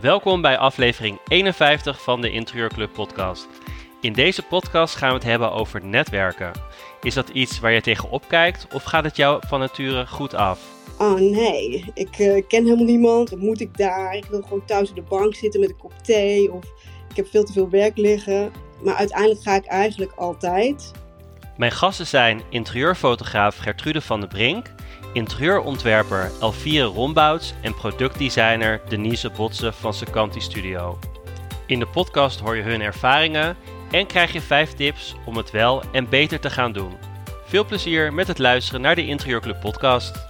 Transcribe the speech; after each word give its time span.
Welkom 0.00 0.40
bij 0.40 0.58
aflevering 0.58 1.18
51 1.28 2.02
van 2.02 2.20
de 2.20 2.30
Interieurclub 2.30 2.92
podcast. 2.92 3.48
In 4.00 4.12
deze 4.12 4.42
podcast 4.42 4.94
gaan 4.96 5.08
we 5.08 5.14
het 5.14 5.24
hebben 5.24 5.52
over 5.52 5.84
netwerken. 5.84 6.52
Is 7.02 7.14
dat 7.14 7.28
iets 7.28 7.60
waar 7.60 7.72
je 7.72 7.80
tegenop 7.80 8.24
kijkt 8.28 8.66
of 8.72 8.82
gaat 8.82 9.04
het 9.04 9.16
jou 9.16 9.42
van 9.46 9.60
nature 9.60 10.06
goed 10.06 10.34
af? 10.34 10.60
Oh 10.98 11.14
nee, 11.14 11.84
ik 11.94 12.18
uh, 12.18 12.42
ken 12.48 12.64
helemaal 12.64 12.84
niemand. 12.84 13.30
Wat 13.30 13.38
moet 13.38 13.60
ik 13.60 13.76
daar? 13.76 14.14
Ik 14.14 14.24
wil 14.24 14.42
gewoon 14.42 14.64
thuis 14.64 14.90
op 14.90 14.94
de 14.94 15.02
bank 15.02 15.34
zitten 15.34 15.60
met 15.60 15.70
een 15.70 15.76
kop 15.76 15.92
thee. 16.02 16.52
Of 16.52 16.64
ik 17.10 17.16
heb 17.16 17.26
veel 17.26 17.44
te 17.44 17.52
veel 17.52 17.70
werk 17.70 17.96
liggen. 17.96 18.52
Maar 18.82 18.94
uiteindelijk 18.94 19.42
ga 19.42 19.54
ik 19.54 19.66
eigenlijk 19.66 20.12
altijd. 20.12 20.92
Mijn 21.56 21.72
gasten 21.72 22.06
zijn 22.06 22.42
interieurfotograaf 22.48 23.56
Gertrude 23.56 24.00
van 24.00 24.20
der 24.20 24.28
Brink, 24.28 24.66
interieurontwerper 25.12 26.30
Elvire 26.40 26.84
Rombouts 26.84 27.54
en 27.62 27.74
productdesigner 27.74 28.80
Denise 28.88 29.30
Botsen 29.30 29.74
van 29.74 29.94
Secanti 29.94 30.40
Studio. 30.40 30.98
In 31.66 31.78
de 31.78 31.86
podcast 31.86 32.40
hoor 32.40 32.56
je 32.56 32.62
hun 32.62 32.80
ervaringen 32.80 33.56
en 33.90 34.06
krijg 34.06 34.32
je 34.32 34.40
5 34.40 34.72
tips 34.72 35.16
om 35.26 35.36
het 35.36 35.50
wel 35.50 35.82
en 35.92 36.08
beter 36.08 36.40
te 36.40 36.50
gaan 36.50 36.72
doen. 36.72 36.92
Veel 37.44 37.64
plezier 37.64 38.12
met 38.12 38.26
het 38.26 38.38
luisteren 38.38 38.80
naar 38.80 38.94
de 38.94 39.06
Interieurclub 39.06 39.60
podcast. 39.60 40.28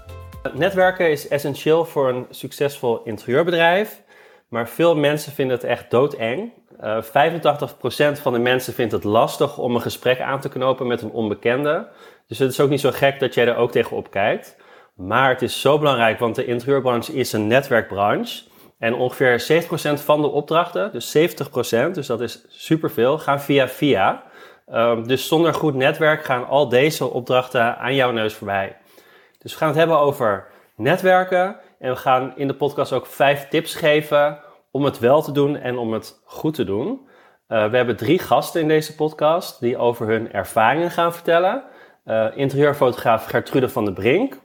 Netwerken 0.55 1.11
is 1.11 1.29
essentieel 1.29 1.85
voor 1.85 2.09
een 2.09 2.27
succesvol 2.31 3.03
interieurbedrijf, 3.05 4.03
maar 4.49 4.69
veel 4.69 4.97
mensen 4.97 5.33
vinden 5.33 5.57
het 5.57 5.65
echt 5.65 5.91
doodeng. 5.91 6.53
Uh, 6.83 6.97
eh, 6.97 7.03
85% 7.03 8.21
van 8.21 8.33
de 8.33 8.39
mensen 8.39 8.75
vindt 8.75 8.93
het 8.93 9.05
lastig 9.05 9.59
om 9.59 9.75
een 9.75 9.81
gesprek 9.81 10.21
aan 10.21 10.41
te 10.41 10.49
knopen 10.49 10.87
met 10.87 11.03
een 11.03 11.11
onbekende. 11.11 11.89
Dus 12.27 12.39
het 12.39 12.51
is 12.51 12.61
ook 12.61 12.71
niet 12.71 12.81
zo 12.81 12.91
gek 12.91 13.21
dat 13.21 13.35
jij 13.35 13.47
er 13.47 13.57
ook 13.57 13.71
tegenop 13.71 14.11
kijkt. 14.11 14.57
Maar 15.01 15.29
het 15.29 15.43
is 15.43 15.61
zo 15.61 15.79
belangrijk, 15.79 16.19
want 16.19 16.35
de 16.35 16.45
interieurbranche 16.45 17.13
is 17.13 17.33
een 17.33 17.47
netwerkbranche. 17.47 18.43
En 18.79 18.95
ongeveer 18.95 19.65
70% 19.99 20.03
van 20.05 20.23
de 20.23 20.29
opdrachten, 20.29 20.93
dus 20.93 21.17
70%, 21.17 21.91
dus 21.93 22.07
dat 22.07 22.21
is 22.21 22.45
superveel, 22.49 23.19
gaan 23.19 23.41
via 23.41 23.69
via. 23.69 24.23
Um, 24.73 25.07
dus 25.07 25.29
zonder 25.29 25.55
goed 25.55 25.75
netwerk 25.75 26.25
gaan 26.25 26.47
al 26.47 26.69
deze 26.69 27.11
opdrachten 27.11 27.79
aan 27.79 27.95
jouw 27.95 28.11
neus 28.11 28.35
voorbij. 28.35 28.77
Dus 29.39 29.53
we 29.53 29.59
gaan 29.59 29.69
het 29.69 29.77
hebben 29.77 29.99
over 29.99 30.47
netwerken. 30.77 31.57
En 31.79 31.91
we 31.91 31.97
gaan 31.97 32.33
in 32.37 32.47
de 32.47 32.55
podcast 32.55 32.93
ook 32.93 33.07
vijf 33.07 33.49
tips 33.49 33.75
geven 33.75 34.39
om 34.71 34.85
het 34.85 34.99
wel 34.99 35.23
te 35.23 35.33
doen 35.33 35.57
en 35.57 35.79
om 35.79 35.93
het 35.93 36.21
goed 36.25 36.55
te 36.55 36.65
doen. 36.65 36.89
Uh, 37.49 37.71
we 37.71 37.77
hebben 37.77 37.97
drie 37.97 38.19
gasten 38.19 38.61
in 38.61 38.69
deze 38.69 38.95
podcast 38.95 39.61
die 39.61 39.77
over 39.77 40.07
hun 40.07 40.33
ervaringen 40.33 40.91
gaan 40.91 41.13
vertellen. 41.13 41.63
Uh, 42.05 42.27
interieurfotograaf 42.35 43.25
Gertrude 43.25 43.69
van 43.69 43.85
der 43.85 43.95
Brink, 43.95 44.39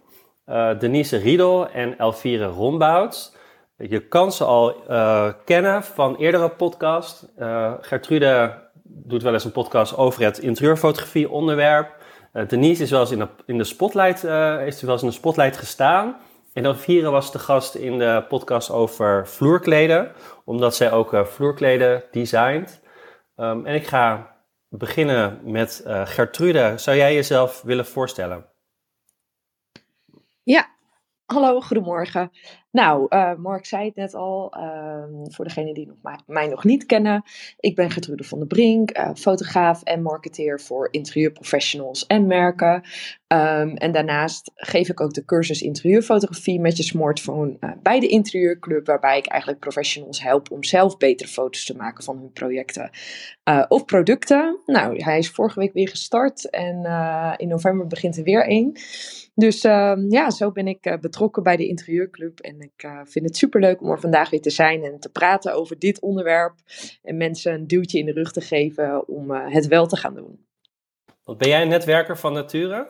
uh, 0.48 0.80
Denise 0.80 1.18
Riedel 1.18 1.70
en 1.70 1.98
Elvire 1.98 2.46
Rombouts. 2.46 3.34
Je 3.78 4.08
kan 4.08 4.32
ze 4.32 4.44
al 4.44 4.84
uh, 4.90 5.28
kennen 5.46 5.84
van 5.84 6.16
eerdere 6.16 6.50
podcasts. 6.50 7.26
Uh, 7.38 7.74
Gertrude 7.82 8.64
doet 8.84 9.24
wel 9.24 9.34
eens 9.34 9.46
een 9.46 9.52
podcast 9.52 9.98
over 9.98 10.24
het 10.24 10.38
interieurfotografie 10.38 11.30
onderwerp. 11.30 12.04
Denise 12.48 12.84
is 12.84 12.92
wel 12.92 13.00
eens 13.00 13.12
in 13.12 13.20
de, 13.20 13.28
in 13.46 13.58
de 13.58 13.64
spotlight, 13.64 14.24
is 14.68 14.82
wel 14.82 14.92
eens 14.92 15.02
in 15.02 15.08
de 15.08 15.14
spotlight 15.14 15.58
gestaan. 15.58 16.18
En 16.54 16.66
Elvire 16.66 17.10
was 17.10 17.32
de 17.32 17.40
gast 17.40 17.76
in 17.76 17.98
de 17.98 18.26
podcast 18.28 18.72
over 18.72 19.28
vloerkleden, 19.28 20.12
omdat 20.46 20.76
zij 20.76 20.92
ook 20.92 21.22
vloerkleden 21.24 22.04
designt. 22.12 22.82
Um, 23.38 23.66
en 23.66 23.76
ik 23.76 23.88
ga 23.88 24.36
beginnen 24.70 25.40
met 25.44 25.84
Gertrude. 25.86 26.74
Zou 26.76 26.98
jij 26.98 27.14
jezelf 27.14 27.62
willen 27.62 27.86
voorstellen? 27.86 28.46
Ja, 30.46 30.70
hallo, 31.26 31.62
goedemorgen. 31.62 32.32
Nou, 32.72 33.06
uh, 33.10 33.36
Mark 33.36 33.66
zei 33.66 33.86
het 33.86 33.96
net 33.96 34.14
al, 34.14 34.58
uh, 34.58 35.04
voor 35.24 35.46
degenen 35.46 35.74
die 35.74 35.88
nog 35.88 36.24
mij, 36.26 36.48
nog 36.48 36.64
niet 36.64 36.86
kennen. 36.86 37.24
Ik 37.60 37.76
ben 37.76 37.92
Gertrude 37.92 38.24
van 38.24 38.38
der 38.38 38.48
Brink, 38.48 38.98
uh, 38.98 39.10
fotograaf 39.14 39.84
en 39.84 40.02
marketeer 40.02 40.62
voor 40.62 40.88
interieurprofessionals 40.92 42.06
en 42.06 42.28
merken. 42.28 42.74
Um, 43.28 43.76
en 43.76 43.92
daarnaast 43.92 44.52
geef 44.56 44.90
ik 44.90 45.02
ook 45.02 45.14
de 45.14 45.26
cursus 45.26 45.62
interieurfotografie 45.62 46.60
met 46.60 46.78
je 46.78 46.84
smartphone 46.84 47.58
eh, 47.60 47.72
bij 47.82 48.00
de 48.00 48.08
Interieurclub, 48.08 48.86
waarbij 48.86 49.18
ik 49.18 49.28
eigenlijk 49.28 49.62
professionals 49.62 50.22
help 50.22 50.52
om 50.52 50.64
zelf 50.64 50.98
betere 50.98 51.30
foto's 51.30 51.66
te 51.66 51.76
maken 51.76 52.04
van 52.04 52.18
hun 52.18 52.32
projecten 52.32 52.90
of 53.68 53.86
producten. 53.86 54.60
Nou, 54.66 55.04
hij 55.04 55.18
is 55.18 55.30
vorige 55.30 55.60
week 55.60 55.74
weer 55.74 55.90
gestart 55.90 56.50
en 56.50 56.76
in 57.38 57.48
november 57.48 57.88
begint 57.88 58.18
er 58.18 58.24
weer 58.24 58.48
één. 58.48 58.78
Dus 59.36 59.64
ehm, 59.64 60.10
ja, 60.10 60.30
zo 60.30 60.52
ben 60.52 60.68
ik 60.68 60.86
uh, 60.86 60.98
betrokken 60.98 61.44
bij 61.44 61.58
de 61.58 61.68
Interieurclub. 61.68 62.40
En 62.40 62.62
ik 62.62 62.84
uh, 62.86 63.00
vind 63.04 63.26
het 63.26 63.38
superleuk 63.38 63.82
om 63.82 63.90
er 63.90 64.00
vandaag 64.00 64.30
weer 64.30 64.42
te 64.42 64.50
zijn 64.50 64.84
en 64.84 65.00
te 65.00 65.12
praten 65.12 65.54
over 65.54 65.80
dit 65.80 66.00
onderwerp. 66.00 66.54
En 67.04 67.18
mensen 67.18 67.54
een 67.54 67.68
duwtje 67.68 68.00
in 68.00 68.06
de 68.06 68.12
rug 68.12 68.32
te 68.32 68.42
geven 68.42 69.08
om 69.08 69.32
uh, 69.32 69.54
het 69.54 69.68
wel 69.68 69.88
te 69.88 69.98
gaan 69.98 70.14
doen. 70.14 70.46
Want 71.24 71.38
ben 71.38 71.48
jij 71.48 71.62
een 71.62 71.68
netwerker 71.68 72.18
van 72.18 72.34
nature? 72.34 72.88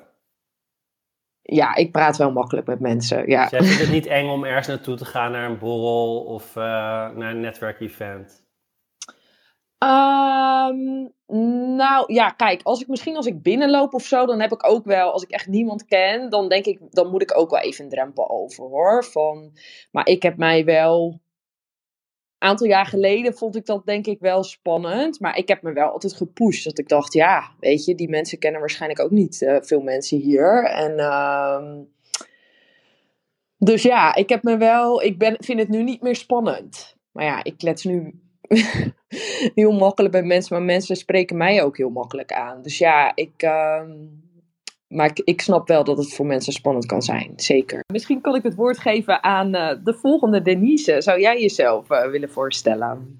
Ja, 1.41 1.75
ik 1.75 1.91
praat 1.91 2.17
wel 2.17 2.31
makkelijk 2.31 2.67
met 2.67 2.79
mensen. 2.79 3.29
Ja. 3.29 3.41
Dus 3.41 3.51
jij 3.51 3.63
vindt 3.63 3.81
het 3.81 3.91
niet 3.91 4.05
eng 4.05 4.29
om 4.29 4.43
ergens 4.43 4.67
naartoe 4.67 4.95
te 4.95 5.05
gaan, 5.05 5.31
naar 5.31 5.49
een 5.49 5.57
borrel 5.57 6.23
of 6.23 6.55
naar 6.55 7.31
een 7.31 7.39
netwerkevent? 7.39 8.44
Um, 9.85 11.13
nou 11.75 12.13
ja, 12.13 12.29
kijk, 12.29 12.61
als 12.63 12.81
ik 12.81 12.87
misschien 12.87 13.15
als 13.15 13.25
ik 13.25 13.41
binnenloop 13.41 13.93
of 13.93 14.05
zo, 14.05 14.25
dan 14.25 14.41
heb 14.41 14.51
ik 14.51 14.69
ook 14.69 14.85
wel, 14.85 15.11
als 15.11 15.23
ik 15.23 15.31
echt 15.31 15.47
niemand 15.47 15.85
ken, 15.85 16.29
dan 16.29 16.49
denk 16.49 16.65
ik, 16.65 16.79
dan 16.89 17.09
moet 17.09 17.21
ik 17.21 17.37
ook 17.37 17.49
wel 17.49 17.59
even 17.59 17.83
een 17.83 17.89
drempel 17.89 18.29
over 18.29 18.63
hoor. 18.63 19.03
Van, 19.03 19.51
maar 19.91 20.07
ik 20.07 20.23
heb 20.23 20.37
mij 20.37 20.65
wel, 20.65 21.19
een 22.37 22.49
aantal 22.49 22.67
jaar 22.67 22.85
geleden 22.85 23.33
vond 23.33 23.55
ik 23.55 23.65
dat 23.65 23.85
denk 23.85 24.07
ik 24.07 24.19
wel 24.19 24.43
spannend, 24.43 25.19
maar 25.19 25.37
ik 25.37 25.47
heb 25.47 25.61
me 25.61 25.73
wel 25.73 25.89
altijd 25.89 26.13
gepusht. 26.13 26.63
Dat 26.63 26.79
ik 26.79 26.87
dacht, 26.87 27.13
ja, 27.13 27.51
weet 27.59 27.85
je, 27.85 27.95
die 27.95 28.09
mensen 28.09 28.39
kennen 28.39 28.59
waarschijnlijk 28.59 29.01
ook 29.01 29.11
niet 29.11 29.41
uh, 29.41 29.57
veel 29.61 29.81
mensen 29.81 30.17
hier. 30.17 30.63
En 30.63 30.91
uh, 30.99 31.79
dus 33.57 33.83
ja, 33.83 34.15
ik 34.15 34.29
heb 34.29 34.43
me 34.43 34.57
wel, 34.57 35.01
ik 35.01 35.17
ben, 35.17 35.35
vind 35.39 35.59
het 35.59 35.69
nu 35.69 35.83
niet 35.83 36.01
meer 36.01 36.15
spannend. 36.15 36.95
Maar 37.11 37.25
ja, 37.25 37.43
ik 37.43 37.57
klets 37.57 37.83
nu 37.83 38.24
heel 39.55 39.71
makkelijk 39.71 40.13
bij 40.13 40.23
mensen, 40.23 40.55
maar 40.55 40.65
mensen 40.65 40.95
spreken 40.95 41.37
mij 41.37 41.63
ook 41.63 41.77
heel 41.77 41.89
makkelijk 41.89 42.31
aan. 42.31 42.61
Dus 42.61 42.77
ja, 42.77 43.11
ik. 43.15 43.43
Uh, 43.43 43.81
maar 44.87 45.05
ik, 45.05 45.19
ik, 45.19 45.41
snap 45.41 45.67
wel 45.67 45.83
dat 45.83 45.97
het 45.97 46.13
voor 46.13 46.25
mensen 46.25 46.53
spannend 46.53 46.85
kan 46.85 47.01
zijn, 47.01 47.33
zeker. 47.35 47.83
Misschien 47.91 48.21
kan 48.21 48.35
ik 48.35 48.43
het 48.43 48.55
woord 48.55 48.79
geven 48.79 49.23
aan 49.23 49.55
uh, 49.55 49.71
de 49.83 49.93
volgende 49.93 50.41
Denise. 50.41 51.01
Zou 51.01 51.19
jij 51.19 51.41
jezelf 51.41 51.89
uh, 51.89 52.05
willen 52.05 52.29
voorstellen? 52.29 53.19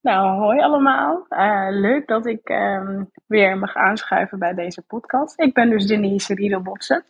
Nou, 0.00 0.38
hoi 0.38 0.60
allemaal. 0.60 1.26
Uh, 1.30 1.66
leuk 1.70 2.06
dat 2.06 2.26
ik 2.26 2.48
um, 2.48 3.10
weer 3.26 3.58
mag 3.58 3.74
aanschuiven 3.74 4.38
bij 4.38 4.54
deze 4.54 4.82
podcast. 4.82 5.40
Ik 5.40 5.54
ben 5.54 5.70
dus 5.70 5.86
Denise 5.86 6.34
Riedelbotsen, 6.34 7.04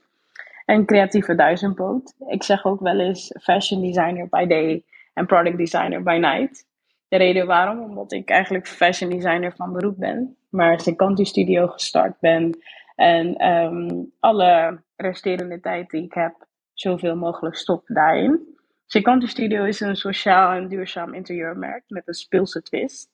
een 0.66 0.86
creatieve 0.86 1.34
duizendpoot. 1.34 2.14
Ik 2.26 2.42
zeg 2.42 2.64
ook 2.64 2.80
wel 2.80 3.00
eens 3.00 3.34
fashion 3.42 3.82
designer 3.82 4.26
by 4.30 4.46
day 4.46 4.84
en 5.14 5.26
product 5.26 5.56
designer 5.56 6.02
by 6.02 6.18
night. 6.20 6.66
De 7.08 7.16
reden 7.16 7.46
waarom, 7.46 7.80
omdat 7.80 8.12
ik 8.12 8.30
eigenlijk 8.30 8.66
fashion 8.66 9.10
designer 9.10 9.52
van 9.56 9.72
beroep 9.72 9.98
ben, 9.98 10.36
maar 10.50 10.80
Secanti 10.80 11.24
Studio 11.24 11.66
gestart 11.66 12.20
ben 12.20 12.58
en 12.94 13.48
um, 13.48 14.12
alle 14.20 14.80
resterende 14.96 15.60
tijd 15.60 15.90
die 15.90 16.02
ik 16.02 16.14
heb, 16.14 16.34
zoveel 16.72 17.16
mogelijk 17.16 17.56
stop 17.56 17.82
daarin. 17.86 18.56
Secanti 18.86 19.26
Studio 19.26 19.64
is 19.64 19.80
een 19.80 19.96
sociaal 19.96 20.52
en 20.52 20.68
duurzaam 20.68 21.14
interieurmerk 21.14 21.84
met 21.86 22.08
een 22.08 22.14
speelse 22.14 22.62
twist. 22.62 23.10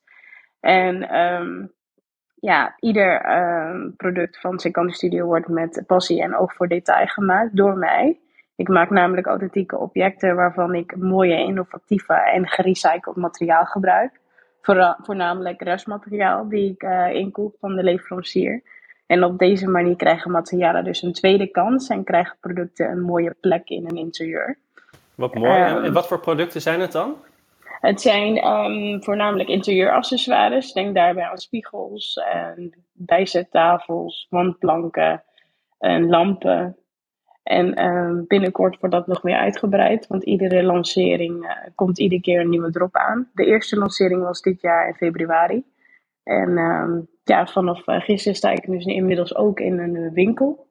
En 0.60 1.18
um, 1.18 1.72
ja, 2.34 2.76
ieder 2.78 3.36
um, 3.36 3.96
product 3.96 4.40
van 4.40 4.58
Secanti 4.58 4.92
Studio 4.92 5.26
wordt 5.26 5.48
met 5.48 5.82
passie 5.86 6.22
en 6.22 6.36
oog 6.36 6.54
voor 6.54 6.68
detail 6.68 7.06
gemaakt 7.06 7.56
door 7.56 7.76
mij. 7.76 8.20
Ik 8.60 8.68
maak 8.68 8.90
namelijk 8.90 9.26
authentieke 9.26 9.78
objecten 9.78 10.36
waarvan 10.36 10.74
ik 10.74 10.96
mooie, 10.96 11.36
innovatieve 11.36 12.14
en 12.14 12.48
gerecycled 12.48 13.16
materiaal 13.16 13.64
gebruik. 13.64 14.20
voornamelijk 15.02 15.62
restmateriaal 15.62 16.48
die 16.48 16.70
ik 16.70 16.82
uh, 16.82 17.14
inkoop 17.14 17.56
van 17.60 17.76
de 17.76 17.82
leverancier. 17.82 18.62
En 19.06 19.24
op 19.24 19.38
deze 19.38 19.68
manier 19.68 19.96
krijgen 19.96 20.30
materialen 20.30 20.84
dus 20.84 21.02
een 21.02 21.12
tweede 21.12 21.46
kans 21.46 21.88
en 21.88 22.04
krijgen 22.04 22.36
producten 22.40 22.90
een 22.90 23.00
mooie 23.00 23.36
plek 23.40 23.68
in 23.68 23.84
een 23.88 23.96
interieur. 23.96 24.58
Wat 25.14 25.34
mooi. 25.34 25.62
Um, 25.62 25.84
en 25.84 25.92
wat 25.92 26.06
voor 26.06 26.20
producten 26.20 26.60
zijn 26.60 26.80
het 26.80 26.92
dan? 26.92 27.16
Het 27.80 28.00
zijn 28.00 28.46
um, 28.46 29.02
voornamelijk 29.02 29.48
interieuraccessoires. 29.48 30.72
Denk 30.72 30.94
daarbij 30.94 31.24
aan 31.24 31.38
spiegels, 31.38 32.14
en 32.32 32.74
bijzettafels, 32.92 34.26
wandplanken 34.30 35.22
en 35.78 36.08
lampen. 36.08 36.76
En 37.42 37.80
uh, 37.80 38.26
binnenkort 38.26 38.80
wordt 38.80 38.94
dat 38.94 39.06
nog 39.06 39.22
meer 39.22 39.36
uitgebreid, 39.36 40.06
want 40.06 40.22
iedere 40.22 40.62
lancering 40.62 41.44
uh, 41.44 41.50
komt 41.74 41.98
iedere 41.98 42.20
keer 42.20 42.40
een 42.40 42.48
nieuwe 42.48 42.70
drop 42.70 42.96
aan. 42.96 43.28
De 43.32 43.44
eerste 43.44 43.76
lancering 43.76 44.22
was 44.22 44.42
dit 44.42 44.60
jaar 44.60 44.88
in 44.88 44.94
februari. 44.94 45.64
En 46.22 46.50
uh, 46.50 46.98
ja, 47.24 47.46
vanaf 47.46 47.86
uh, 47.86 48.00
gisteren 48.00 48.36
sta 48.36 48.50
ik 48.50 48.66
dus 48.66 48.84
inmiddels 48.84 49.34
ook 49.34 49.60
in 49.60 49.78
een 49.78 50.12
winkel. 50.12 50.66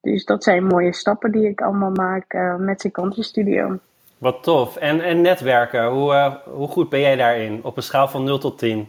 Dus 0.00 0.24
dat 0.24 0.44
zijn 0.44 0.66
mooie 0.66 0.94
stappen 0.94 1.32
die 1.32 1.48
ik 1.48 1.60
allemaal 1.60 1.90
maak 1.90 2.56
met 2.58 2.80
Secanti 2.80 3.22
Studio. 3.22 3.78
Wat 4.18 4.42
tof. 4.42 4.76
En, 4.76 5.00
en 5.00 5.20
netwerken, 5.20 5.86
hoe, 5.86 6.40
hoe 6.44 6.68
goed 6.68 6.88
ben 6.88 7.00
jij 7.00 7.16
daarin 7.16 7.60
op 7.62 7.76
een 7.76 7.82
schaal 7.82 8.08
van 8.08 8.24
0 8.24 8.38
tot 8.38 8.58
10? 8.58 8.88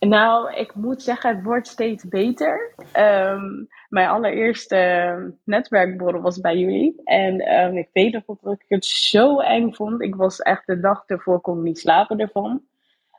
Nou, 0.00 0.54
ik 0.54 0.74
moet 0.74 1.02
zeggen, 1.02 1.34
het 1.34 1.44
wordt 1.44 1.66
steeds 1.66 2.04
beter. 2.04 2.74
Um, 2.96 3.68
mijn 3.94 4.08
allereerste 4.08 5.34
netwerkborrel 5.44 6.20
was 6.20 6.40
bij 6.40 6.56
jullie. 6.56 7.00
En 7.04 7.52
um, 7.64 7.76
ik 7.76 7.88
weet 7.92 8.12
nog 8.12 8.38
dat 8.40 8.52
ik 8.52 8.64
het 8.68 8.84
zo 8.84 9.40
eng 9.40 9.72
vond. 9.72 10.02
Ik 10.02 10.14
was 10.14 10.40
echt 10.40 10.66
de 10.66 10.80
dag 10.80 11.02
ervoor, 11.06 11.40
kon 11.40 11.62
niet 11.62 11.78
slapen 11.78 12.18
ervan. 12.18 12.62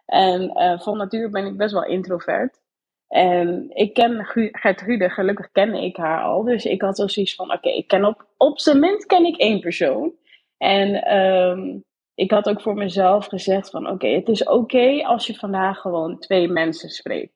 En 0.06 0.42
uh, 0.42 0.80
van 0.80 0.98
nature 0.98 1.30
ben 1.30 1.46
ik 1.46 1.58
best 1.58 1.74
wel 1.74 1.86
introvert. 1.86 2.62
En 3.08 3.70
ik 3.74 3.94
ken 3.94 4.26
Gertrude, 4.52 5.10
gelukkig 5.10 5.52
ken 5.52 5.74
ik 5.74 5.98
haar 5.98 6.22
al. 6.22 6.44
Dus 6.44 6.66
ik 6.66 6.82
had 6.82 6.98
zoiets 6.98 7.36
van, 7.36 7.54
oké, 7.54 7.70
ik 7.70 7.88
ken 7.88 8.06
op, 8.06 8.26
op 8.38 8.60
zijn 8.60 8.80
minst 8.80 9.06
ken 9.06 9.26
ik 9.26 9.38
één 9.38 9.60
persoon. 9.60 10.14
En 10.58 11.16
um, 11.18 11.84
ik 12.16 12.32
had 12.32 12.50
ook 12.50 12.62
voor 12.62 12.76
mezelf 12.76 13.26
gezegd 13.26 13.70
van, 13.70 13.90
oké, 13.90 14.08
het 14.08 14.30
is 14.30 14.44
oké 14.44 15.04
als 15.04 15.28
je 15.28 15.36
vandaag 15.36 15.78
gewoon 15.78 16.20
twee 16.20 16.48
mensen 16.48 16.90
spreekt. 16.90 17.35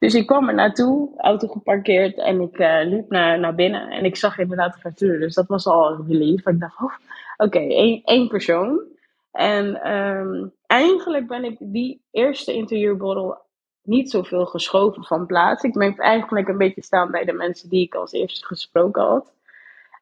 Dus 0.00 0.14
ik 0.14 0.26
kwam 0.26 0.48
er 0.48 0.54
naartoe, 0.54 1.10
auto 1.16 1.48
geparkeerd 1.48 2.18
en 2.18 2.40
ik 2.40 2.58
uh, 2.58 2.80
liep 2.84 3.10
naar, 3.10 3.38
naar 3.38 3.54
binnen. 3.54 3.90
En 3.90 4.04
ik 4.04 4.16
zag 4.16 4.38
inderdaad 4.38 4.76
Gertrude, 4.76 5.18
dus 5.18 5.34
dat 5.34 5.46
was 5.46 5.66
al 5.66 6.04
relief. 6.08 6.46
Ik 6.46 6.60
dacht, 6.60 6.80
oh, 6.80 6.92
oké, 7.36 7.58
één, 7.58 8.02
één 8.04 8.28
persoon. 8.28 8.80
En 9.32 9.92
um, 9.92 10.52
eigenlijk 10.66 11.26
ben 11.26 11.44
ik 11.44 11.56
die 11.58 12.02
eerste 12.10 12.52
interviewborrel 12.52 13.38
niet 13.82 14.10
zoveel 14.10 14.46
geschoven 14.46 15.04
van 15.04 15.26
plaats. 15.26 15.62
Ik 15.62 15.72
ben 15.72 15.96
eigenlijk 15.96 16.48
een 16.48 16.58
beetje 16.58 16.82
staan 16.82 17.10
bij 17.10 17.24
de 17.24 17.32
mensen 17.32 17.68
die 17.68 17.84
ik 17.84 17.94
als 17.94 18.12
eerste 18.12 18.46
gesproken 18.46 19.02
had. 19.02 19.32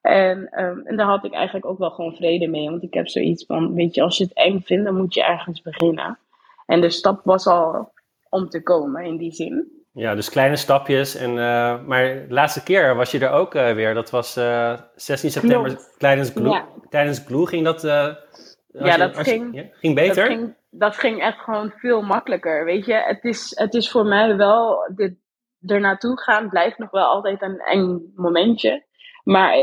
En, 0.01 0.63
um, 0.63 0.87
en 0.87 0.97
daar 0.97 1.07
had 1.07 1.25
ik 1.25 1.33
eigenlijk 1.33 1.67
ook 1.67 1.79
wel 1.79 1.91
gewoon 1.91 2.15
vrede 2.15 2.47
mee. 2.47 2.71
Want 2.71 2.83
ik 2.83 2.95
heb 2.95 3.09
zoiets 3.09 3.45
van, 3.47 3.75
weet 3.75 3.95
je, 3.95 4.03
als 4.03 4.17
je 4.19 4.25
het 4.25 4.33
eng 4.33 4.61
vindt, 4.61 4.85
dan 4.85 4.97
moet 4.97 5.15
je 5.15 5.25
ergens 5.25 5.63
beginnen. 5.63 6.19
En 6.67 6.81
de 6.81 6.91
stap 6.91 7.21
was 7.25 7.47
al 7.47 7.93
om 8.29 8.49
te 8.49 8.63
komen 8.63 9.05
in 9.05 9.17
die 9.17 9.33
zin. 9.33 9.78
Ja, 9.99 10.15
dus 10.15 10.31
kleine 10.31 10.57
stapjes. 10.57 11.15
En, 11.15 11.31
uh, 11.31 11.85
maar 11.87 12.05
de 12.05 12.27
laatste 12.29 12.63
keer 12.63 12.97
was 12.97 13.11
je 13.11 13.19
er 13.19 13.31
ook 13.31 13.55
uh, 13.55 13.73
weer. 13.73 13.95
Dat 13.95 14.11
was 14.11 14.37
uh, 14.37 14.73
eh, 14.73 14.81
16 14.95 15.31
september 15.31 15.79
tijdens 15.97 16.31
Glue. 16.31 16.51
Ja. 16.51 16.67
Tijdens 16.89 17.19
Glue 17.27 17.47
ging 17.47 17.65
dat... 17.65 17.83
ja, 17.83 18.17
je, 18.73 18.97
dat 18.97 19.17
ging, 19.17 19.55
ja, 19.55 19.65
ging 19.73 19.95
beter? 19.95 20.15
Dat 20.15 20.27
ging, 20.27 20.55
dat 20.71 20.97
ging 20.97 21.21
echt 21.21 21.39
gewoon 21.39 21.73
veel 21.77 22.03
makkelijker. 22.03 22.65
Weet 22.65 22.87
je, 22.87 22.95
het 22.95 23.25
is, 23.25 23.53
het 23.55 23.75
is 23.75 23.91
voor 23.91 24.05
mij 24.05 24.37
wel... 24.37 24.91
Dit, 24.95 25.15
er 25.67 25.81
naartoe 25.81 26.21
gaan 26.21 26.49
blijft 26.49 26.79
nog 26.79 26.91
wel 26.91 27.07
altijd 27.07 27.43
een 27.43 27.59
eng 27.59 28.13
momentje. 28.15 28.85
Maar 29.25 29.55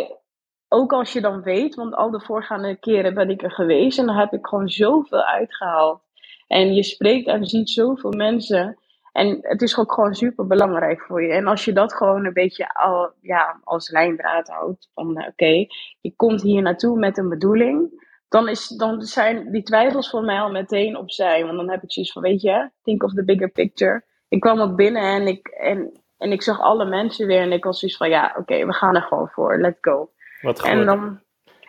ook 0.67 0.93
als 0.93 1.13
je 1.13 1.21
dan 1.21 1.41
weet, 1.41 1.75
want 1.75 1.95
al 1.95 2.11
de 2.11 2.19
voorgaande 2.19 2.75
keren 2.75 3.13
ben 3.13 3.29
ik 3.29 3.43
er 3.43 3.51
geweest 3.51 3.99
en 3.99 4.05
dan 4.05 4.15
heb 4.15 4.33
ik 4.33 4.47
gewoon 4.47 4.69
zoveel 4.69 5.23
uitgehaald. 5.23 6.01
En 6.47 6.73
je 6.73 6.83
spreekt 6.83 7.27
en 7.27 7.45
ziet 7.45 7.69
zoveel 7.69 8.11
mensen. 8.11 8.77
En 9.15 9.37
het 9.41 9.61
is 9.61 9.77
ook 9.77 9.93
gewoon 9.93 10.15
super 10.15 10.47
belangrijk 10.47 11.01
voor 11.01 11.23
je. 11.23 11.33
En 11.33 11.47
als 11.47 11.65
je 11.65 11.73
dat 11.73 11.93
gewoon 11.93 12.25
een 12.25 12.33
beetje 12.33 12.73
al, 12.73 13.11
ja, 13.21 13.59
als 13.63 13.89
lijndraad 13.89 14.47
houdt, 14.47 14.89
van 14.93 15.17
eh, 15.17 15.27
oké, 15.27 15.65
je 16.01 16.13
komt 16.15 16.41
hier 16.41 16.61
naartoe 16.61 16.99
met 16.99 17.17
een 17.17 17.29
bedoeling, 17.29 18.03
dan, 18.29 18.47
is, 18.47 18.67
dan 18.67 19.01
zijn 19.01 19.51
die 19.51 19.63
twijfels 19.63 20.09
voor 20.09 20.23
mij 20.23 20.39
al 20.39 20.51
meteen 20.51 20.97
opzij. 20.97 21.45
Want 21.45 21.57
dan 21.57 21.69
heb 21.69 21.83
ik 21.83 21.91
zoiets 21.91 22.11
van, 22.11 22.21
weet 22.21 22.41
je, 22.41 22.69
think 22.83 23.03
of 23.03 23.13
the 23.13 23.25
bigger 23.25 23.49
picture. 23.49 24.03
Ik 24.27 24.39
kwam 24.39 24.59
ook 24.59 24.75
binnen 24.75 25.03
en 25.03 25.27
ik, 25.27 25.47
en, 25.47 25.91
en 26.17 26.31
ik 26.31 26.41
zag 26.41 26.59
alle 26.59 26.85
mensen 26.85 27.27
weer 27.27 27.41
en 27.41 27.51
ik 27.51 27.63
was 27.63 27.79
zoiets 27.79 27.97
van, 27.97 28.09
ja, 28.09 28.35
oké, 28.37 28.65
we 28.65 28.73
gaan 28.73 28.95
er 28.95 29.01
gewoon 29.01 29.29
voor, 29.29 29.59
let's 29.59 29.77
go. 29.81 30.11
Wat 30.41 30.59
goed. 30.59 30.69
En 30.69 30.85
dan 30.85 31.19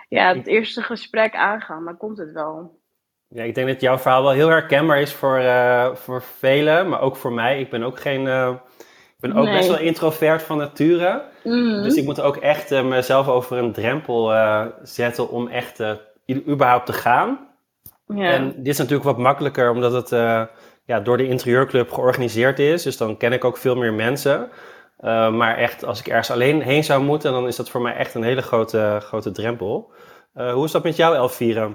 ja, 0.09 0.35
het 0.35 0.47
eerste 0.47 0.83
gesprek 0.83 1.35
aangaan, 1.35 1.85
dan 1.85 1.97
komt 1.97 2.19
het 2.19 2.33
wel. 2.33 2.81
Ja, 3.37 3.43
ik 3.43 3.55
denk 3.55 3.69
dat 3.69 3.81
jouw 3.81 3.99
verhaal 3.99 4.23
wel 4.23 4.33
heel 4.33 4.49
herkenbaar 4.49 5.01
is 5.01 5.13
voor, 5.13 5.39
uh, 5.39 5.95
voor 5.95 6.23
velen, 6.39 6.89
maar 6.89 7.01
ook 7.01 7.17
voor 7.17 7.33
mij. 7.33 7.61
Ik 7.61 7.71
ben 7.71 7.83
ook 7.83 8.01
geen. 8.01 8.27
Uh, 8.27 8.51
ik 8.89 9.21
ben 9.21 9.33
ook 9.33 9.45
nee. 9.45 9.57
best 9.57 9.69
wel 9.69 9.79
introvert 9.79 10.43
van 10.43 10.59
nature. 10.59 11.23
Mm. 11.45 11.83
Dus 11.83 11.95
ik 11.95 12.05
moet 12.05 12.21
ook 12.21 12.37
echt 12.37 12.73
uh, 12.73 12.85
mezelf 12.85 13.29
over 13.29 13.57
een 13.59 13.73
drempel 13.73 14.33
zetten 14.83 15.31
om 15.31 15.49
echt 15.49 15.83
überhaupt 16.29 16.87
te 16.87 16.93
gaan. 16.93 17.39
Ja. 18.07 18.31
En 18.31 18.55
dit 18.57 18.67
is 18.67 18.79
natuurlijk 18.79 19.05
wat 19.05 19.19
makkelijker 19.19 19.71
omdat 19.71 19.93
het 19.93 20.11
ja, 20.85 21.01
door 21.01 21.17
de 21.17 21.29
interieurclub 21.29 21.93
georganiseerd 21.93 22.59
is. 22.59 22.83
Dus 22.83 22.97
dan 22.97 23.17
ken 23.17 23.33
ik 23.33 23.45
ook 23.45 23.57
veel 23.57 23.77
meer 23.77 23.93
mensen. 23.93 24.49
Maar 25.31 25.57
echt, 25.57 25.85
als 25.85 26.01
ik 26.01 26.07
ergens 26.07 26.31
alleen 26.31 26.63
heen 26.63 26.85
zou 26.85 27.03
moeten, 27.03 27.33
dan 27.33 27.47
is 27.47 27.57
dat 27.57 27.71
voor 27.71 27.83
mij 27.83 27.95
echt 27.95 28.15
een 28.15 28.23
hele 28.23 28.43
grote, 28.43 28.99
grote 29.01 29.31
drempel. 29.31 29.93
Hoe 30.33 30.65
is 30.65 30.71
dat 30.71 30.83
met 30.83 30.97
jou, 30.97 31.15
Elvira? 31.15 31.71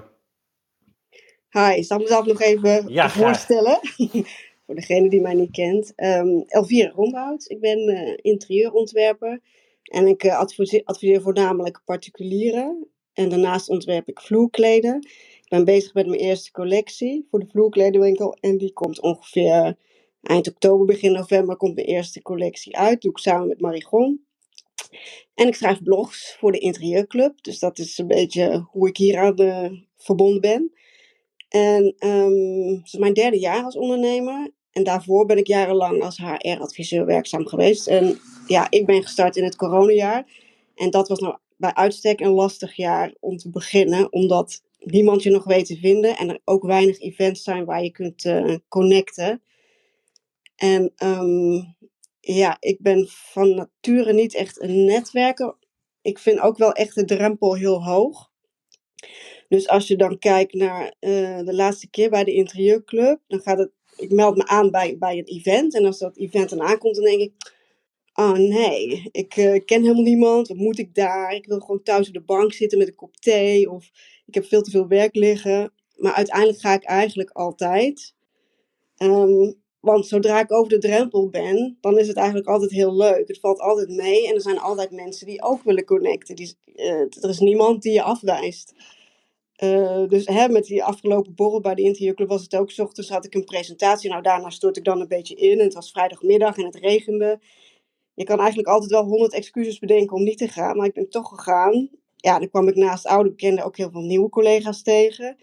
Hi, 1.52 1.76
ik 1.76 1.84
zal 1.84 1.98
mezelf 1.98 2.26
nog 2.26 2.40
even 2.40 2.88
ja, 2.88 3.10
voorstellen. 3.10 3.78
voor 4.66 4.74
degene 4.74 5.08
die 5.08 5.20
mij 5.20 5.34
niet 5.34 5.50
kent. 5.50 5.92
Um, 5.96 6.44
Elvira 6.46 6.90
Rombout, 6.90 7.50
ik 7.50 7.60
ben 7.60 7.78
uh, 7.78 8.16
interieurontwerper. 8.16 9.40
En 9.82 10.06
ik 10.06 10.28
adviseer, 10.28 10.82
adviseer 10.84 11.20
voornamelijk 11.20 11.82
particulieren. 11.84 12.88
En 13.12 13.28
daarnaast 13.28 13.68
ontwerp 13.68 14.08
ik 14.08 14.20
vloerkleden. 14.20 14.96
Ik 15.42 15.48
ben 15.48 15.64
bezig 15.64 15.94
met 15.94 16.06
mijn 16.06 16.20
eerste 16.20 16.50
collectie 16.50 17.26
voor 17.30 17.40
de 17.40 17.46
vloerkledenwinkel. 17.50 18.36
En 18.40 18.58
die 18.58 18.72
komt 18.72 19.00
ongeveer 19.00 19.76
Eind 20.22 20.48
oktober, 20.48 20.86
begin 20.86 21.12
november 21.12 21.56
komt 21.56 21.74
mijn 21.74 21.86
eerste 21.86 22.22
collectie 22.22 22.76
uit. 22.76 23.02
Doe 23.02 23.10
ik 23.10 23.18
samen 23.18 23.48
met 23.48 23.60
Marigon. 23.60 24.24
En 25.34 25.46
ik 25.46 25.54
schrijf 25.54 25.82
blogs 25.82 26.36
voor 26.38 26.52
de 26.52 26.58
Interieurclub. 26.58 27.42
Dus 27.42 27.58
dat 27.58 27.78
is 27.78 27.98
een 27.98 28.06
beetje 28.06 28.66
hoe 28.70 28.88
ik 28.88 28.96
hier 28.96 29.18
aan 29.18 29.40
uh, 29.40 29.70
verbonden 29.96 30.40
ben. 30.40 30.72
En 31.52 31.94
um, 31.98 32.74
het 32.76 32.86
is 32.86 32.96
mijn 32.98 33.12
derde 33.12 33.38
jaar 33.38 33.64
als 33.64 33.76
ondernemer. 33.76 34.50
En 34.70 34.84
daarvoor 34.84 35.26
ben 35.26 35.36
ik 35.36 35.46
jarenlang 35.46 36.02
als 36.02 36.16
HR-adviseur 36.16 37.06
werkzaam 37.06 37.46
geweest. 37.46 37.86
En 37.86 38.18
ja, 38.46 38.66
ik 38.70 38.86
ben 38.86 39.02
gestart 39.02 39.36
in 39.36 39.44
het 39.44 39.56
coronajaar. 39.56 40.26
En 40.74 40.90
dat 40.90 41.08
was 41.08 41.18
nou 41.18 41.36
bij 41.56 41.74
uitstek 41.74 42.20
een 42.20 42.30
lastig 42.30 42.76
jaar 42.76 43.14
om 43.20 43.36
te 43.36 43.50
beginnen. 43.50 44.12
Omdat 44.12 44.62
niemand 44.78 45.22
je 45.22 45.30
nog 45.30 45.44
weet 45.44 45.66
te 45.66 45.76
vinden. 45.76 46.16
En 46.16 46.28
er 46.28 46.40
ook 46.44 46.62
weinig 46.62 47.00
events 47.00 47.42
zijn 47.42 47.64
waar 47.64 47.82
je 47.82 47.90
kunt 47.90 48.24
uh, 48.24 48.56
connecten. 48.68 49.42
En 50.56 50.92
um, 51.04 51.74
ja, 52.20 52.56
ik 52.60 52.76
ben 52.80 53.08
van 53.08 53.54
nature 53.54 54.12
niet 54.12 54.34
echt 54.34 54.62
een 54.62 54.84
netwerker. 54.84 55.56
Ik 56.02 56.18
vind 56.18 56.40
ook 56.40 56.58
wel 56.58 56.72
echt 56.72 56.94
de 56.94 57.04
drempel 57.04 57.54
heel 57.54 57.84
hoog. 57.84 58.30
Dus 59.52 59.68
als 59.68 59.88
je 59.88 59.96
dan 59.96 60.18
kijkt 60.18 60.54
naar 60.54 60.94
uh, 61.00 61.38
de 61.38 61.54
laatste 61.54 61.90
keer 61.90 62.10
bij 62.10 62.24
de 62.24 62.34
interieurclub, 62.34 63.20
dan 63.28 63.40
gaat 63.40 63.58
het. 63.58 63.70
Ik 63.96 64.10
meld 64.10 64.36
me 64.36 64.46
aan 64.46 64.70
bij, 64.70 64.98
bij 64.98 65.18
een 65.18 65.24
event. 65.24 65.74
En 65.74 65.84
als 65.84 65.98
dat 65.98 66.16
event 66.16 66.50
dan 66.50 66.62
aankomt, 66.62 66.94
dan 66.94 67.04
denk 67.04 67.20
ik. 67.20 67.32
Oh 68.14 68.32
nee, 68.32 69.08
ik 69.10 69.36
uh, 69.36 69.64
ken 69.64 69.82
helemaal 69.82 70.02
niemand. 70.02 70.48
Wat 70.48 70.56
moet 70.56 70.78
ik 70.78 70.94
daar? 70.94 71.34
Ik 71.34 71.46
wil 71.46 71.60
gewoon 71.60 71.82
thuis 71.82 72.08
op 72.08 72.14
de 72.14 72.20
bank 72.20 72.52
zitten 72.52 72.78
met 72.78 72.88
een 72.88 72.94
kop 72.94 73.16
thee. 73.16 73.70
Of 73.70 73.90
ik 74.26 74.34
heb 74.34 74.44
veel 74.44 74.62
te 74.62 74.70
veel 74.70 74.88
werk 74.88 75.14
liggen. 75.14 75.72
Maar 75.96 76.12
uiteindelijk 76.12 76.60
ga 76.60 76.74
ik 76.74 76.84
eigenlijk 76.84 77.30
altijd. 77.30 78.14
Um, 78.98 79.60
want 79.80 80.06
zodra 80.06 80.40
ik 80.40 80.52
over 80.52 80.68
de 80.68 80.78
drempel 80.78 81.28
ben, 81.28 81.78
dan 81.80 81.98
is 81.98 82.08
het 82.08 82.16
eigenlijk 82.16 82.48
altijd 82.48 82.70
heel 82.70 82.96
leuk. 82.96 83.28
Het 83.28 83.40
valt 83.40 83.60
altijd 83.60 83.88
mee 83.88 84.28
en 84.28 84.34
er 84.34 84.40
zijn 84.40 84.58
altijd 84.58 84.90
mensen 84.90 85.26
die 85.26 85.42
ook 85.42 85.62
willen 85.62 85.84
connecten. 85.84 86.36
Die, 86.36 86.54
uh, 86.74 87.00
er 87.00 87.28
is 87.28 87.38
niemand 87.38 87.82
die 87.82 87.92
je 87.92 88.02
afwijst. 88.02 88.74
Uh, 89.64 90.08
dus 90.08 90.26
hè, 90.26 90.48
met 90.48 90.64
die 90.64 90.84
afgelopen 90.84 91.34
borrel 91.34 91.60
bij 91.60 91.74
de 91.74 91.82
interieurclub 91.82 92.28
was 92.28 92.42
het 92.42 92.56
ook. 92.56 92.70
S 92.70 92.78
ochtends 92.78 93.10
had 93.10 93.24
ik 93.24 93.34
een 93.34 93.44
presentatie. 93.44 94.10
Nou, 94.10 94.22
daarna 94.22 94.50
stort 94.50 94.76
ik 94.76 94.84
dan 94.84 95.00
een 95.00 95.08
beetje 95.08 95.34
in. 95.34 95.58
En 95.58 95.64
het 95.64 95.74
was 95.74 95.90
vrijdagmiddag 95.90 96.56
en 96.56 96.64
het 96.64 96.76
regende. 96.76 97.40
Je 98.14 98.24
kan 98.24 98.38
eigenlijk 98.38 98.68
altijd 98.68 98.90
wel 98.90 99.04
honderd 99.04 99.32
excuses 99.32 99.78
bedenken 99.78 100.16
om 100.16 100.22
niet 100.22 100.38
te 100.38 100.48
gaan. 100.48 100.76
Maar 100.76 100.86
ik 100.86 100.94
ben 100.94 101.08
toch 101.08 101.28
gegaan. 101.28 101.88
Ja, 102.16 102.38
dan 102.38 102.48
kwam 102.48 102.68
ik 102.68 102.74
naast 102.74 103.06
oude 103.06 103.28
bekenden 103.28 103.64
ook 103.64 103.76
heel 103.76 103.90
veel 103.90 104.00
nieuwe 104.00 104.28
collega's 104.28 104.82
tegen. 104.82 105.36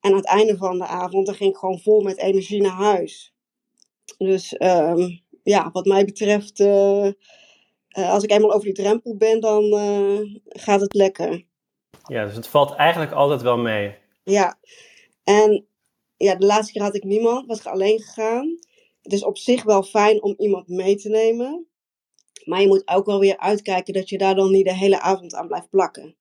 En 0.00 0.10
aan 0.10 0.16
het 0.16 0.26
einde 0.26 0.56
van 0.56 0.78
de 0.78 0.86
avond, 0.86 1.26
dan 1.26 1.34
ging 1.34 1.50
ik 1.50 1.56
gewoon 1.56 1.80
vol 1.80 2.00
met 2.00 2.18
energie 2.18 2.62
naar 2.62 2.72
huis. 2.72 3.34
Dus 4.18 4.54
um, 4.58 5.20
ja, 5.42 5.70
wat 5.72 5.84
mij 5.84 6.04
betreft, 6.04 6.60
uh, 6.60 7.06
uh, 7.98 8.10
als 8.10 8.22
ik 8.22 8.30
eenmaal 8.30 8.52
over 8.52 8.64
die 8.64 8.74
drempel 8.74 9.16
ben, 9.16 9.40
dan 9.40 9.64
gaat 10.48 10.80
het 10.80 10.94
lekker. 10.94 11.50
Ja, 12.06 12.24
dus 12.24 12.34
het 12.34 12.46
valt 12.46 12.74
eigenlijk 12.74 13.12
altijd 13.12 13.42
wel 13.42 13.58
mee. 13.58 13.94
Ja, 14.22 14.58
en 15.24 15.66
ja, 16.16 16.34
de 16.34 16.46
laatste 16.46 16.72
keer 16.72 16.82
had 16.82 16.94
ik 16.94 17.04
niemand, 17.04 17.46
was 17.46 17.58
ik 17.58 17.66
alleen 17.66 18.00
gegaan. 18.00 18.58
Het 19.02 19.12
is 19.12 19.24
op 19.24 19.38
zich 19.38 19.62
wel 19.62 19.82
fijn 19.82 20.22
om 20.22 20.34
iemand 20.38 20.68
mee 20.68 20.96
te 20.96 21.08
nemen. 21.08 21.66
Maar 22.44 22.60
je 22.60 22.66
moet 22.66 22.88
ook 22.88 23.06
wel 23.06 23.18
weer 23.18 23.38
uitkijken 23.38 23.94
dat 23.94 24.08
je 24.08 24.18
daar 24.18 24.34
dan 24.34 24.50
niet 24.50 24.64
de 24.64 24.74
hele 24.74 25.00
avond 25.00 25.34
aan 25.34 25.46
blijft 25.46 25.70
plakken. 25.70 26.16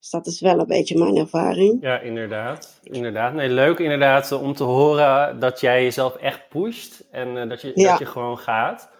Dus 0.00 0.10
dat 0.10 0.26
is 0.26 0.40
wel 0.40 0.58
een 0.58 0.66
beetje 0.66 0.98
mijn 0.98 1.16
ervaring. 1.16 1.78
Ja, 1.80 2.00
inderdaad. 2.00 2.80
inderdaad. 2.82 3.32
Nee, 3.32 3.48
leuk 3.48 3.78
inderdaad 3.78 4.32
om 4.32 4.54
te 4.54 4.64
horen 4.64 5.40
dat 5.40 5.60
jij 5.60 5.82
jezelf 5.82 6.16
echt 6.16 6.48
pusht 6.48 7.04
en 7.10 7.36
uh, 7.36 7.48
dat, 7.48 7.60
je, 7.60 7.72
ja. 7.74 7.90
dat 7.90 7.98
je 7.98 8.06
gewoon 8.06 8.38
gaat. 8.38 8.90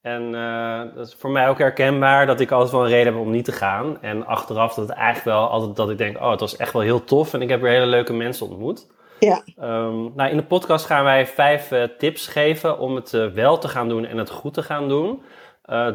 En 0.00 0.34
uh, 0.34 0.80
dat 0.94 1.06
is 1.06 1.16
voor 1.18 1.30
mij 1.30 1.48
ook 1.48 1.58
herkenbaar 1.58 2.26
dat 2.26 2.40
ik 2.40 2.50
altijd 2.50 2.72
wel 2.72 2.82
een 2.82 2.90
reden 2.90 3.12
heb 3.12 3.22
om 3.22 3.30
niet 3.30 3.44
te 3.44 3.52
gaan. 3.52 4.02
En 4.02 4.26
achteraf 4.26 4.74
dat 4.74 4.88
het 4.88 4.96
eigenlijk 4.96 5.24
wel 5.36 5.48
altijd 5.48 5.76
dat 5.76 5.90
ik 5.90 5.98
denk, 5.98 6.16
oh, 6.20 6.30
het 6.30 6.40
was 6.40 6.56
echt 6.56 6.72
wel 6.72 6.82
heel 6.82 7.04
tof 7.04 7.34
en 7.34 7.42
ik 7.42 7.48
heb 7.48 7.60
weer 7.60 7.72
hele 7.72 7.86
leuke 7.86 8.12
mensen 8.12 8.46
ontmoet. 8.46 8.96
Ja. 9.18 9.42
Um, 9.60 10.12
nou, 10.14 10.30
in 10.30 10.36
de 10.36 10.42
podcast 10.42 10.86
gaan 10.86 11.04
wij 11.04 11.26
vijf 11.26 11.72
uh, 11.72 11.82
tips 11.82 12.26
geven 12.26 12.78
om 12.78 12.94
het 12.94 13.12
uh, 13.12 13.26
wel 13.26 13.58
te 13.58 13.68
gaan 13.68 13.88
doen 13.88 14.04
en 14.04 14.16
het 14.16 14.30
goed 14.30 14.54
te 14.54 14.62
gaan 14.62 14.88
doen. 14.88 15.22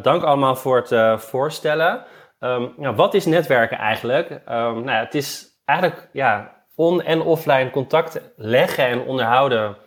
dank 0.02 0.24
allemaal 0.24 0.56
voor 0.56 0.86
het 0.86 1.22
voorstellen. 1.22 2.06
Um, 2.40 2.74
nou, 2.78 2.96
wat 2.96 3.14
is 3.14 3.26
netwerken 3.26 3.78
eigenlijk? 3.78 4.30
Um, 4.32 4.84
nou, 4.84 4.90
het 4.90 5.16
is 5.16 5.48
eigenlijk 5.66 6.10
ja, 6.14 6.52
on- 6.76 7.02
en 7.02 7.22
offline 7.22 7.70
contact 7.70 8.34
leggen 8.36 8.86
en 8.86 9.02
onderhouden 9.02 9.78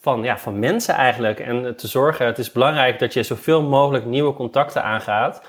van, 0.00 0.22
ja, 0.22 0.38
van 0.38 0.58
mensen 0.58 0.94
eigenlijk. 0.94 1.40
En 1.40 1.76
te 1.76 1.88
zorgen, 1.88 2.26
het 2.26 2.38
is 2.38 2.52
belangrijk 2.52 2.98
dat 2.98 3.12
je 3.12 3.22
zoveel 3.22 3.62
mogelijk 3.62 4.04
nieuwe 4.04 4.34
contacten 4.34 4.82
aangaat. 4.82 5.42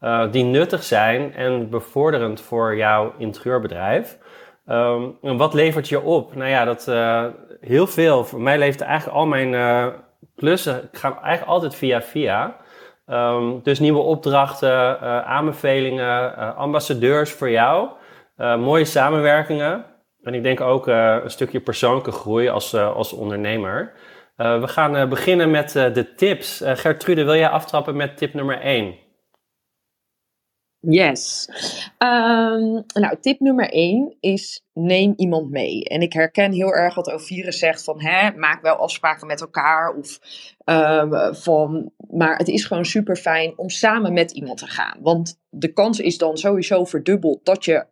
Uh, 0.00 0.24
die 0.30 0.44
nuttig 0.44 0.82
zijn 0.82 1.34
en 1.34 1.70
bevorderend 1.70 2.40
voor 2.40 2.76
jouw 2.76 3.12
interieurbedrijf. 3.18 4.18
Um, 4.66 5.18
en 5.22 5.36
wat 5.36 5.54
levert 5.54 5.88
je 5.88 6.00
op? 6.00 6.34
Nou 6.34 6.48
ja, 6.50 6.64
dat 6.64 6.86
uh, 6.88 7.24
heel 7.60 7.86
veel. 7.86 8.24
Voor 8.24 8.40
mij 8.40 8.58
levert 8.58 8.80
eigenlijk 8.80 9.18
al 9.18 9.26
mijn 9.26 9.52
uh, 9.52 9.86
klussen 10.36 10.88
gaan 10.92 11.12
eigenlijk 11.12 11.46
altijd 11.46 11.74
via 11.74 12.02
via. 12.02 12.56
Um, 13.06 13.60
dus 13.62 13.78
nieuwe 13.78 14.00
opdrachten, 14.00 15.00
aanbevelingen, 15.26 16.36
ambassadeurs 16.56 17.32
voor 17.32 17.50
jou. 17.50 17.88
mooie 18.36 18.84
samenwerkingen. 18.84 19.84
En 20.22 20.34
ik 20.34 20.42
denk 20.42 20.60
ook 20.60 20.88
uh, 20.88 21.18
een 21.22 21.30
stukje 21.30 21.60
persoonlijke 21.60 22.12
groei 22.12 22.48
als, 22.48 22.72
uh, 22.72 22.94
als 22.94 23.12
ondernemer. 23.12 23.92
Uh, 24.36 24.60
we 24.60 24.68
gaan 24.68 25.08
beginnen 25.08 25.50
met 25.50 25.72
de 25.72 26.14
tips. 26.16 26.62
Gertrude, 26.64 27.24
wil 27.24 27.34
jij 27.36 27.48
aftrappen 27.48 27.96
met 27.96 28.16
tip 28.16 28.34
nummer 28.34 28.60
1? 28.60 28.94
Yes. 30.88 31.48
Um, 31.98 32.84
nou, 32.94 33.16
tip 33.20 33.40
nummer 33.40 33.70
1 33.70 34.16
is 34.20 34.64
neem 34.72 35.12
iemand 35.16 35.50
mee. 35.50 35.84
En 35.84 36.02
ik 36.02 36.12
herken 36.12 36.52
heel 36.52 36.72
erg 36.72 36.94
wat 36.94 37.10
Ovirus 37.10 37.58
zegt 37.58 37.84
van 37.84 38.00
hè, 38.00 38.36
maak 38.36 38.62
wel 38.62 38.74
afspraken 38.74 39.26
met 39.26 39.40
elkaar. 39.40 39.94
Of, 39.94 40.18
uh, 40.64 41.32
van, 41.32 41.92
maar 42.10 42.36
het 42.36 42.48
is 42.48 42.64
gewoon 42.64 42.84
super 42.84 43.16
fijn 43.16 43.52
om 43.56 43.68
samen 43.68 44.12
met 44.12 44.30
iemand 44.30 44.58
te 44.58 44.66
gaan. 44.66 44.98
Want 45.00 45.40
de 45.48 45.72
kans 45.72 46.00
is 46.00 46.18
dan 46.18 46.36
sowieso 46.36 46.84
verdubbeld 46.84 47.44
dat 47.44 47.64
je 47.64 47.86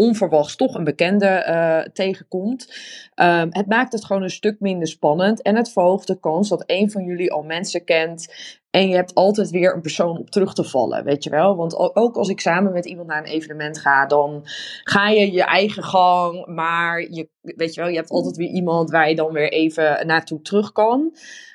onverwachts 0.00 0.56
toch 0.56 0.74
een 0.74 0.84
bekende 0.84 1.46
uh, 1.48 1.92
tegenkomt. 1.92 2.74
Um, 3.14 3.48
het 3.50 3.66
maakt 3.66 3.92
het 3.92 4.04
gewoon 4.04 4.22
een 4.22 4.30
stuk 4.30 4.60
minder 4.60 4.88
spannend. 4.88 5.42
En 5.42 5.56
het 5.56 5.72
verhoogt 5.72 6.06
de 6.06 6.20
kans 6.20 6.48
dat 6.48 6.62
een 6.66 6.90
van 6.90 7.04
jullie 7.04 7.32
al 7.32 7.42
mensen 7.42 7.84
kent. 7.84 8.34
En 8.70 8.88
je 8.88 8.94
hebt 8.94 9.14
altijd 9.14 9.50
weer 9.50 9.74
een 9.74 9.80
persoon 9.80 10.18
op 10.18 10.30
terug 10.30 10.54
te 10.54 10.64
vallen, 10.64 11.04
weet 11.04 11.24
je 11.24 11.30
wel. 11.30 11.56
Want 11.56 11.96
ook 11.96 12.16
als 12.16 12.28
ik 12.28 12.40
samen 12.40 12.72
met 12.72 12.86
iemand 12.86 13.08
naar 13.08 13.18
een 13.18 13.32
evenement 13.32 13.78
ga, 13.78 14.06
dan 14.06 14.40
ga 14.84 15.08
je 15.08 15.32
je 15.32 15.44
eigen 15.44 15.82
gang. 15.82 16.46
Maar 16.46 17.00
je, 17.00 17.28
weet 17.40 17.74
je 17.74 17.80
wel, 17.80 17.90
je 17.90 17.96
hebt 17.96 18.10
altijd 18.10 18.36
weer 18.36 18.50
iemand 18.50 18.90
waar 18.90 19.08
je 19.08 19.14
dan 19.14 19.32
weer 19.32 19.52
even 19.52 20.06
naartoe 20.06 20.42
terug 20.42 20.72
kan. 20.72 21.14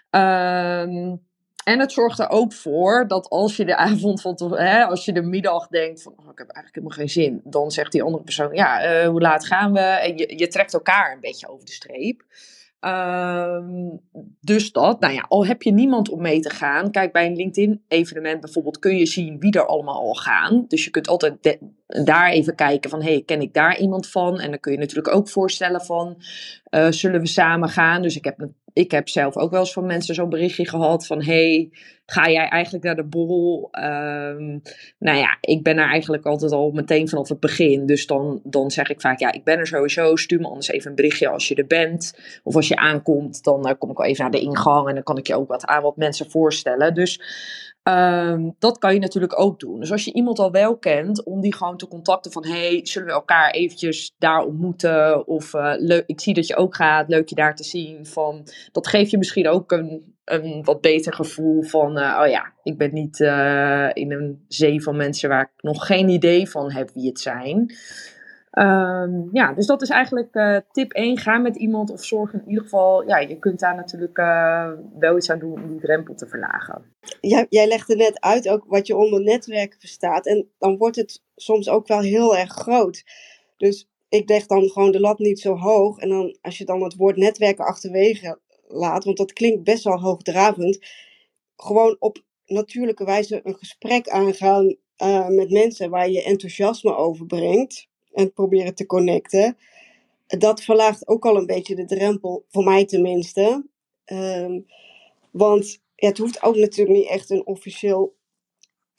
Um, 0.09 1.21
en 1.65 1.79
het 1.79 1.91
zorgt 1.91 2.19
er 2.19 2.29
ook 2.29 2.53
voor 2.53 3.07
dat 3.07 3.29
als 3.29 3.55
je 3.55 3.65
de 3.65 3.75
avond 3.89 4.21
van 4.21 4.37
hè, 4.55 4.83
als 4.83 5.05
je 5.05 5.13
de 5.13 5.21
middag 5.21 5.67
denkt 5.67 6.01
van 6.01 6.11
oh, 6.11 6.31
ik 6.31 6.37
heb 6.37 6.47
eigenlijk 6.49 6.75
helemaal 6.75 6.97
geen 6.97 7.09
zin, 7.09 7.41
dan 7.43 7.71
zegt 7.71 7.91
die 7.91 8.03
andere 8.03 8.23
persoon 8.23 8.53
ja, 8.53 9.03
uh, 9.03 9.07
hoe 9.07 9.21
laat 9.21 9.45
gaan 9.45 9.73
we? 9.73 9.79
En 9.79 10.17
je, 10.17 10.37
je 10.37 10.47
trekt 10.47 10.73
elkaar 10.73 11.13
een 11.13 11.19
beetje 11.19 11.47
over 11.47 11.65
de 11.65 11.71
streep. 11.71 12.23
Um, 12.79 14.01
dus 14.41 14.71
dat, 14.71 14.99
nou 14.99 15.13
ja, 15.13 15.25
al 15.27 15.45
heb 15.45 15.61
je 15.61 15.71
niemand 15.71 16.09
om 16.09 16.21
mee 16.21 16.39
te 16.39 16.49
gaan. 16.49 16.91
Kijk, 16.91 17.11
bij 17.11 17.25
een 17.25 17.35
LinkedIn-evenement 17.35 18.41
bijvoorbeeld 18.41 18.79
kun 18.79 18.97
je 18.97 19.05
zien 19.05 19.39
wie 19.39 19.51
er 19.51 19.65
allemaal 19.65 20.01
al 20.01 20.13
gaan. 20.13 20.65
Dus 20.67 20.83
je 20.83 20.89
kunt 20.89 21.07
altijd 21.07 21.59
daar 21.87 22.29
even 22.29 22.55
kijken 22.55 22.89
van, 22.89 23.01
hey, 23.01 23.23
ken 23.25 23.41
ik 23.41 23.53
daar 23.53 23.77
iemand 23.77 24.09
van? 24.09 24.39
En 24.39 24.49
dan 24.49 24.59
kun 24.59 24.71
je 24.71 24.77
natuurlijk 24.77 25.15
ook 25.15 25.29
voorstellen 25.29 25.81
van, 25.81 26.17
uh, 26.69 26.87
zullen 26.89 27.19
we 27.19 27.27
samen 27.27 27.69
gaan? 27.69 28.01
Dus 28.01 28.15
ik 28.15 28.23
heb 28.23 28.47
ik 28.75 28.91
heb 28.91 29.09
zelf 29.09 29.37
ook 29.37 29.51
wel 29.51 29.59
eens 29.59 29.73
van 29.73 29.85
mensen 29.85 30.15
zo'n 30.15 30.29
berichtje 30.29 30.67
gehad 30.67 31.07
van 31.07 31.23
hey, 31.23 31.69
ga 32.05 32.29
jij 32.29 32.47
eigenlijk 32.47 32.83
naar 32.83 32.95
de 32.95 33.03
borrel? 33.03 33.69
Um, 33.71 34.61
nou 34.99 35.17
ja, 35.17 35.37
ik 35.41 35.63
ben 35.63 35.77
er 35.77 35.89
eigenlijk 35.89 36.25
altijd 36.25 36.51
al 36.51 36.71
meteen 36.71 37.09
vanaf 37.09 37.29
het 37.29 37.39
begin. 37.39 37.85
Dus 37.85 38.07
dan, 38.07 38.39
dan 38.43 38.71
zeg 38.71 38.89
ik 38.89 39.01
vaak 39.01 39.19
ja, 39.19 39.31
ik 39.31 39.43
ben 39.43 39.57
er 39.57 39.67
sowieso. 39.67 40.15
Stuur 40.15 40.39
me 40.39 40.47
anders 40.47 40.67
even 40.67 40.89
een 40.89 40.95
berichtje 40.95 41.29
als 41.29 41.47
je 41.47 41.55
er 41.55 41.67
bent. 41.67 42.19
Of 42.43 42.55
als 42.55 42.67
je 42.67 42.75
aankomt, 42.75 43.43
dan 43.43 43.67
uh, 43.67 43.73
kom 43.77 43.89
ik 43.89 43.97
wel 43.97 44.07
even 44.07 44.21
naar 44.21 44.31
de 44.31 44.39
ingang 44.39 44.87
en 44.87 44.93
dan 44.93 45.03
kan 45.03 45.17
ik 45.17 45.27
je 45.27 45.35
ook 45.35 45.47
wat 45.47 45.65
aan 45.65 45.83
wat 45.83 45.97
mensen 45.97 46.29
voorstellen. 46.29 46.93
Dus 46.93 47.21
Um, 47.89 48.55
dat 48.59 48.77
kan 48.77 48.93
je 48.93 48.99
natuurlijk 48.99 49.39
ook 49.39 49.59
doen. 49.59 49.79
Dus 49.79 49.91
als 49.91 50.05
je 50.05 50.13
iemand 50.13 50.39
al 50.39 50.51
wel 50.51 50.77
kent, 50.77 51.23
om 51.23 51.41
die 51.41 51.55
gewoon 51.55 51.77
te 51.77 51.87
contacten 51.87 52.31
van... 52.31 52.45
hey, 52.45 52.79
zullen 52.83 53.07
we 53.07 53.13
elkaar 53.13 53.51
eventjes 53.51 54.15
daar 54.17 54.45
ontmoeten? 54.45 55.27
Of 55.27 55.53
uh, 55.53 55.73
leuk, 55.77 56.03
ik 56.05 56.21
zie 56.21 56.33
dat 56.33 56.47
je 56.47 56.55
ook 56.55 56.75
gaat, 56.75 57.09
leuk 57.09 57.29
je 57.29 57.35
daar 57.35 57.55
te 57.55 57.63
zien. 57.63 58.05
Van, 58.05 58.47
dat 58.71 58.87
geeft 58.87 59.11
je 59.11 59.17
misschien 59.17 59.47
ook 59.47 59.71
een, 59.71 60.15
een 60.23 60.63
wat 60.63 60.81
beter 60.81 61.13
gevoel 61.13 61.63
van... 61.63 61.97
Uh, 61.97 62.19
oh 62.21 62.27
ja, 62.27 62.53
ik 62.63 62.77
ben 62.77 62.93
niet 62.93 63.19
uh, 63.19 63.89
in 63.93 64.11
een 64.11 64.45
zee 64.47 64.83
van 64.83 64.95
mensen 64.95 65.29
waar 65.29 65.41
ik 65.41 65.63
nog 65.63 65.85
geen 65.85 66.09
idee 66.09 66.49
van 66.49 66.71
heb 66.71 66.91
wie 66.93 67.07
het 67.07 67.19
zijn. 67.19 67.75
Um, 68.59 69.29
ja, 69.31 69.53
dus 69.53 69.65
dat 69.65 69.81
is 69.81 69.89
eigenlijk 69.89 70.35
uh, 70.35 70.57
tip 70.71 70.91
1. 70.91 71.17
Ga 71.17 71.37
met 71.37 71.55
iemand 71.55 71.89
of 71.89 72.03
zorg 72.03 72.33
in 72.33 72.43
ieder 72.47 72.63
geval. 72.63 73.07
Ja, 73.07 73.17
je 73.17 73.39
kunt 73.39 73.59
daar 73.59 73.75
natuurlijk 73.75 74.17
uh, 74.17 74.71
wel 74.99 75.17
iets 75.17 75.29
aan 75.29 75.39
doen 75.39 75.53
om 75.53 75.69
die 75.69 75.79
drempel 75.79 76.15
te 76.15 76.27
verlagen. 76.27 76.83
Jij, 77.21 77.45
jij 77.49 77.67
legde 77.67 77.95
net 77.95 78.19
uit 78.19 78.49
ook 78.49 78.65
wat 78.67 78.87
je 78.87 78.95
onder 78.95 79.21
netwerken 79.21 79.79
verstaat. 79.79 80.25
En 80.25 80.49
dan 80.57 80.77
wordt 80.77 80.95
het 80.95 81.23
soms 81.35 81.69
ook 81.69 81.87
wel 81.87 81.99
heel 81.99 82.37
erg 82.37 82.51
groot. 82.51 83.03
Dus 83.57 83.89
ik 84.09 84.29
leg 84.29 84.45
dan 84.45 84.69
gewoon 84.69 84.91
de 84.91 84.99
lat 84.99 85.19
niet 85.19 85.39
zo 85.39 85.55
hoog. 85.55 85.99
En 85.99 86.09
dan, 86.09 86.37
als 86.41 86.57
je 86.57 86.65
dan 86.65 86.83
het 86.83 86.95
woord 86.95 87.17
netwerken 87.17 87.65
achterwege 87.65 88.39
laat, 88.67 89.03
want 89.03 89.17
dat 89.17 89.33
klinkt 89.33 89.63
best 89.63 89.83
wel 89.83 89.99
hoogdravend. 89.99 90.79
Gewoon 91.55 91.95
op 91.99 92.23
natuurlijke 92.45 93.05
wijze 93.05 93.39
een 93.43 93.55
gesprek 93.55 94.09
aangaan 94.09 94.75
uh, 95.03 95.27
met 95.27 95.51
mensen 95.51 95.89
waar 95.89 96.09
je 96.09 96.23
enthousiasme 96.23 96.95
over 96.95 97.25
brengt 97.25 97.93
en 98.15 98.33
proberen 98.33 98.75
te 98.75 98.85
connecten. 98.85 99.57
Dat 100.27 100.61
verlaagt 100.61 101.07
ook 101.07 101.25
al 101.25 101.37
een 101.37 101.45
beetje 101.45 101.75
de 101.75 101.85
drempel, 101.85 102.45
voor 102.49 102.63
mij 102.63 102.85
tenminste. 102.85 103.65
Um, 104.05 104.65
want 105.31 105.81
het 105.95 106.17
hoeft 106.17 106.43
ook 106.43 106.55
natuurlijk 106.55 106.97
niet 106.97 107.07
echt 107.09 107.29
een 107.29 107.45
officieel 107.45 108.15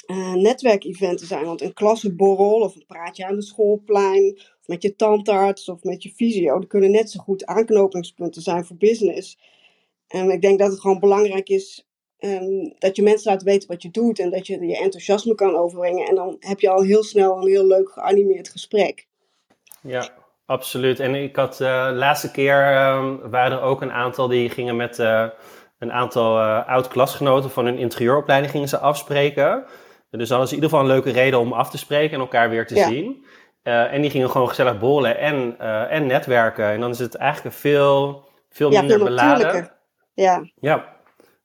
uh, 0.07 0.35
netwerkevent 0.35 1.19
te 1.19 1.27
zijn. 1.27 1.45
Want 1.45 1.61
een 1.61 1.73
klassenborrel 1.73 2.61
of 2.61 2.75
een 2.75 2.87
praatje 2.87 3.27
aan 3.27 3.35
de 3.35 3.43
schoolplein, 3.43 4.33
of 4.35 4.67
met 4.67 4.83
je 4.83 4.97
tandarts 4.97 5.69
of 5.69 5.83
met 5.83 6.03
je 6.03 6.11
fysio, 6.11 6.59
die 6.59 6.69
kunnen 6.69 6.91
net 6.91 7.11
zo 7.11 7.21
goed 7.21 7.47
aanknopingspunten 7.47 8.43
zijn 8.43 8.65
voor 8.65 8.77
business. 8.77 9.39
En 10.07 10.31
ik 10.31 10.41
denk 10.41 10.59
dat 10.59 10.71
het 10.71 10.81
gewoon 10.81 11.01
belangrijk 11.01 11.49
is 11.49 11.86
um, 12.21 12.75
dat 12.79 12.97
je 12.97 13.03
mensen 13.03 13.31
laat 13.31 13.43
weten 13.43 13.69
wat 13.69 13.83
je 13.83 13.91
doet 13.91 14.19
en 14.19 14.31
dat 14.31 14.47
je 14.47 14.67
je 14.67 14.77
enthousiasme 14.77 15.35
kan 15.35 15.57
overbrengen. 15.57 16.07
En 16.07 16.15
dan 16.15 16.37
heb 16.39 16.61
je 16.61 16.69
al 16.69 16.83
heel 16.83 17.03
snel 17.03 17.37
een 17.37 17.49
heel 17.49 17.67
leuk 17.67 17.91
geanimeerd 17.91 18.49
gesprek. 18.49 19.07
Ja, 19.81 20.09
absoluut. 20.47 21.01
En 21.01 21.15
ik 21.15 21.37
had 21.37 21.61
uh, 21.61 21.89
laatste 21.93 22.31
keer 22.31 22.73
uh, 22.73 23.15
waren 23.31 23.59
er 23.59 23.65
ook 23.65 23.83
een 23.83 23.93
aantal 23.93 24.29
die 24.29 24.51
gingen 24.51 24.77
met 24.77 24.99
uh, 24.99 25.27
een 25.79 25.93
aantal 25.93 26.39
uh, 26.39 26.69
oud-klasgenoten 26.69 27.51
van 27.51 27.65
hun 27.65 27.79
interieuropleiding 27.79 28.53
gingen 28.53 28.69
ze 28.69 28.79
afspreken. 28.79 29.65
Dus 30.11 30.29
hadden 30.29 30.49
ze 30.49 30.55
in 30.55 30.63
ieder 30.63 30.77
geval 30.79 30.91
een 30.91 30.95
leuke 30.95 31.11
reden 31.11 31.41
om 31.41 31.53
af 31.53 31.71
te 31.71 31.79
spreken 31.79 32.15
en 32.15 32.21
elkaar 32.21 32.51
weer 32.51 32.67
te 32.67 32.75
ja. 32.75 32.89
zien. 32.89 33.27
en 33.63 34.01
die 34.01 34.11
gingen 34.11 34.31
gewoon 34.31 34.49
gezellig 34.49 34.79
bollen 34.79 35.19
en, 35.19 35.59
en 35.89 36.07
netwerken. 36.07 36.65
En 36.65 36.81
dan 36.81 36.91
is 36.91 36.99
het 36.99 37.15
eigenlijk 37.15 37.57
veel, 37.57 38.25
veel 38.51 38.73
ja, 38.73 38.81
minder 38.81 38.97
veel 38.97 39.07
beladen. 39.07 39.71
Ja. 40.15 40.51
Ja. 40.61 40.96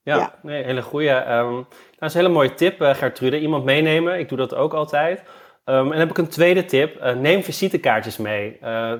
Ja, 0.04 0.16
ja. 0.16 0.34
Nee, 0.42 0.64
hele 0.64 0.82
goede. 0.82 1.32
Um, 1.32 1.68
dat 1.98 2.10
is 2.10 2.14
een 2.14 2.22
hele 2.22 2.34
mooie 2.34 2.54
tip, 2.54 2.82
Gertrude. 2.82 3.40
Iemand 3.40 3.64
meenemen. 3.64 4.20
Ik 4.20 4.30
doe 4.30 4.38
dat 4.38 4.56
ook 4.56 4.74
altijd. 4.74 5.24
Um, 5.66 5.92
en 5.92 6.00
heb 6.00 6.10
ik 6.10 6.18
een 6.18 6.28
tweede 6.28 6.66
tip. 6.66 7.04
Uh, 7.04 7.14
neem 7.14 7.44
visitekaartjes 7.44 8.18
mee. 8.18 8.58
Uh, 8.64 8.94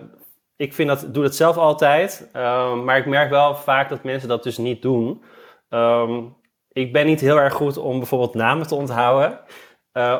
ik 0.56 0.74
vind 0.74 0.90
dat, 0.90 1.08
doe 1.14 1.24
dat 1.24 1.36
zelf 1.36 1.58
altijd. 1.58 2.30
Um, 2.36 2.84
maar 2.84 2.98
ik 2.98 3.06
merk 3.06 3.30
wel 3.30 3.56
vaak 3.56 3.90
dat 3.90 4.04
mensen 4.04 4.30
dat 4.30 4.44
dus 4.44 4.58
niet 4.58 4.82
doen. 4.82 5.24
Um, 5.70 6.36
ik 6.72 6.94
ben 6.94 7.06
niet 7.06 7.22
heel 7.22 7.38
erg 7.38 7.54
goed 7.54 7.78
om 7.78 7.98
bijvoorbeeld 7.98 8.34
namen 8.34 8.68
te 8.68 8.76
onthouden. 8.76 9.40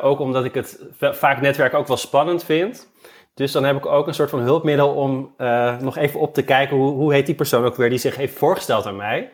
Ook 0.02 0.18
omdat 0.18 0.44
ik 0.44 0.54
het 0.54 0.86
vaak 0.98 1.40
netwerk 1.40 1.74
ook 1.74 1.86
wel 1.86 1.96
spannend 1.96 2.44
vind. 2.44 2.92
Dus 3.34 3.52
dan 3.52 3.64
heb 3.64 3.76
ik 3.76 3.86
ook 3.86 4.06
een 4.06 4.14
soort 4.14 4.30
van 4.30 4.40
hulpmiddel 4.40 4.94
om 4.94 5.34
nog 5.80 5.96
even 5.96 6.20
op 6.20 6.34
te 6.34 6.44
kijken 6.44 6.76
hoe, 6.76 6.90
hoe 6.90 7.12
heet 7.12 7.26
die 7.26 7.34
persoon 7.34 7.64
ook 7.64 7.76
weer 7.76 7.88
die 7.88 7.98
zich 7.98 8.16
heeft 8.16 8.38
voorgesteld 8.38 8.86
aan 8.86 8.96
mij. 8.96 9.30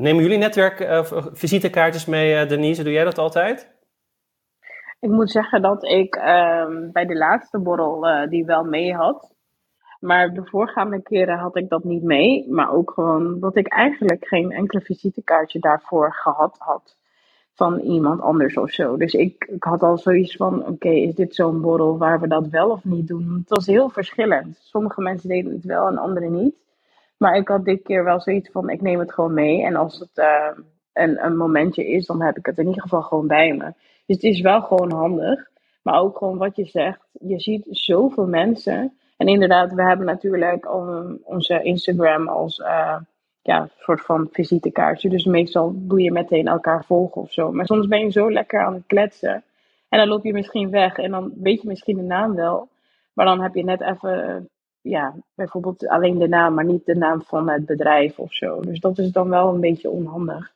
Nemen 0.00 0.22
jullie 0.22 0.38
netwerk 0.38 1.04
visitekaartjes 1.32 2.06
mee, 2.06 2.46
Denise? 2.46 2.82
Doe 2.82 2.92
jij 2.92 3.04
dat 3.04 3.18
altijd? 3.18 3.70
Ik 5.00 5.10
moet 5.10 5.30
zeggen 5.30 5.62
dat 5.62 5.84
ik 5.84 6.16
um, 6.16 6.92
bij 6.92 7.06
de 7.06 7.16
laatste 7.16 7.58
borrel 7.58 8.08
uh, 8.08 8.28
die 8.28 8.44
wel 8.44 8.64
mee 8.64 8.94
had, 8.94 9.34
Maar 10.00 10.34
de 10.34 10.44
voorgaande 10.44 11.02
keren 11.02 11.38
had 11.38 11.56
ik 11.56 11.68
dat 11.68 11.84
niet 11.84 12.02
mee. 12.02 12.46
Maar 12.50 12.72
ook 12.72 12.90
gewoon 12.90 13.40
dat 13.40 13.56
ik 13.56 13.68
eigenlijk 13.68 14.26
geen 14.26 14.50
enkele 14.50 14.80
visitekaartje 14.80 15.58
daarvoor 15.58 16.12
gehad 16.14 16.56
had. 16.58 16.96
Van 17.54 17.78
iemand 17.78 18.20
anders 18.20 18.56
of 18.56 18.70
zo. 18.70 18.96
Dus 18.96 19.12
ik, 19.12 19.44
ik 19.44 19.64
had 19.64 19.82
al 19.82 19.98
zoiets 19.98 20.36
van: 20.36 20.66
oké, 20.66 20.88
is 20.88 21.14
dit 21.14 21.34
zo'n 21.34 21.60
borrel 21.60 21.98
waar 21.98 22.20
we 22.20 22.28
dat 22.28 22.48
wel 22.48 22.70
of 22.70 22.84
niet 22.84 23.08
doen? 23.08 23.36
Het 23.38 23.48
was 23.48 23.66
heel 23.66 23.88
verschillend. 23.88 24.56
Sommige 24.62 25.00
mensen 25.00 25.28
deden 25.28 25.52
het 25.52 25.64
wel 25.64 25.86
en 25.86 25.98
anderen 25.98 26.32
niet. 26.32 26.54
Maar 27.22 27.36
ik 27.36 27.48
had 27.48 27.64
dit 27.64 27.82
keer 27.82 28.04
wel 28.04 28.20
zoiets 28.20 28.50
van: 28.50 28.70
ik 28.70 28.80
neem 28.80 28.98
het 28.98 29.12
gewoon 29.12 29.34
mee. 29.34 29.64
En 29.64 29.76
als 29.76 29.98
het 29.98 30.10
uh, 30.14 30.64
een, 30.92 31.24
een 31.24 31.36
momentje 31.36 31.86
is, 31.86 32.06
dan 32.06 32.22
heb 32.22 32.36
ik 32.36 32.46
het 32.46 32.58
in 32.58 32.66
ieder 32.66 32.82
geval 32.82 33.02
gewoon 33.02 33.26
bij 33.26 33.52
me. 33.52 33.72
Dus 34.06 34.16
het 34.16 34.22
is 34.22 34.40
wel 34.40 34.62
gewoon 34.62 34.92
handig. 34.92 35.50
Maar 35.82 36.00
ook 36.00 36.18
gewoon 36.18 36.38
wat 36.38 36.56
je 36.56 36.64
zegt, 36.64 37.00
je 37.12 37.40
ziet 37.40 37.66
zoveel 37.70 38.26
mensen. 38.26 38.96
En 39.16 39.26
inderdaad, 39.26 39.72
we 39.72 39.82
hebben 39.82 40.06
natuurlijk 40.06 40.74
onze 41.24 41.62
Instagram 41.62 42.28
als 42.28 42.58
uh, 42.58 42.96
ja, 43.42 43.68
soort 43.78 44.00
van 44.00 44.28
visitekaartje. 44.32 45.08
Dus 45.08 45.24
meestal 45.24 45.72
doe 45.74 46.00
je 46.00 46.12
meteen 46.12 46.46
elkaar 46.46 46.84
volgen 46.84 47.20
of 47.20 47.32
zo. 47.32 47.52
Maar 47.52 47.66
soms 47.66 47.86
ben 47.86 48.00
je 48.00 48.10
zo 48.10 48.32
lekker 48.32 48.64
aan 48.64 48.74
het 48.74 48.86
kletsen. 48.86 49.44
En 49.88 49.98
dan 49.98 50.08
loop 50.08 50.24
je 50.24 50.32
misschien 50.32 50.70
weg 50.70 50.96
en 50.96 51.10
dan 51.10 51.32
weet 51.36 51.62
je 51.62 51.68
misschien 51.68 51.96
de 51.96 52.02
naam 52.02 52.34
wel. 52.34 52.68
Maar 53.12 53.26
dan 53.26 53.40
heb 53.40 53.54
je 53.54 53.64
net 53.64 53.80
even, 53.80 54.48
ja, 54.82 55.14
bijvoorbeeld 55.34 55.88
alleen 55.88 56.18
de 56.18 56.28
naam, 56.28 56.54
maar 56.54 56.64
niet 56.64 56.86
de 56.86 56.94
naam 56.94 57.22
van 57.22 57.48
het 57.48 57.66
bedrijf 57.66 58.18
of 58.18 58.34
zo. 58.34 58.60
Dus 58.60 58.80
dat 58.80 58.98
is 58.98 59.10
dan 59.10 59.28
wel 59.28 59.48
een 59.48 59.60
beetje 59.60 59.90
onhandig. 59.90 60.52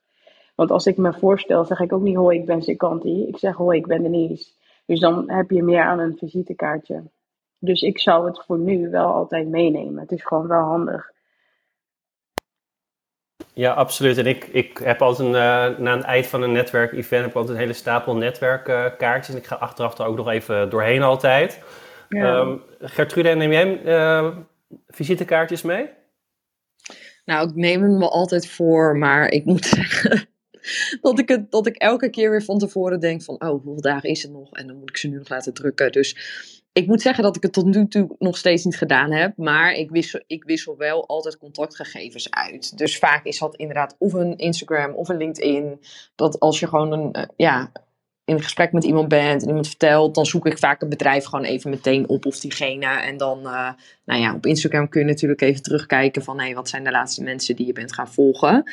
Want 0.54 0.70
als 0.70 0.86
ik 0.86 0.96
me 0.96 1.12
voorstel, 1.12 1.64
zeg 1.64 1.80
ik 1.80 1.92
ook 1.92 2.02
niet 2.02 2.16
hoi, 2.16 2.38
ik 2.38 2.46
ben 2.46 2.62
Sekanti. 2.62 3.26
Ik 3.26 3.38
zeg 3.38 3.54
hoi, 3.56 3.78
ik 3.78 3.86
ben 3.86 4.02
Denise. 4.02 4.50
Dus 4.86 5.00
dan 5.00 5.30
heb 5.30 5.50
je 5.50 5.62
meer 5.62 5.82
aan 5.82 5.98
een 5.98 6.16
visitekaartje. 6.18 7.02
Dus 7.58 7.82
ik 7.82 7.98
zou 7.98 8.26
het 8.26 8.44
voor 8.44 8.58
nu 8.58 8.90
wel 8.90 9.12
altijd 9.12 9.48
meenemen. 9.48 10.00
Het 10.00 10.12
is 10.12 10.24
gewoon 10.24 10.46
wel 10.46 10.62
handig. 10.62 11.14
Ja, 13.52 13.72
absoluut. 13.72 14.18
En 14.18 14.26
ik, 14.26 14.44
ik 14.44 14.78
heb 14.78 15.02
altijd 15.02 15.28
een, 15.28 15.34
uh, 15.34 15.78
na 15.78 15.96
het 15.96 16.04
eind 16.04 16.26
van 16.26 16.42
een 16.42 16.52
netwerkevent 16.52 17.20
heb 17.20 17.30
ik 17.30 17.36
altijd 17.36 17.54
een 17.54 17.62
hele 17.62 17.72
stapel 17.72 18.16
netwerkkaartjes. 18.16 19.34
en 19.34 19.40
ik 19.40 19.46
ga 19.46 19.56
achteraf 19.56 19.98
er 19.98 20.06
ook 20.06 20.16
nog 20.16 20.28
even 20.28 20.70
doorheen 20.70 21.02
altijd. 21.02 21.62
Ja. 22.08 22.38
Um, 22.38 22.62
Gertrude, 22.78 23.34
neem 23.34 23.52
jij 23.52 23.82
uh, 23.84 24.36
visitekaartjes 24.86 25.62
mee? 25.62 25.88
Nou, 27.24 27.48
ik 27.48 27.54
neem 27.54 27.82
hem 27.82 27.98
wel 27.98 28.12
altijd 28.12 28.48
voor, 28.48 28.96
maar 28.96 29.28
ik 29.28 29.44
moet 29.44 29.64
zeggen 29.76 30.28
dat, 31.00 31.18
ik 31.18 31.28
het, 31.28 31.50
dat 31.50 31.66
ik 31.66 31.76
elke 31.76 32.10
keer 32.10 32.30
weer 32.30 32.42
van 32.42 32.58
tevoren 32.58 33.00
denk 33.00 33.22
van, 33.22 33.34
oh, 33.40 33.48
hoeveel 33.48 33.80
dagen 33.80 34.08
is 34.08 34.22
het 34.22 34.32
nog? 34.32 34.52
En 34.52 34.66
dan 34.66 34.76
moet 34.76 34.90
ik 34.90 34.96
ze 34.96 35.08
nu 35.08 35.16
nog 35.16 35.28
laten 35.28 35.54
drukken. 35.54 35.92
Dus 35.92 36.16
ik 36.72 36.86
moet 36.86 37.02
zeggen 37.02 37.24
dat 37.24 37.36
ik 37.36 37.42
het 37.42 37.52
tot 37.52 37.64
nu 37.64 37.88
toe 37.88 38.14
nog 38.18 38.36
steeds 38.36 38.64
niet 38.64 38.76
gedaan 38.76 39.12
heb. 39.12 39.36
Maar 39.36 39.72
ik 39.72 39.90
wissel, 39.90 40.20
ik 40.26 40.44
wissel 40.44 40.76
wel 40.76 41.06
altijd 41.06 41.38
contactgegevens 41.38 42.30
uit. 42.30 42.78
Dus 42.78 42.98
vaak 42.98 43.24
is 43.24 43.38
dat 43.38 43.56
inderdaad 43.56 43.96
of 43.98 44.12
een 44.12 44.36
Instagram 44.36 44.94
of 44.94 45.08
een 45.08 45.16
LinkedIn. 45.16 45.80
Dat 46.14 46.40
als 46.40 46.60
je 46.60 46.68
gewoon 46.68 46.92
een, 46.92 47.12
eh, 47.12 47.28
ja, 47.36 47.72
in 48.26 48.42
gesprek 48.42 48.72
met 48.72 48.84
iemand 48.84 49.08
bent 49.08 49.42
en 49.42 49.48
iemand 49.48 49.66
vertelt, 49.66 50.14
dan 50.14 50.26
zoek 50.26 50.46
ik 50.46 50.58
vaak 50.58 50.80
het 50.80 50.88
bedrijf 50.88 51.24
gewoon 51.24 51.44
even 51.44 51.70
meteen 51.70 52.08
op 52.08 52.26
of 52.26 52.40
diegene. 52.40 52.86
En 52.86 53.16
dan, 53.16 53.38
uh, 53.38 53.70
nou 54.04 54.20
ja, 54.20 54.34
op 54.34 54.46
Instagram 54.46 54.88
kun 54.88 55.00
je 55.00 55.06
natuurlijk 55.06 55.40
even 55.40 55.62
terugkijken 55.62 56.22
van, 56.22 56.40
hé, 56.40 56.54
wat 56.54 56.68
zijn 56.68 56.84
de 56.84 56.90
laatste 56.90 57.22
mensen 57.22 57.56
die 57.56 57.66
je 57.66 57.72
bent 57.72 57.92
gaan 57.92 58.08
volgen. 58.08 58.70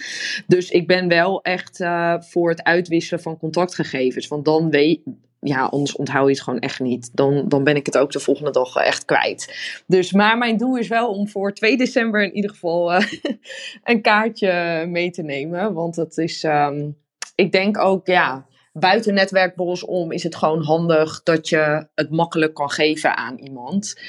Dus 0.48 0.69
ik 0.69 0.88
ben 0.88 1.07
wel 1.07 1.41
echt 1.41 1.79
uh, 1.79 2.15
voor 2.19 2.50
het 2.50 2.63
uitwisselen 2.63 3.24
van 3.24 3.38
contactgegevens. 3.38 4.27
Want 4.27 4.45
dan 4.45 4.69
weet, 4.69 5.01
ja, 5.39 5.63
anders 5.63 5.95
onthoud 5.95 6.27
je 6.27 6.33
het 6.33 6.41
gewoon 6.41 6.60
echt 6.60 6.79
niet. 6.79 7.10
Dan, 7.13 7.48
dan 7.48 7.63
ben 7.63 7.75
ik 7.75 7.86
het 7.86 7.98
ook 7.98 8.12
de 8.12 8.19
volgende 8.19 8.51
dag 8.51 8.75
echt 8.75 9.05
kwijt. 9.05 9.55
Dus, 9.88 10.12
maar 10.12 10.38
mijn 10.38 10.57
doel 10.57 10.77
is 10.77 10.88
wel 10.88 11.10
om 11.10 11.27
voor 11.27 11.53
2 11.53 11.77
december 11.77 12.24
in 12.24 12.36
ieder 12.36 12.50
geval 12.50 12.93
uh, 12.93 13.05
een 13.83 14.01
kaartje 14.01 14.86
mee 14.88 15.12
te 15.12 15.22
nemen. 15.22 15.74
Want 15.74 15.95
dat 15.95 16.17
is, 16.17 16.43
um, 16.43 16.98
ik 17.36 17.51
denk 17.51 17.77
ook, 17.77 18.07
ja 18.07 18.45
buiten 18.74 19.13
netwerkborrels 19.13 19.86
om 19.86 20.12
is 20.12 20.24
het 20.24 20.36
gewoon 20.36 20.63
handig 20.63 21.24
dat 21.24 21.50
je 21.50 21.88
het 21.96 22.10
makkelijk 22.10 22.53
kan 22.53 22.70
geven 22.70 23.18
aan 23.18 23.38
iemand. 23.38 24.00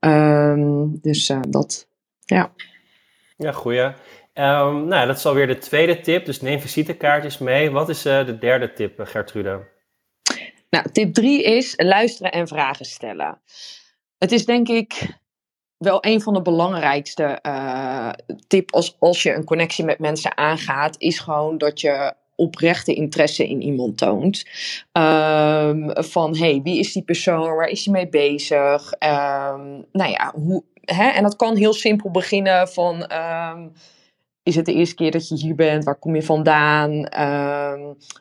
Um, 0.00 1.00
dus 1.00 1.28
uh, 1.28 1.40
dat, 1.48 1.88
ja. 2.24 2.52
Ja, 3.36 3.52
goeie. 3.52 3.84
Um, 4.34 4.86
nou, 4.86 5.06
dat 5.06 5.16
is 5.16 5.26
alweer 5.26 5.46
de 5.46 5.58
tweede 5.58 6.00
tip. 6.00 6.24
Dus 6.24 6.40
neem 6.40 6.60
visitekaartjes 6.60 7.38
mee. 7.38 7.70
Wat 7.70 7.88
is 7.88 8.06
uh, 8.06 8.26
de 8.26 8.38
derde 8.38 8.72
tip, 8.72 9.00
eh, 9.00 9.06
Gertrude? 9.06 9.72
Nou, 10.70 10.90
tip 10.92 11.14
drie 11.14 11.42
is 11.42 11.74
luisteren 11.76 12.32
en 12.32 12.48
vragen 12.48 12.84
stellen. 12.84 13.40
Het 14.18 14.32
is 14.32 14.44
denk 14.44 14.68
ik 14.68 15.18
wel 15.76 15.98
een 16.00 16.20
van 16.20 16.34
de 16.34 16.42
belangrijkste 16.42 17.38
uh, 17.42 18.10
tip 18.46 18.72
als, 18.72 18.96
als 18.98 19.22
je 19.22 19.34
een 19.34 19.44
connectie 19.44 19.84
met 19.84 19.98
mensen 19.98 20.36
aangaat, 20.36 20.94
is 20.98 21.18
gewoon 21.18 21.58
dat 21.58 21.80
je 21.80 22.14
oprechte 22.36 22.94
interesse 22.94 23.48
in 23.48 23.62
iemand 23.62 23.98
toont. 23.98 24.44
Um, 24.92 25.90
van 25.92 26.36
hey, 26.36 26.60
wie 26.62 26.78
is 26.78 26.92
die 26.92 27.02
persoon? 27.02 27.54
Waar 27.54 27.68
is 27.68 27.84
hij 27.84 27.94
mee 27.94 28.08
bezig? 28.08 28.92
Um, 28.92 29.84
nou 29.92 30.10
ja, 30.10 30.32
hoe, 30.34 30.62
hè? 30.80 31.08
en 31.08 31.22
dat 31.22 31.36
kan 31.36 31.56
heel 31.56 31.72
simpel 31.72 32.10
beginnen 32.10 32.68
van. 32.68 33.12
Um, 33.12 33.72
is 34.42 34.56
het 34.56 34.66
de 34.66 34.74
eerste 34.74 34.94
keer 34.94 35.10
dat 35.10 35.28
je 35.28 35.34
hier 35.34 35.54
bent? 35.54 35.84
Waar 35.84 35.98
kom 35.98 36.14
je 36.14 36.22
vandaan? 36.22 36.90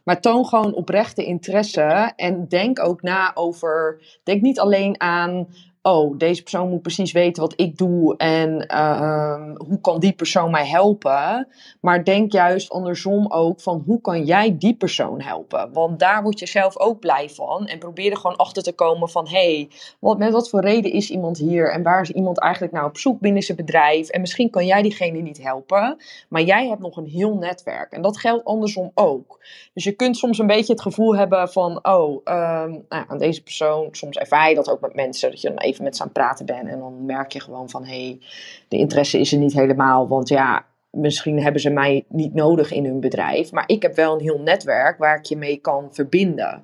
maar 0.04 0.22
toon 0.22 0.46
gewoon 0.46 0.74
oprechte 0.74 1.26
interesse 1.26 2.14
en 2.16 2.48
denk 2.48 2.80
ook 2.80 3.02
na 3.02 3.32
over. 3.36 4.02
Denk 4.24 4.42
niet 4.42 4.60
alleen 4.60 5.02
aan 5.02 5.48
oh, 5.84 6.18
deze 6.18 6.42
persoon 6.42 6.70
moet 6.70 6.82
precies 6.82 7.12
weten 7.12 7.42
wat 7.42 7.54
ik 7.56 7.78
doe 7.78 8.18
en 8.18 8.66
uh, 8.72 9.52
hoe 9.68 9.82
kan 9.82 10.00
die 10.00 10.14
persoon 10.14 10.52
mij 10.52 10.68
helpen. 10.68 11.48
Maar 11.82 12.04
denk 12.04 12.32
juist 12.32 12.70
andersom 12.70 13.32
ook 13.32 13.62
van 13.62 13.84
hoe 13.86 14.02
kan 14.02 14.24
jij 14.24 14.58
die 14.58 14.76
persoon 14.76 15.22
helpen? 15.22 15.74
Want 15.74 16.00
daar 16.00 16.24
word 16.24 16.40
je 16.40 16.48
zelf 16.48 16.78
ook 16.78 17.00
blij 17.00 17.30
van. 17.30 17.68
En 17.68 17.80
probeer 17.80 18.12
er 18.12 18.18
gewoon 18.18 18.36
achter 18.36 18.64
te 18.64 18.74
komen 18.74 19.10
van 19.10 19.28
hé, 19.28 19.56
hey, 19.56 19.70
wat, 20.00 20.18
met 20.18 20.32
wat 20.32 20.50
voor 20.50 20.62
reden 20.62 20.92
is 20.92 21.10
iemand 21.10 21.38
hier 21.38 21.72
en 21.72 21.84
waar 21.84 22.02
is 22.02 22.12
iemand 22.12 22.40
eigenlijk 22.40 22.74
nou 22.74 22.88
op 22.88 22.98
zoek 22.98 23.20
binnen 23.20 23.44
zijn 23.44 23.58
bedrijf? 23.58 24.10
En 24.10 24.22
misschien 24.22 24.50
kan 24.50 24.66
jij 24.66 24.82
diegene 24.82 25.20
niet 25.20 25.44
helpen, 25.44 25.98
maar 26.30 26.42
jij 26.42 26.68
hebt 26.68 26.82
nog 26.82 26.98
een 26.98 27.08
heel 27.08 27.36
netwerk. 27.36 27.92
En 27.92 28.02
dat 28.02 28.18
geldt 28.18 28.46
andersom 28.46 28.92
ook. 28.94 29.40
Dus 29.74 29.84
je 29.84 29.92
kunt 29.92 30.18
soms 30.18 30.38
een 30.38 30.48
beetje 30.48 30.74
het 30.74 30.82
gevoel 30.82 31.16
hebben 31.16 31.50
van 31.50 31.80
oh, 31.82 32.12
um, 32.12 32.86
nou, 32.90 33.06
aan 33.08 33.18
deze 33.18 33.44
persoon, 33.44 33.88
soms 33.92 34.18
ervaar 34.18 34.50
je 34.50 34.56
dat 34.56 34.70
ook 34.70 34.82
met 34.82 34.96
mensen, 34.96 35.30
dat 35.30 35.42
je 35.42 35.48
dan 35.48 35.58
even 35.58 35.73
met 35.80 35.96
ze 35.96 36.02
aan 36.02 36.08
het 36.08 36.18
praten 36.18 36.46
ben. 36.46 36.68
En 36.68 36.80
dan 36.80 37.06
merk 37.06 37.32
je 37.32 37.40
gewoon 37.40 37.70
van, 37.70 37.86
hé, 37.86 38.06
hey, 38.06 38.20
de 38.68 38.78
interesse 38.78 39.20
is 39.20 39.32
er 39.32 39.38
niet 39.38 39.54
helemaal. 39.54 40.08
Want 40.08 40.30
ja, 40.30 40.66
misschien 40.90 41.42
hebben 41.42 41.62
ze 41.62 41.70
mij 41.70 42.06
niet 42.08 42.34
nodig 42.34 42.72
in 42.72 42.86
hun 42.86 43.00
bedrijf. 43.00 43.52
Maar 43.52 43.64
ik 43.68 43.82
heb 43.82 43.96
wel 43.96 44.14
een 44.14 44.22
heel 44.22 44.40
netwerk 44.40 44.98
waar 44.98 45.18
ik 45.18 45.26
je 45.26 45.38
mee 45.38 45.58
kan 45.58 45.88
verbinden. 45.92 46.62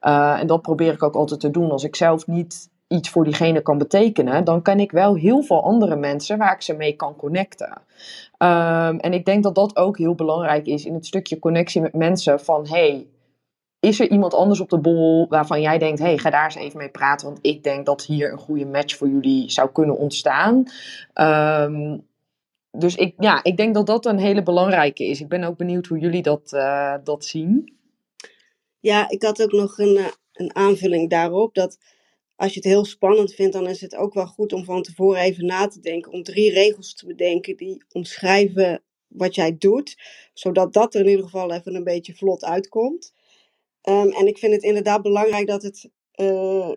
Uh, 0.00 0.40
en 0.40 0.46
dat 0.46 0.62
probeer 0.62 0.92
ik 0.92 1.02
ook 1.02 1.14
altijd 1.14 1.40
te 1.40 1.50
doen. 1.50 1.70
Als 1.70 1.84
ik 1.84 1.96
zelf 1.96 2.26
niet 2.26 2.68
iets 2.88 3.08
voor 3.08 3.24
diegene 3.24 3.60
kan 3.60 3.78
betekenen, 3.78 4.44
dan 4.44 4.62
ken 4.62 4.80
ik 4.80 4.92
wel 4.92 5.14
heel 5.14 5.42
veel 5.42 5.62
andere 5.62 5.96
mensen 5.96 6.38
waar 6.38 6.54
ik 6.54 6.62
ze 6.62 6.74
mee 6.74 6.92
kan 6.92 7.16
connecten. 7.16 7.72
Um, 8.38 8.98
en 8.98 9.12
ik 9.12 9.24
denk 9.24 9.42
dat 9.42 9.54
dat 9.54 9.76
ook 9.76 9.98
heel 9.98 10.14
belangrijk 10.14 10.66
is 10.66 10.84
in 10.84 10.94
het 10.94 11.06
stukje 11.06 11.38
connectie 11.38 11.80
met 11.80 11.94
mensen. 11.94 12.40
Van 12.40 12.66
hey, 12.68 13.06
is 13.80 14.00
er 14.00 14.10
iemand 14.10 14.34
anders 14.34 14.60
op 14.60 14.70
de 14.70 14.78
bol 14.78 15.26
waarvan 15.28 15.60
jij 15.60 15.78
denkt: 15.78 15.98
hey, 15.98 16.18
ga 16.18 16.30
daar 16.30 16.44
eens 16.44 16.54
even 16.54 16.78
mee 16.78 16.90
praten, 16.90 17.26
want 17.26 17.38
ik 17.42 17.62
denk 17.62 17.86
dat 17.86 18.04
hier 18.04 18.32
een 18.32 18.38
goede 18.38 18.66
match 18.66 18.96
voor 18.96 19.08
jullie 19.08 19.50
zou 19.50 19.72
kunnen 19.72 19.96
ontstaan. 19.96 20.64
Um, 21.14 22.06
dus 22.70 22.94
ik, 22.94 23.14
ja, 23.18 23.44
ik 23.44 23.56
denk 23.56 23.74
dat 23.74 23.86
dat 23.86 24.06
een 24.06 24.18
hele 24.18 24.42
belangrijke 24.42 25.04
is. 25.04 25.20
Ik 25.20 25.28
ben 25.28 25.44
ook 25.44 25.56
benieuwd 25.56 25.86
hoe 25.86 25.98
jullie 25.98 26.22
dat, 26.22 26.52
uh, 26.52 26.94
dat 27.04 27.24
zien. 27.24 27.76
Ja, 28.80 29.08
ik 29.08 29.22
had 29.22 29.42
ook 29.42 29.52
nog 29.52 29.78
een, 29.78 29.96
uh, 29.96 30.06
een 30.32 30.54
aanvulling 30.54 31.10
daarop. 31.10 31.54
Dat 31.54 31.78
als 32.36 32.54
je 32.54 32.60
het 32.60 32.68
heel 32.68 32.84
spannend 32.84 33.34
vindt, 33.34 33.52
dan 33.52 33.68
is 33.68 33.80
het 33.80 33.96
ook 33.96 34.14
wel 34.14 34.26
goed 34.26 34.52
om 34.52 34.64
van 34.64 34.82
tevoren 34.82 35.20
even 35.20 35.46
na 35.46 35.66
te 35.66 35.80
denken. 35.80 36.12
Om 36.12 36.22
drie 36.22 36.52
regels 36.52 36.94
te 36.94 37.06
bedenken 37.06 37.56
die 37.56 37.84
omschrijven 37.92 38.82
wat 39.08 39.34
jij 39.34 39.56
doet. 39.58 39.96
Zodat 40.32 40.72
dat 40.72 40.94
er 40.94 41.00
in 41.00 41.08
ieder 41.08 41.24
geval 41.24 41.52
even 41.52 41.74
een 41.74 41.84
beetje 41.84 42.14
vlot 42.14 42.44
uitkomt. 42.44 43.12
Um, 43.82 44.10
en 44.10 44.26
ik 44.26 44.38
vind 44.38 44.52
het 44.52 44.62
inderdaad 44.62 45.02
belangrijk 45.02 45.46
dat 45.46 45.62
het, 45.62 45.90
uh, 46.14 46.70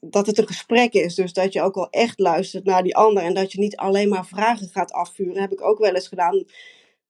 dat 0.00 0.26
het 0.26 0.38
een 0.38 0.46
gesprek 0.46 0.92
is. 0.92 1.14
Dus 1.14 1.32
dat 1.32 1.52
je 1.52 1.62
ook 1.62 1.74
wel 1.74 1.90
echt 1.90 2.18
luistert 2.18 2.64
naar 2.64 2.82
die 2.82 2.96
ander. 2.96 3.22
En 3.22 3.34
dat 3.34 3.52
je 3.52 3.58
niet 3.58 3.76
alleen 3.76 4.08
maar 4.08 4.26
vragen 4.26 4.68
gaat 4.68 4.92
afvuren. 4.92 5.40
heb 5.40 5.52
ik 5.52 5.62
ook 5.62 5.78
wel 5.78 5.94
eens 5.94 6.08
gedaan. 6.08 6.44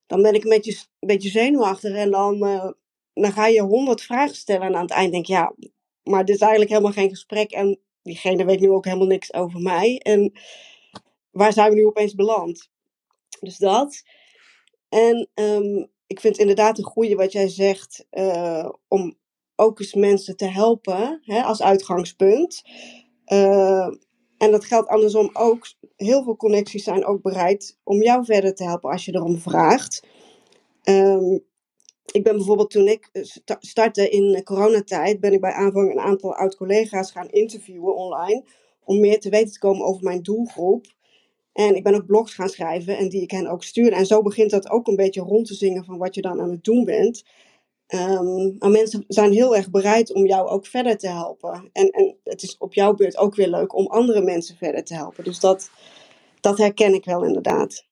Dan 0.07 0.22
ben 0.22 0.35
ik 0.35 0.44
een 0.44 0.50
beetje, 0.50 0.72
een 0.72 1.09
beetje 1.09 1.29
zenuwachtig. 1.29 1.94
En 1.94 2.11
dan, 2.11 2.44
uh, 2.44 2.70
dan 3.14 3.33
ga 3.33 3.46
je 3.46 3.62
honderd 3.62 4.03
vragen 4.03 4.37
stellen. 4.37 4.66
En 4.66 4.74
aan 4.74 4.83
het 4.83 4.90
eind 4.90 5.12
denk 5.12 5.27
je, 5.27 5.33
ja, 5.33 5.55
maar 6.03 6.24
dit 6.24 6.35
is 6.35 6.40
eigenlijk 6.40 6.70
helemaal 6.70 6.92
geen 6.92 7.09
gesprek. 7.09 7.53
En 7.53 7.79
diegene 8.03 8.44
weet 8.44 8.61
nu 8.61 8.70
ook 8.70 8.85
helemaal 8.85 9.07
niks 9.07 9.33
over 9.33 9.61
mij. 9.61 9.98
En 9.98 10.33
waar 11.31 11.53
zijn 11.53 11.70
we 11.70 11.77
nu 11.77 11.87
opeens 11.87 12.14
beland? 12.14 12.70
Dus 13.40 13.57
dat. 13.57 14.03
En 14.88 15.29
um, 15.35 15.92
ik 16.14 16.20
vind 16.20 16.38
inderdaad 16.38 16.79
een 16.79 16.85
goede 16.85 17.14
wat 17.14 17.33
jij 17.33 17.48
zegt, 17.48 18.07
uh, 18.12 18.68
om 18.88 19.14
ook 19.57 19.81
eens 19.81 19.94
mensen 19.94 20.37
te 20.37 20.46
helpen 20.46 21.20
hè, 21.22 21.42
als 21.42 21.62
uitgangspunt. 21.62 22.62
Uh, 23.27 23.88
En 24.38 24.50
dat 24.50 24.64
geldt 24.64 24.88
andersom 24.88 25.31
ook. 25.33 25.66
Heel 25.96 26.22
veel 26.24 26.37
connecties 26.37 26.85
zijn 26.85 27.05
ook 27.05 27.22
bereid 27.22 27.79
om 27.85 28.03
jou 28.03 28.24
verder 28.24 28.55
te 28.55 28.64
helpen 28.64 28.90
als 28.90 29.05
je 29.05 29.14
erom 29.14 29.38
vraagt. 29.38 30.07
Ehm, 30.83 31.35
ik 32.12 32.22
ben 32.22 32.37
bijvoorbeeld 32.37 32.70
toen 32.70 32.88
ik 32.88 33.09
eh, 33.12 33.22
startte 33.59 34.09
in 34.09 34.42
coronatijd, 34.44 35.20
ben 35.20 35.33
ik 35.33 35.40
bij 35.40 35.53
aanvang 35.53 35.90
een 35.90 36.00
aantal 36.00 36.35
oud-collega's 36.35 37.11
gaan 37.11 37.29
interviewen 37.31 37.96
online. 37.96 38.44
Om 38.85 39.00
meer 39.00 39.20
te 39.20 39.31
weten 39.31 39.53
te 39.53 39.59
komen 39.59 39.87
over 39.87 40.03
mijn 40.03 40.22
doelgroep. 40.22 40.93
En 41.54 41.76
ik 41.76 41.82
ben 41.82 41.94
ook 41.94 42.06
blogs 42.06 42.34
gaan 42.34 42.48
schrijven 42.48 42.96
en 42.96 43.08
die 43.08 43.22
ik 43.22 43.30
hen 43.30 43.46
ook 43.46 43.62
stuurde. 43.62 43.96
En 43.96 44.06
zo 44.06 44.22
begint 44.22 44.50
dat 44.50 44.70
ook 44.70 44.86
een 44.86 44.96
beetje 44.96 45.20
rond 45.20 45.46
te 45.46 45.54
zingen 45.54 45.84
van 45.84 45.98
wat 45.98 46.14
je 46.14 46.20
dan 46.20 46.40
aan 46.40 46.50
het 46.50 46.64
doen 46.64 46.84
bent. 46.84 47.24
Um, 47.88 48.56
maar 48.58 48.70
mensen 48.70 49.04
zijn 49.08 49.32
heel 49.32 49.56
erg 49.56 49.70
bereid 49.70 50.12
om 50.12 50.26
jou 50.26 50.48
ook 50.48 50.66
verder 50.66 50.98
te 50.98 51.08
helpen. 51.08 51.70
En, 51.72 51.90
en 51.90 52.16
het 52.24 52.42
is 52.42 52.58
op 52.58 52.74
jouw 52.74 52.94
beurt 52.94 53.16
ook 53.16 53.34
weer 53.34 53.48
leuk 53.48 53.74
om 53.74 53.86
andere 53.86 54.22
mensen 54.22 54.56
verder 54.56 54.84
te 54.84 54.94
helpen. 54.94 55.24
Dus 55.24 55.40
dat, 55.40 55.70
dat 56.40 56.58
herken 56.58 56.94
ik 56.94 57.04
wel 57.04 57.24
inderdaad. 57.24 57.86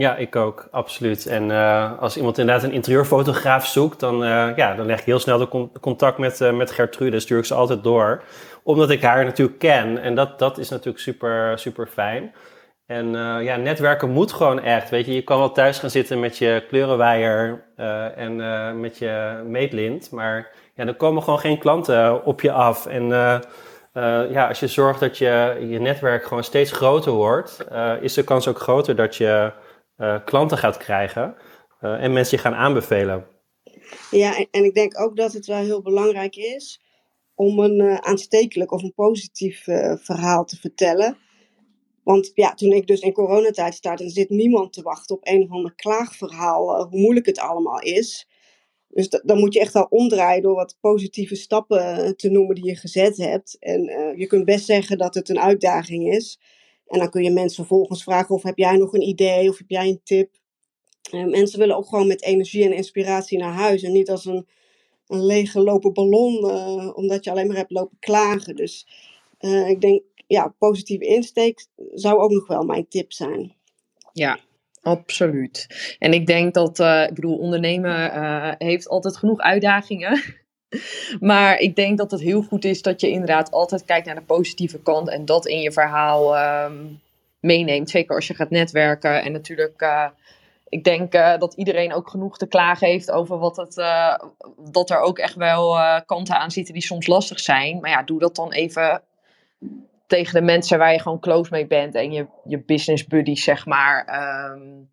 Ja, 0.00 0.16
ik 0.16 0.36
ook, 0.36 0.68
absoluut. 0.70 1.26
En 1.26 1.48
uh, 1.50 1.98
als 1.98 2.16
iemand 2.16 2.38
inderdaad 2.38 2.64
een 2.64 2.72
interieurfotograaf 2.72 3.66
zoekt, 3.66 4.00
dan, 4.00 4.22
uh, 4.22 4.56
ja, 4.56 4.74
dan 4.74 4.86
leg 4.86 4.98
ik 4.98 5.04
heel 5.04 5.18
snel 5.18 5.38
de 5.38 5.68
contact 5.80 6.18
met, 6.18 6.40
uh, 6.40 6.52
met 6.52 6.70
Gertrude. 6.70 7.20
Stuur 7.20 7.38
ik 7.38 7.44
ze 7.44 7.54
altijd 7.54 7.82
door, 7.82 8.22
omdat 8.62 8.90
ik 8.90 9.02
haar 9.02 9.24
natuurlijk 9.24 9.58
ken. 9.58 9.98
En 9.98 10.14
dat, 10.14 10.38
dat 10.38 10.58
is 10.58 10.68
natuurlijk 10.68 10.98
super, 10.98 11.58
super 11.58 11.86
fijn. 11.86 12.34
En 12.86 13.12
ja, 13.42 13.56
netwerken 13.56 14.10
moet 14.10 14.32
gewoon 14.32 14.60
echt. 14.60 14.90
Weet 14.90 15.06
je, 15.06 15.14
je 15.14 15.22
kan 15.22 15.38
wel 15.38 15.52
thuis 15.52 15.78
gaan 15.78 15.90
zitten 15.90 16.20
met 16.20 16.38
je 16.38 16.64
kleurenwaaier 16.68 17.64
en 18.16 18.36
met 18.80 18.98
je 18.98 19.42
meetlint. 19.46 20.10
Maar 20.10 20.50
ja, 20.74 20.84
dan 20.84 20.96
komen 20.96 21.22
gewoon 21.22 21.38
geen 21.38 21.58
klanten 21.58 22.24
op 22.24 22.40
je 22.40 22.52
af. 22.52 22.86
En 22.86 23.06
ja, 24.30 24.48
als 24.48 24.60
je 24.60 24.66
zorgt 24.66 25.00
dat 25.00 25.18
je, 25.18 25.66
je 25.68 25.80
netwerk 25.80 26.24
gewoon 26.24 26.44
steeds 26.44 26.72
groter 26.72 27.12
wordt, 27.12 27.66
is 28.00 28.14
de 28.14 28.24
kans 28.24 28.48
ook 28.48 28.58
groter 28.58 28.96
dat 28.96 29.16
je 29.16 29.52
klanten 30.24 30.58
gaat 30.58 30.76
krijgen 30.76 31.36
en 31.80 32.12
mensen 32.12 32.36
je 32.36 32.42
gaan 32.42 32.54
aanbevelen. 32.54 33.26
Ja, 34.10 34.36
en, 34.50 34.64
ik 34.64 34.74
denk 34.74 35.00
ook 35.00 35.16
dat 35.16 35.32
het 35.32 35.46
wel 35.46 35.58
heel 35.58 35.82
belangrijk 35.82 36.36
is 36.36 36.80
om 37.34 37.58
een 37.58 38.02
aanstekelijk 38.02 38.72
of 38.72 38.82
een 38.82 38.94
positief 38.94 39.64
verhaal 40.02 40.44
te 40.44 40.56
vertellen. 40.56 41.16
Want 42.02 42.30
ja, 42.34 42.54
toen 42.54 42.72
ik 42.72 42.86
dus 42.86 43.00
in 43.00 43.12
coronatijd 43.12 43.74
startte, 43.74 44.10
zit 44.10 44.28
niemand 44.28 44.72
te 44.72 44.82
wachten 44.82 45.16
op 45.16 45.26
een 45.26 45.42
of 45.42 45.50
ander 45.50 45.74
klaagverhaal, 45.74 46.86
hoe 46.88 47.00
moeilijk 47.00 47.26
het 47.26 47.38
allemaal 47.38 47.80
is. 47.80 48.28
Dus 48.88 49.08
dan 49.08 49.38
moet 49.38 49.54
je 49.54 49.60
echt 49.60 49.72
wel 49.72 49.86
omdraaien 49.90 50.42
door 50.42 50.54
wat 50.54 50.76
positieve 50.80 51.34
stappen 51.34 51.96
eh, 51.96 52.10
te 52.10 52.30
noemen 52.30 52.54
die 52.54 52.66
je 52.66 52.76
gezet 52.76 53.16
hebt. 53.16 53.56
En 53.58 53.82
je 54.16 54.26
kunt 54.26 54.44
best 54.44 54.64
zeggen 54.64 54.98
dat 54.98 55.14
het 55.14 55.28
een 55.28 55.40
uitdaging 55.40 56.12
is. 56.12 56.40
En 56.90 56.98
dan 56.98 57.10
kun 57.10 57.22
je 57.22 57.30
mensen 57.30 57.56
vervolgens 57.56 58.02
vragen 58.02 58.34
of 58.34 58.42
heb 58.42 58.58
jij 58.58 58.76
nog 58.76 58.92
een 58.92 59.08
idee 59.08 59.48
of 59.48 59.58
heb 59.58 59.70
jij 59.70 59.88
een 59.88 60.00
tip. 60.04 60.30
Mensen 61.10 61.58
willen 61.58 61.76
ook 61.76 61.88
gewoon 61.88 62.06
met 62.06 62.22
energie 62.22 62.64
en 62.64 62.72
inspiratie 62.72 63.38
naar 63.38 63.52
huis. 63.52 63.82
En 63.82 63.92
niet 63.92 64.10
als 64.10 64.24
een, 64.24 64.46
een 65.06 65.24
leeggelopen 65.24 65.92
ballon, 65.92 66.44
omdat 66.94 67.24
je 67.24 67.30
alleen 67.30 67.46
maar 67.46 67.56
hebt 67.56 67.70
lopen 67.70 67.96
klagen. 68.00 68.56
Dus 68.56 68.86
ik 69.66 69.80
denk 69.80 70.02
ja, 70.26 70.54
positieve 70.58 71.06
insteek 71.06 71.66
zou 71.92 72.18
ook 72.18 72.30
nog 72.30 72.46
wel 72.46 72.62
mijn 72.62 72.88
tip 72.88 73.12
zijn. 73.12 73.54
Ja, 74.12 74.38
absoluut. 74.80 75.66
En 75.98 76.12
ik 76.12 76.26
denk 76.26 76.54
dat, 76.54 76.78
uh, 76.78 77.06
ik 77.08 77.14
bedoel, 77.14 77.38
ondernemen 77.38 78.10
heeft 78.58 78.88
altijd 78.88 79.16
genoeg 79.16 79.38
uitdagingen. 79.38 80.22
maar 81.20 81.58
ik 81.58 81.76
denk 81.76 81.98
dat 81.98 82.10
het 82.10 82.20
heel 82.20 82.42
goed 82.42 82.64
is 82.64 82.82
dat 82.82 83.00
je 83.00 83.10
inderdaad 83.10 83.50
altijd 83.50 83.84
kijkt 83.84 84.06
naar 84.06 84.14
de 84.14 84.20
positieve 84.20 84.78
kant 84.78 85.08
en 85.08 85.24
dat 85.24 85.46
in 85.46 85.60
je 85.60 85.72
verhaal 85.72 86.38
um, 86.64 87.00
meeneemt. 87.40 87.90
Zeker 87.90 88.14
als 88.14 88.26
je 88.26 88.34
gaat 88.34 88.50
netwerken. 88.50 89.22
En 89.22 89.32
natuurlijk, 89.32 89.82
uh, 89.82 90.06
ik 90.68 90.84
denk 90.84 91.12
dat 91.12 91.54
iedereen 91.54 91.94
ook 91.94 92.10
genoeg 92.10 92.38
te 92.38 92.46
klagen 92.46 92.86
heeft 92.86 93.10
over 93.10 93.38
wat 93.38 93.56
het, 93.56 93.74
dat 94.70 94.90
er 94.90 95.00
ook 95.00 95.18
echt 95.18 95.34
wel 95.34 95.76
kanten 96.06 96.38
aan 96.38 96.50
zitten 96.50 96.74
die 96.74 96.82
soms 96.82 97.06
lastig 97.06 97.40
zijn. 97.40 97.80
Maar 97.80 97.90
ja, 97.90 98.02
doe 98.02 98.18
dat 98.18 98.36
dan 98.36 98.52
even 98.52 99.02
tegen 100.10 100.34
de 100.34 100.42
mensen 100.42 100.78
waar 100.78 100.92
je 100.92 101.00
gewoon 101.00 101.20
close 101.20 101.50
mee 101.50 101.66
bent 101.66 101.94
en 101.94 102.12
je, 102.12 102.26
je 102.44 102.58
business 102.58 103.06
buddies, 103.06 103.44
zeg 103.44 103.66
maar. 103.66 103.98
Um, 104.52 104.88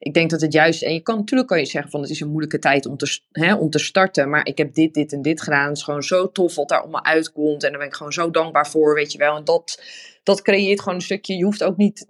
ik 0.00 0.14
denk 0.14 0.30
dat 0.30 0.40
het 0.40 0.52
juist, 0.52 0.82
en 0.82 0.92
je 0.92 1.00
kan 1.00 1.16
natuurlijk 1.16 1.48
kan 1.48 1.58
je 1.58 1.64
zeggen 1.64 1.90
van 1.90 2.00
het 2.00 2.10
is 2.10 2.20
een 2.20 2.28
moeilijke 2.28 2.58
tijd 2.58 2.86
om 2.86 2.96
te, 2.96 3.20
hè, 3.30 3.54
om 3.54 3.70
te 3.70 3.78
starten, 3.78 4.30
maar 4.30 4.46
ik 4.46 4.58
heb 4.58 4.74
dit, 4.74 4.94
dit 4.94 5.12
en 5.12 5.22
dit 5.22 5.42
gedaan. 5.42 5.68
Het 5.68 5.76
is 5.76 5.82
gewoon 5.82 6.02
zo 6.02 6.32
tof 6.32 6.54
wat 6.54 6.68
daar 6.68 6.80
allemaal 6.80 7.04
uitkomt 7.04 7.64
en 7.64 7.70
daar 7.70 7.78
ben 7.78 7.88
ik 7.88 7.94
gewoon 7.94 8.12
zo 8.12 8.30
dankbaar 8.30 8.68
voor, 8.68 8.94
weet 8.94 9.12
je 9.12 9.18
wel. 9.18 9.36
En 9.36 9.44
dat, 9.44 9.82
dat 10.22 10.42
creëert 10.42 10.80
gewoon 10.80 10.94
een 10.94 11.00
stukje, 11.00 11.36
je 11.36 11.44
hoeft 11.44 11.64
ook 11.64 11.76
niet 11.76 12.06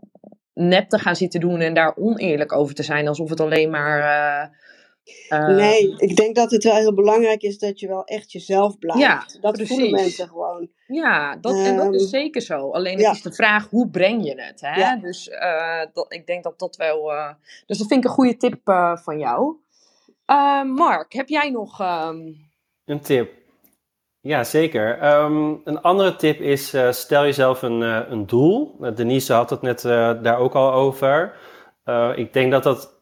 nep 0.54 0.88
te 0.88 0.98
gaan 0.98 1.16
zitten 1.16 1.40
doen 1.40 1.60
en 1.60 1.74
daar 1.74 1.96
oneerlijk 1.96 2.52
over 2.52 2.74
te 2.74 2.82
zijn, 2.82 3.08
alsof 3.08 3.30
het 3.30 3.40
alleen 3.40 3.70
maar... 3.70 3.98
Uh, 3.98 4.58
uh, 5.30 5.46
nee, 5.46 5.94
ik 5.96 6.16
denk 6.16 6.34
dat 6.34 6.50
het 6.50 6.64
wel 6.64 6.74
heel 6.74 6.94
belangrijk 6.94 7.42
is 7.42 7.58
dat 7.58 7.80
je 7.80 7.88
wel 7.88 8.04
echt 8.04 8.32
jezelf 8.32 8.78
blijft. 8.78 9.00
Ja, 9.00 9.26
dat 9.40 9.52
precies. 9.52 9.68
voelen 9.68 9.90
mensen 9.90 10.28
gewoon. 10.28 10.68
Ja, 10.86 11.36
dat, 11.36 11.54
en 11.54 11.76
dat 11.76 11.94
is 11.94 12.00
ehm, 12.00 12.10
zeker 12.10 12.40
zo. 12.40 12.70
Alleen 12.70 12.98
het 12.98 13.16
is 13.16 13.22
de 13.22 13.32
vraag, 13.32 13.68
hoe 13.68 13.90
breng 13.90 14.24
je 14.24 14.42
het? 14.42 14.60
Hè? 14.60 14.80
Ja. 14.80 14.96
Dus 14.96 15.28
uh, 15.28 15.80
dat, 15.92 16.12
ik 16.12 16.26
denk 16.26 16.44
dat 16.44 16.58
dat 16.58 16.76
wel... 16.76 17.12
Uh, 17.12 17.32
dus 17.66 17.78
dat 17.78 17.86
vind 17.86 18.04
ik 18.04 18.10
een 18.10 18.16
goede 18.16 18.36
tip 18.36 18.68
uh, 18.68 18.96
van 18.96 19.18
jou. 19.18 19.56
Mark, 20.64 21.12
heb 21.12 21.28
jij 21.28 21.50
nog... 21.50 21.80
Um... 21.80 22.48
Een 22.84 23.00
tip? 23.00 23.32
Ja, 24.20 24.44
zeker. 24.44 25.14
Um, 25.22 25.60
een 25.64 25.80
andere 25.80 26.16
tip 26.16 26.40
is, 26.40 26.76
stel 26.90 27.22
jezelf 27.22 27.62
een, 27.62 27.80
een 28.12 28.26
doel. 28.26 28.76
Denise 28.94 29.32
had 29.32 29.50
het 29.50 29.62
net 29.62 29.82
daar 30.22 30.38
ook 30.38 30.54
al 30.54 30.72
over. 30.72 31.36
ik 32.14 32.32
denk 32.32 32.50
dat 32.50 32.62
dat 32.62 32.99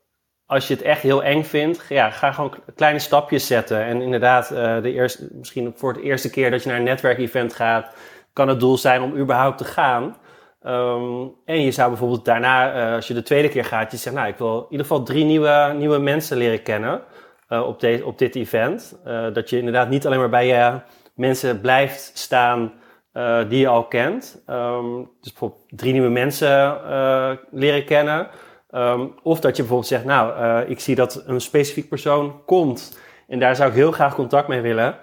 als 0.48 0.68
je 0.68 0.74
het 0.74 0.82
echt 0.82 1.02
heel 1.02 1.22
eng 1.22 1.42
vindt, 1.42 1.84
ja, 1.88 2.10
ga 2.10 2.32
gewoon 2.32 2.54
kleine 2.74 2.98
stapjes 2.98 3.46
zetten. 3.46 3.84
En 3.84 4.02
inderdaad, 4.02 4.50
uh, 4.52 4.82
de 4.82 4.92
eerste, 4.92 5.28
misschien 5.32 5.72
voor 5.76 5.92
het 5.92 6.02
eerste 6.02 6.30
keer 6.30 6.50
dat 6.50 6.62
je 6.62 6.68
naar 6.68 6.78
een 6.78 6.84
netwerkevent 6.84 7.54
gaat, 7.54 7.94
kan 8.32 8.48
het 8.48 8.60
doel 8.60 8.78
zijn 8.78 9.02
om 9.02 9.16
überhaupt 9.16 9.58
te 9.58 9.64
gaan. 9.64 10.16
Um, 10.66 11.34
en 11.44 11.62
je 11.62 11.70
zou 11.70 11.88
bijvoorbeeld 11.88 12.24
daarna, 12.24 12.76
uh, 12.88 12.94
als 12.94 13.08
je 13.08 13.14
de 13.14 13.22
tweede 13.22 13.48
keer 13.48 13.64
gaat, 13.64 13.90
je 13.90 13.96
zegt, 13.96 14.16
nou, 14.16 14.28
ik 14.28 14.36
wil 14.38 14.56
in 14.58 14.66
ieder 14.70 14.86
geval 14.86 15.02
drie 15.02 15.24
nieuwe, 15.24 15.74
nieuwe 15.76 15.98
mensen 15.98 16.36
leren 16.36 16.62
kennen 16.62 17.02
uh, 17.48 17.66
op, 17.66 17.80
de, 17.80 18.02
op 18.04 18.18
dit 18.18 18.36
event. 18.36 18.98
dat 19.32 19.50
je 19.50 19.58
inderdaad 19.58 19.88
niet 19.88 20.06
alleen 20.06 20.18
maar 20.18 20.28
bij 20.28 20.46
je 20.46 20.80
mensen 21.14 21.60
blijft 21.60 22.10
staan 22.14 22.72
die 23.48 23.58
je 23.58 23.68
al 23.68 23.84
kent. 23.84 24.42
Um, 24.50 25.10
dus 25.20 25.30
bijvoorbeeld 25.30 25.62
drie 25.68 25.92
nieuwe 25.92 26.08
mensen 26.08 26.80
leren 27.50 27.84
kennen. 27.84 28.28
Um, 28.74 29.14
of 29.22 29.40
dat 29.40 29.56
je 29.56 29.62
bijvoorbeeld 29.62 29.90
zegt, 29.90 30.04
nou, 30.04 30.40
uh, 30.40 30.70
ik 30.70 30.80
zie 30.80 30.94
dat 30.94 31.22
een 31.26 31.40
specifiek 31.40 31.88
persoon 31.88 32.44
komt 32.44 32.98
en 33.28 33.38
daar 33.38 33.56
zou 33.56 33.68
ik 33.68 33.74
heel 33.74 33.92
graag 33.92 34.14
contact 34.14 34.48
mee 34.48 34.60
willen. 34.60 34.96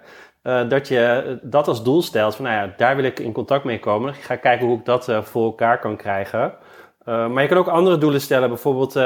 Uh, 0.44 0.70
dat 0.70 0.88
je 0.88 1.40
dat 1.42 1.68
als 1.68 1.84
doel 1.84 2.02
stelt, 2.02 2.36
van 2.36 2.46
nou 2.46 2.58
ja, 2.58 2.74
daar 2.78 2.96
wil 2.96 3.06
ik 3.06 3.20
in 3.20 3.32
contact 3.32 3.64
mee 3.64 3.80
komen. 3.80 4.14
Ik 4.14 4.22
ga 4.22 4.36
kijken 4.36 4.68
hoe 4.68 4.78
ik 4.78 4.86
dat 4.86 5.10
uh, 5.10 5.22
voor 5.22 5.46
elkaar 5.46 5.80
kan 5.80 5.96
krijgen. 5.96 6.54
maar 7.06 7.42
je 7.42 7.48
kan 7.48 7.58
ook 7.58 7.68
andere 7.68 7.98
doelen 7.98 8.22
stellen, 8.22 8.50
bijvoorbeeld 8.50 9.00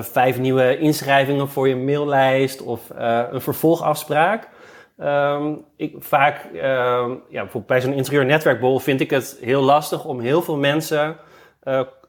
vijf 0.00 0.38
nieuwe 0.38 0.78
inschrijvingen 0.78 1.48
voor 1.48 1.68
je 1.68 1.76
maillijst 1.76 2.62
of 2.62 2.80
een 3.30 3.40
vervolgafspraak. 3.40 4.48
Um, 5.00 5.64
ik, 5.76 5.94
vaak, 5.98 6.48
ja, 6.52 7.18
bijvoorbeeld 7.28 7.66
bij 7.66 7.80
zo'n 7.80 7.92
interieurnetwerkbol 7.92 8.78
vind 8.78 9.00
ik 9.00 9.10
het 9.10 9.38
heel 9.40 9.62
lastig 9.62 10.04
om 10.04 10.20
heel 10.20 10.42
veel 10.42 10.56
mensen 10.56 11.16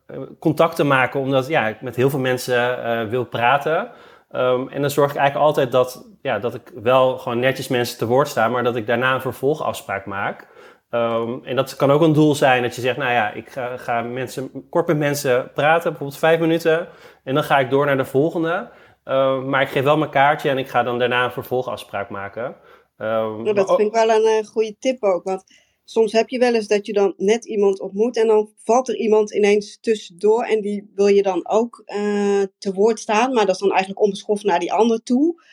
eh, 0.09 0.19
contact 0.39 0.75
te 0.75 0.83
maken, 0.83 1.19
omdat 1.19 1.47
ja, 1.47 1.67
ik 1.67 1.81
met 1.81 1.95
heel 1.95 2.09
veel 2.09 2.19
mensen 2.19 2.79
uh, 2.79 3.09
wil 3.09 3.25
praten. 3.25 3.91
Um, 4.31 4.69
en 4.69 4.81
dan 4.81 4.89
zorg 4.89 5.11
ik 5.11 5.17
eigenlijk 5.17 5.47
altijd 5.47 5.71
dat, 5.71 6.09
ja, 6.21 6.39
dat 6.39 6.53
ik 6.53 6.71
wel 6.75 7.17
gewoon 7.17 7.39
netjes 7.39 7.67
mensen 7.67 7.97
te 7.97 8.05
woord 8.05 8.27
sta, 8.27 8.47
maar 8.47 8.63
dat 8.63 8.75
ik 8.75 8.87
daarna 8.87 9.13
een 9.13 9.21
vervolgafspraak 9.21 10.05
maak. 10.05 10.47
Um, 10.91 11.45
en 11.45 11.55
dat 11.55 11.75
kan 11.75 11.91
ook 11.91 12.01
een 12.01 12.13
doel 12.13 12.35
zijn 12.35 12.61
dat 12.61 12.75
je 12.75 12.81
zegt, 12.81 12.97
nou 12.97 13.11
ja, 13.11 13.31
ik 13.31 13.49
ga, 13.49 13.77
ga 13.77 14.01
mensen, 14.01 14.69
kort 14.69 14.87
met 14.87 14.97
mensen 14.97 15.51
praten, 15.53 15.89
bijvoorbeeld 15.89 16.19
vijf 16.19 16.39
minuten. 16.39 16.87
En 17.23 17.33
dan 17.33 17.43
ga 17.43 17.59
ik 17.59 17.69
door 17.69 17.85
naar 17.85 17.97
de 17.97 18.05
volgende. 18.05 18.69
Um, 19.05 19.49
maar 19.49 19.61
ik 19.61 19.69
geef 19.69 19.83
wel 19.83 19.97
mijn 19.97 20.11
kaartje 20.11 20.49
en 20.49 20.57
ik 20.57 20.67
ga 20.67 20.83
dan 20.83 20.99
daarna 20.99 21.23
een 21.23 21.31
vervolgafspraak 21.31 22.09
maken. 22.09 22.55
Um, 22.97 23.53
dat 23.53 23.75
vind 23.75 23.87
ik 23.87 23.93
wel 23.93 24.09
een 24.09 24.41
uh, 24.43 24.47
goede 24.47 24.75
tip 24.79 25.03
ook. 25.03 25.23
Want 25.23 25.43
soms 25.89 26.12
heb 26.12 26.30
je 26.30 26.39
wel 26.39 26.54
eens 26.54 26.67
dat 26.67 26.86
je 26.86 26.93
dan 26.93 27.13
net 27.17 27.45
iemand 27.45 27.80
ontmoet 27.80 28.17
en 28.17 28.28
dan 28.28 28.54
valt 28.63 28.88
er 28.88 28.95
iemand 28.95 29.34
ineens 29.34 29.78
tussendoor 29.82 30.43
en 30.43 30.62
die 30.62 30.91
wil 30.95 31.08
je 31.08 31.21
dan 31.21 31.47
ook 31.47 31.84
uh, 31.86 32.43
te 32.58 32.73
woord 32.73 32.99
staan, 32.99 33.34
maar 33.34 33.45
dat 33.45 33.56
is 33.56 33.62
dan 33.62 33.71
eigenlijk 33.71 34.02
onbeschoft 34.02 34.43
naar 34.43 34.60
die 34.60 34.73
ander 34.73 35.04
toe. 35.04 35.43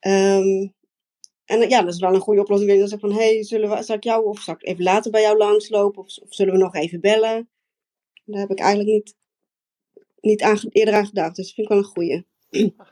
Um, 0.00 0.74
en 1.44 1.68
ja, 1.68 1.82
dat 1.82 1.94
is 1.94 2.00
wel 2.00 2.14
een 2.14 2.20
goede 2.20 2.40
oplossing. 2.40 2.78
Dan 2.78 2.88
zeg 2.88 3.00
van, 3.00 3.12
hey, 3.12 3.42
zullen 3.42 3.70
we, 3.70 3.82
zal 3.82 3.96
ik 3.96 4.04
jou 4.04 4.24
of 4.24 4.40
zal 4.40 4.54
ik 4.54 4.66
even 4.66 4.84
later 4.84 5.10
bij 5.10 5.22
jou 5.22 5.36
langslopen 5.36 6.02
of, 6.02 6.18
of 6.18 6.34
zullen 6.34 6.52
we 6.52 6.58
nog 6.58 6.74
even 6.74 7.00
bellen? 7.00 7.48
Daar 8.24 8.40
heb 8.40 8.50
ik 8.50 8.60
eigenlijk 8.60 8.90
niet, 8.90 9.14
niet 10.20 10.42
aan, 10.42 10.58
eerder 10.68 10.94
aan 10.94 11.06
gedacht, 11.06 11.36
dus 11.36 11.46
dat 11.46 11.54
vind 11.54 11.66
ik 11.66 11.72
wel 11.72 11.78
een 11.78 11.92
goede. 11.92 12.24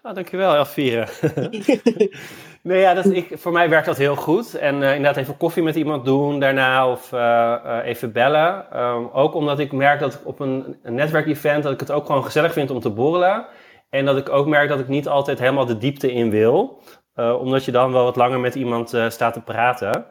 Ah, 0.02 0.14
dankjewel, 0.14 0.54
Elvire. 0.54 1.08
Nee, 2.68 2.80
ja, 2.80 2.94
dat, 2.94 3.10
ik, 3.10 3.28
voor 3.34 3.52
mij 3.52 3.68
werkt 3.68 3.86
dat 3.86 3.96
heel 3.96 4.16
goed. 4.16 4.54
En 4.54 4.74
uh, 4.74 4.94
inderdaad 4.94 5.16
even 5.16 5.36
koffie 5.36 5.62
met 5.62 5.76
iemand 5.76 6.04
doen 6.04 6.40
daarna 6.40 6.90
of 6.90 7.12
uh, 7.12 7.78
even 7.84 8.12
bellen. 8.12 8.80
Um, 8.80 9.08
ook 9.12 9.34
omdat 9.34 9.58
ik 9.58 9.72
merk 9.72 10.00
dat 10.00 10.14
ik 10.14 10.20
op 10.24 10.40
een, 10.40 10.76
een 10.82 10.94
netwerkevent 10.94 11.62
dat 11.62 11.72
ik 11.72 11.80
het 11.80 11.90
ook 11.90 12.06
gewoon 12.06 12.24
gezellig 12.24 12.52
vind 12.52 12.70
om 12.70 12.80
te 12.80 12.90
borrelen. 12.90 13.46
En 13.90 14.04
dat 14.04 14.16
ik 14.16 14.28
ook 14.28 14.46
merk 14.46 14.68
dat 14.68 14.80
ik 14.80 14.88
niet 14.88 15.08
altijd 15.08 15.38
helemaal 15.38 15.66
de 15.66 15.78
diepte 15.78 16.12
in 16.12 16.30
wil. 16.30 16.82
omdat 17.14 17.64
je 17.64 17.72
dan 17.72 17.92
wel 17.92 18.04
wat 18.04 18.16
langer 18.16 18.40
met 18.40 18.54
iemand 18.54 18.88
staat 19.08 19.32
te 19.32 19.40
praten. 19.40 20.06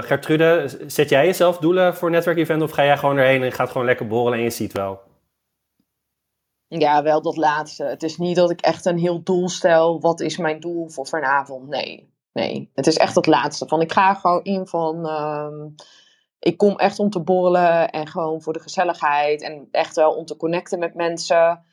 Gertrude, 0.00 0.64
zet 0.86 1.08
jij 1.08 1.26
jezelf 1.26 1.58
doelen 1.58 1.94
voor 1.94 2.08
een 2.08 2.14
netwerkevent 2.14 2.62
of 2.62 2.70
ga 2.70 2.84
jij 2.84 2.96
gewoon 2.96 3.16
erheen 3.16 3.42
en 3.42 3.52
gaat 3.52 3.70
gewoon 3.70 3.86
lekker 3.86 4.06
borrelen 4.06 4.38
en 4.38 4.44
je 4.44 4.50
ziet 4.50 4.72
wel? 4.72 5.00
Ja, 6.68 7.02
wel 7.02 7.22
dat 7.22 7.36
laatste. 7.36 7.84
Het 7.84 8.02
is 8.02 8.16
niet 8.16 8.36
dat 8.36 8.50
ik 8.50 8.60
echt 8.60 8.84
een 8.84 8.98
heel 8.98 9.22
doel 9.22 9.48
stel. 9.48 10.00
Wat 10.00 10.20
is 10.20 10.36
mijn 10.36 10.60
doel 10.60 10.88
voor 10.88 11.06
vanavond? 11.06 11.68
Nee, 11.68 12.12
nee. 12.32 12.70
Het 12.74 12.86
is 12.86 12.96
echt 12.96 13.14
dat 13.14 13.26
laatste. 13.26 13.68
Van 13.68 13.80
ik 13.80 13.92
ga 13.92 14.14
gewoon 14.14 14.42
in 14.42 14.66
van. 14.66 15.06
Uh, 15.06 15.64
ik 16.38 16.56
kom 16.56 16.76
echt 16.76 16.98
om 16.98 17.10
te 17.10 17.20
borrelen 17.20 17.90
en 17.90 18.06
gewoon 18.06 18.42
voor 18.42 18.52
de 18.52 18.60
gezelligheid. 18.60 19.42
En 19.42 19.68
echt 19.70 19.96
wel 19.96 20.12
om 20.12 20.24
te 20.24 20.36
connecten 20.36 20.78
met 20.78 20.94
mensen. 20.94 21.64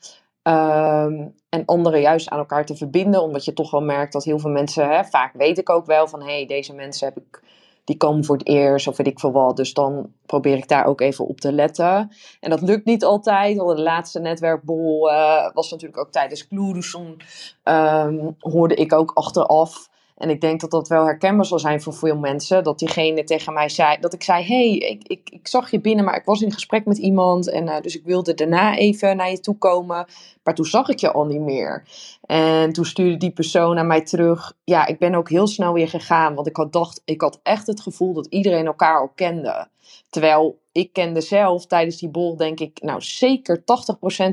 Um, 0.42 1.34
en 1.48 1.64
anderen 1.64 2.00
juist 2.00 2.28
aan 2.28 2.38
elkaar 2.38 2.66
te 2.66 2.76
verbinden. 2.76 3.22
Omdat 3.22 3.44
je 3.44 3.52
toch 3.52 3.70
wel 3.70 3.82
merkt 3.82 4.12
dat 4.12 4.24
heel 4.24 4.38
veel 4.38 4.50
mensen. 4.50 4.88
Hè, 4.88 5.04
vaak 5.04 5.32
weet 5.32 5.58
ik 5.58 5.70
ook 5.70 5.86
wel 5.86 6.08
van 6.08 6.20
hé, 6.20 6.34
hey, 6.34 6.46
deze 6.46 6.74
mensen 6.74 7.06
heb 7.06 7.16
ik 7.16 7.42
die 7.84 7.96
komen 7.96 8.24
voor 8.24 8.36
het 8.36 8.46
eerst 8.46 8.88
of 8.88 8.96
weet 8.96 9.06
ik 9.06 9.20
veel 9.20 9.32
wat. 9.32 9.56
Dus 9.56 9.72
dan 9.72 10.12
probeer 10.26 10.56
ik 10.56 10.68
daar 10.68 10.84
ook 10.84 11.00
even 11.00 11.26
op 11.26 11.40
te 11.40 11.52
letten. 11.52 12.10
En 12.40 12.50
dat 12.50 12.60
lukt 12.60 12.84
niet 12.84 13.04
altijd. 13.04 13.58
Al 13.58 13.74
de 13.74 13.82
laatste 13.82 14.20
netwerkbol 14.20 15.10
uh, 15.10 15.50
was 15.52 15.70
natuurlijk 15.70 16.00
ook 16.00 16.12
tijdens 16.12 16.46
toen 16.48 17.22
um, 17.64 18.36
hoorde 18.38 18.74
ik 18.74 18.92
ook 18.92 19.10
achteraf 19.14 19.88
en 20.14 20.30
ik 20.30 20.40
denk 20.40 20.60
dat 20.60 20.70
dat 20.70 20.88
wel 20.88 21.04
herkenbaar 21.04 21.46
zal 21.46 21.58
zijn 21.58 21.82
voor 21.82 21.94
veel 21.94 22.16
mensen. 22.16 22.64
Dat 22.64 22.78
diegene 22.78 23.24
tegen 23.24 23.52
mij 23.52 23.68
zei, 23.68 23.96
dat 24.00 24.12
ik 24.12 24.22
zei, 24.22 24.44
hey, 24.44 24.76
ik, 24.76 25.08
ik, 25.08 25.30
ik 25.30 25.48
zag 25.48 25.70
je 25.70 25.80
binnen, 25.80 26.04
maar 26.04 26.16
ik 26.16 26.24
was 26.24 26.40
in 26.40 26.52
gesprek 26.52 26.84
met 26.86 26.98
iemand. 26.98 27.50
En 27.50 27.66
uh, 27.66 27.80
dus 27.80 27.96
ik 27.96 28.04
wilde 28.04 28.34
daarna 28.34 28.76
even 28.76 29.16
naar 29.16 29.30
je 29.30 29.40
toe 29.40 29.58
komen. 29.58 30.06
Maar 30.42 30.54
toen 30.54 30.64
zag 30.64 30.88
ik 30.88 30.98
je 30.98 31.12
al 31.12 31.24
niet 31.24 31.40
meer. 31.40 31.84
En 32.26 32.72
toen 32.72 32.84
stuurde 32.84 33.16
die 33.16 33.32
persoon 33.32 33.74
naar 33.74 33.86
mij 33.86 34.04
terug. 34.04 34.52
Ja, 34.64 34.86
ik 34.86 34.98
ben 34.98 35.14
ook 35.14 35.28
heel 35.28 35.46
snel 35.46 35.72
weer 35.72 35.88
gegaan. 35.88 36.34
Want 36.34 36.46
ik 36.46 36.56
had, 36.56 36.72
dacht, 36.72 37.02
ik 37.04 37.20
had 37.20 37.40
echt 37.42 37.66
het 37.66 37.80
gevoel 37.80 38.12
dat 38.12 38.26
iedereen 38.26 38.66
elkaar 38.66 39.00
al 39.00 39.12
kende. 39.14 39.68
Terwijl 40.10 40.58
ik 40.74 40.92
kende 40.92 41.20
zelf 41.20 41.66
tijdens 41.66 41.96
die 41.96 42.08
bol, 42.08 42.36
denk 42.36 42.60
ik, 42.60 42.82
nou 42.82 43.00
zeker 43.00 43.58
80% 43.58 43.62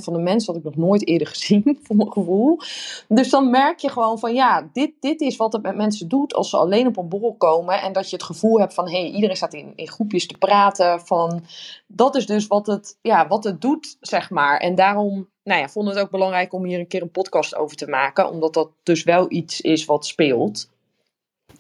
van 0.04 0.14
de 0.14 0.20
mensen 0.20 0.54
had 0.54 0.64
ik 0.64 0.64
nog 0.64 0.86
nooit 0.88 1.08
eerder 1.08 1.28
gezien, 1.36 1.80
voor 1.84 1.96
mijn 1.96 2.12
gevoel. 2.12 2.60
Dus 3.08 3.30
dan 3.30 3.50
merk 3.50 3.80
je 3.80 3.90
gewoon 3.90 4.20
van 4.20 4.34
ja, 4.34 4.70
dit, 4.74 4.92
dit 5.00 5.22
is 5.22 5.36
wat 5.36 5.54
het 5.54 5.62
met 5.62 5.76
mensen 5.76 6.08
doet 6.08 6.34
als 6.34 6.50
ze 6.50 6.58
alleen 6.58 6.88
op 6.88 6.98
een 6.98 7.10
borrel 7.10 7.36
komen. 7.36 7.82
En 7.82 7.94
dat 7.94 8.10
je 8.10 8.16
het 8.16 8.26
gevoel 8.26 8.60
hebt 8.60 8.74
van 8.74 8.90
hé, 8.90 9.02
hey, 9.02 9.12
iedereen 9.12 9.36
staat 9.36 9.54
in, 9.54 9.74
in 9.76 9.88
groepjes 9.90 10.28
te 10.28 10.38
praten. 10.38 11.02
Van, 11.02 11.44
dat 11.88 12.16
is 12.16 12.26
dus 12.26 12.48
wat 12.48 12.68
het, 12.68 12.98
ja, 13.02 13.28
wat 13.28 13.44
het 13.44 13.62
doet, 13.62 13.98
zeg 14.00 14.30
maar. 14.30 14.58
En 14.58 14.76
daarom 14.76 15.30
nou 15.44 15.62
ja, 15.62 15.70
vond 15.70 15.88
het 15.88 16.00
ook 16.00 16.12
belangrijk 16.12 16.54
om 16.54 16.66
hier 16.66 16.80
een 16.80 16.88
keer 16.88 17.02
een 17.02 17.12
podcast 17.12 17.56
over 17.56 17.78
te 17.78 17.88
maken. 17.88 18.30
Omdat 18.30 18.54
dat 18.54 18.70
dus 18.84 19.04
wel 19.04 19.32
iets 19.32 19.62
is 19.62 19.86
wat 19.86 20.06
speelt. 20.06 20.70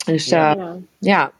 Dus 0.05 0.25
ja, 0.25 0.57
uh, 0.57 0.63
ja. 0.63 0.77
Ja, 0.99 1.31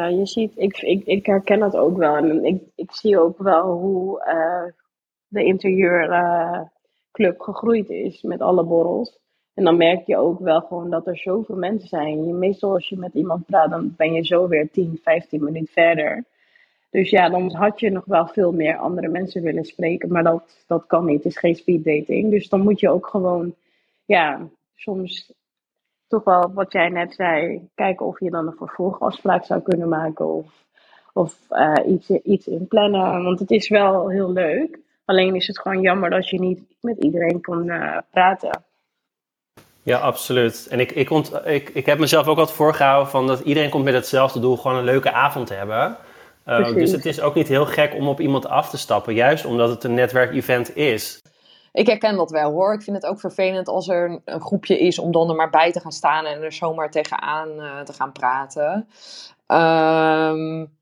je 0.00 0.26
ziet, 0.26 0.52
ik, 0.56 0.76
ik, 0.76 1.04
ik 1.04 1.26
herken 1.26 1.58
dat 1.58 1.76
ook 1.76 1.96
wel. 1.96 2.16
En 2.16 2.44
ik, 2.44 2.62
ik 2.74 2.92
zie 2.92 3.18
ook 3.18 3.38
wel 3.38 3.72
hoe 3.72 4.24
uh, 4.26 4.72
de 5.28 5.44
interieurclub 5.44 7.40
gegroeid 7.40 7.90
is 7.90 8.22
met 8.22 8.40
alle 8.40 8.64
borrels. 8.64 9.18
En 9.54 9.64
dan 9.64 9.76
merk 9.76 10.06
je 10.06 10.16
ook 10.16 10.38
wel 10.38 10.60
gewoon 10.60 10.90
dat 10.90 11.06
er 11.06 11.16
zoveel 11.16 11.56
mensen 11.56 11.88
zijn. 11.88 12.26
Je, 12.26 12.32
meestal 12.32 12.72
als 12.72 12.88
je 12.88 12.96
met 12.96 13.14
iemand 13.14 13.46
praat, 13.46 13.70
dan 13.70 13.94
ben 13.96 14.12
je 14.12 14.24
zo 14.24 14.48
weer 14.48 14.70
10, 14.70 15.00
15 15.02 15.44
minuten 15.44 15.72
verder. 15.72 16.24
Dus 16.90 17.10
ja, 17.10 17.28
dan 17.28 17.54
had 17.54 17.80
je 17.80 17.90
nog 17.90 18.04
wel 18.04 18.26
veel 18.26 18.52
meer 18.52 18.76
andere 18.76 19.08
mensen 19.08 19.42
willen 19.42 19.64
spreken. 19.64 20.12
Maar 20.12 20.22
dat, 20.22 20.64
dat 20.66 20.86
kan 20.86 21.04
niet. 21.04 21.16
Het 21.16 21.32
is 21.32 21.38
geen 21.38 21.54
speed 21.54 21.84
dating. 21.84 22.30
Dus 22.30 22.48
dan 22.48 22.60
moet 22.60 22.80
je 22.80 22.90
ook 22.90 23.06
gewoon, 23.06 23.54
ja, 24.04 24.48
soms 24.74 25.32
toch 26.14 26.24
wel 26.24 26.52
wat 26.52 26.72
jij 26.72 26.88
net 26.88 27.14
zei, 27.14 27.68
kijken 27.74 28.06
of 28.06 28.20
je 28.20 28.30
dan 28.30 28.46
een 28.46 28.56
vervolgafspraak 28.58 29.44
zou 29.44 29.60
kunnen 29.60 29.88
maken 29.88 30.26
of, 30.26 30.46
of 31.12 31.34
uh, 31.50 31.74
iets, 31.86 32.10
iets 32.10 32.46
in 32.46 32.68
plannen. 32.68 33.22
Want 33.24 33.38
het 33.38 33.50
is 33.50 33.68
wel 33.68 34.08
heel 34.08 34.32
leuk. 34.32 34.78
Alleen 35.04 35.34
is 35.34 35.46
het 35.46 35.58
gewoon 35.58 35.80
jammer 35.80 36.10
dat 36.10 36.28
je 36.28 36.40
niet 36.40 36.60
met 36.80 36.96
iedereen 36.98 37.40
kon 37.40 37.66
uh, 37.66 37.98
praten. 38.10 38.62
Ja, 39.82 39.98
absoluut. 39.98 40.66
En 40.70 40.80
ik, 40.80 40.92
ik, 40.92 41.10
ont, 41.10 41.40
ik, 41.44 41.68
ik 41.68 41.86
heb 41.86 41.98
mezelf 41.98 42.26
ook 42.26 42.38
altijd 42.38 42.56
voorgehouden 42.56 43.10
van 43.10 43.26
dat 43.26 43.40
iedereen 43.40 43.70
komt 43.70 43.84
met 43.84 43.94
hetzelfde 43.94 44.40
doel, 44.40 44.56
gewoon 44.56 44.76
een 44.76 44.84
leuke 44.84 45.12
avond 45.12 45.46
te 45.46 45.54
hebben. 45.54 45.96
Uh, 46.46 46.74
dus 46.74 46.92
het 46.92 47.06
is 47.06 47.20
ook 47.20 47.34
niet 47.34 47.48
heel 47.48 47.66
gek 47.66 47.94
om 47.94 48.08
op 48.08 48.20
iemand 48.20 48.46
af 48.46 48.70
te 48.70 48.78
stappen, 48.78 49.14
juist 49.14 49.44
omdat 49.44 49.68
het 49.68 49.84
een 49.84 49.94
netwerkevent 49.94 50.76
is 50.76 51.22
ik 51.74 51.86
herken 51.86 52.16
dat 52.16 52.30
wel 52.30 52.52
hoor. 52.52 52.74
Ik 52.74 52.82
vind 52.82 52.96
het 52.96 53.06
ook 53.06 53.20
vervelend 53.20 53.68
als 53.68 53.88
er 53.88 54.20
een 54.24 54.40
groepje 54.40 54.78
is 54.78 54.98
om 54.98 55.12
dan 55.12 55.28
er 55.28 55.34
maar 55.34 55.50
bij 55.50 55.72
te 55.72 55.80
gaan 55.80 55.92
staan 55.92 56.24
en 56.24 56.42
er 56.42 56.52
zomaar 56.52 56.90
tegenaan 56.90 57.48
uh, 57.48 57.80
te 57.80 57.92
gaan 57.92 58.12
praten. 58.12 58.88
Um, 59.46 60.72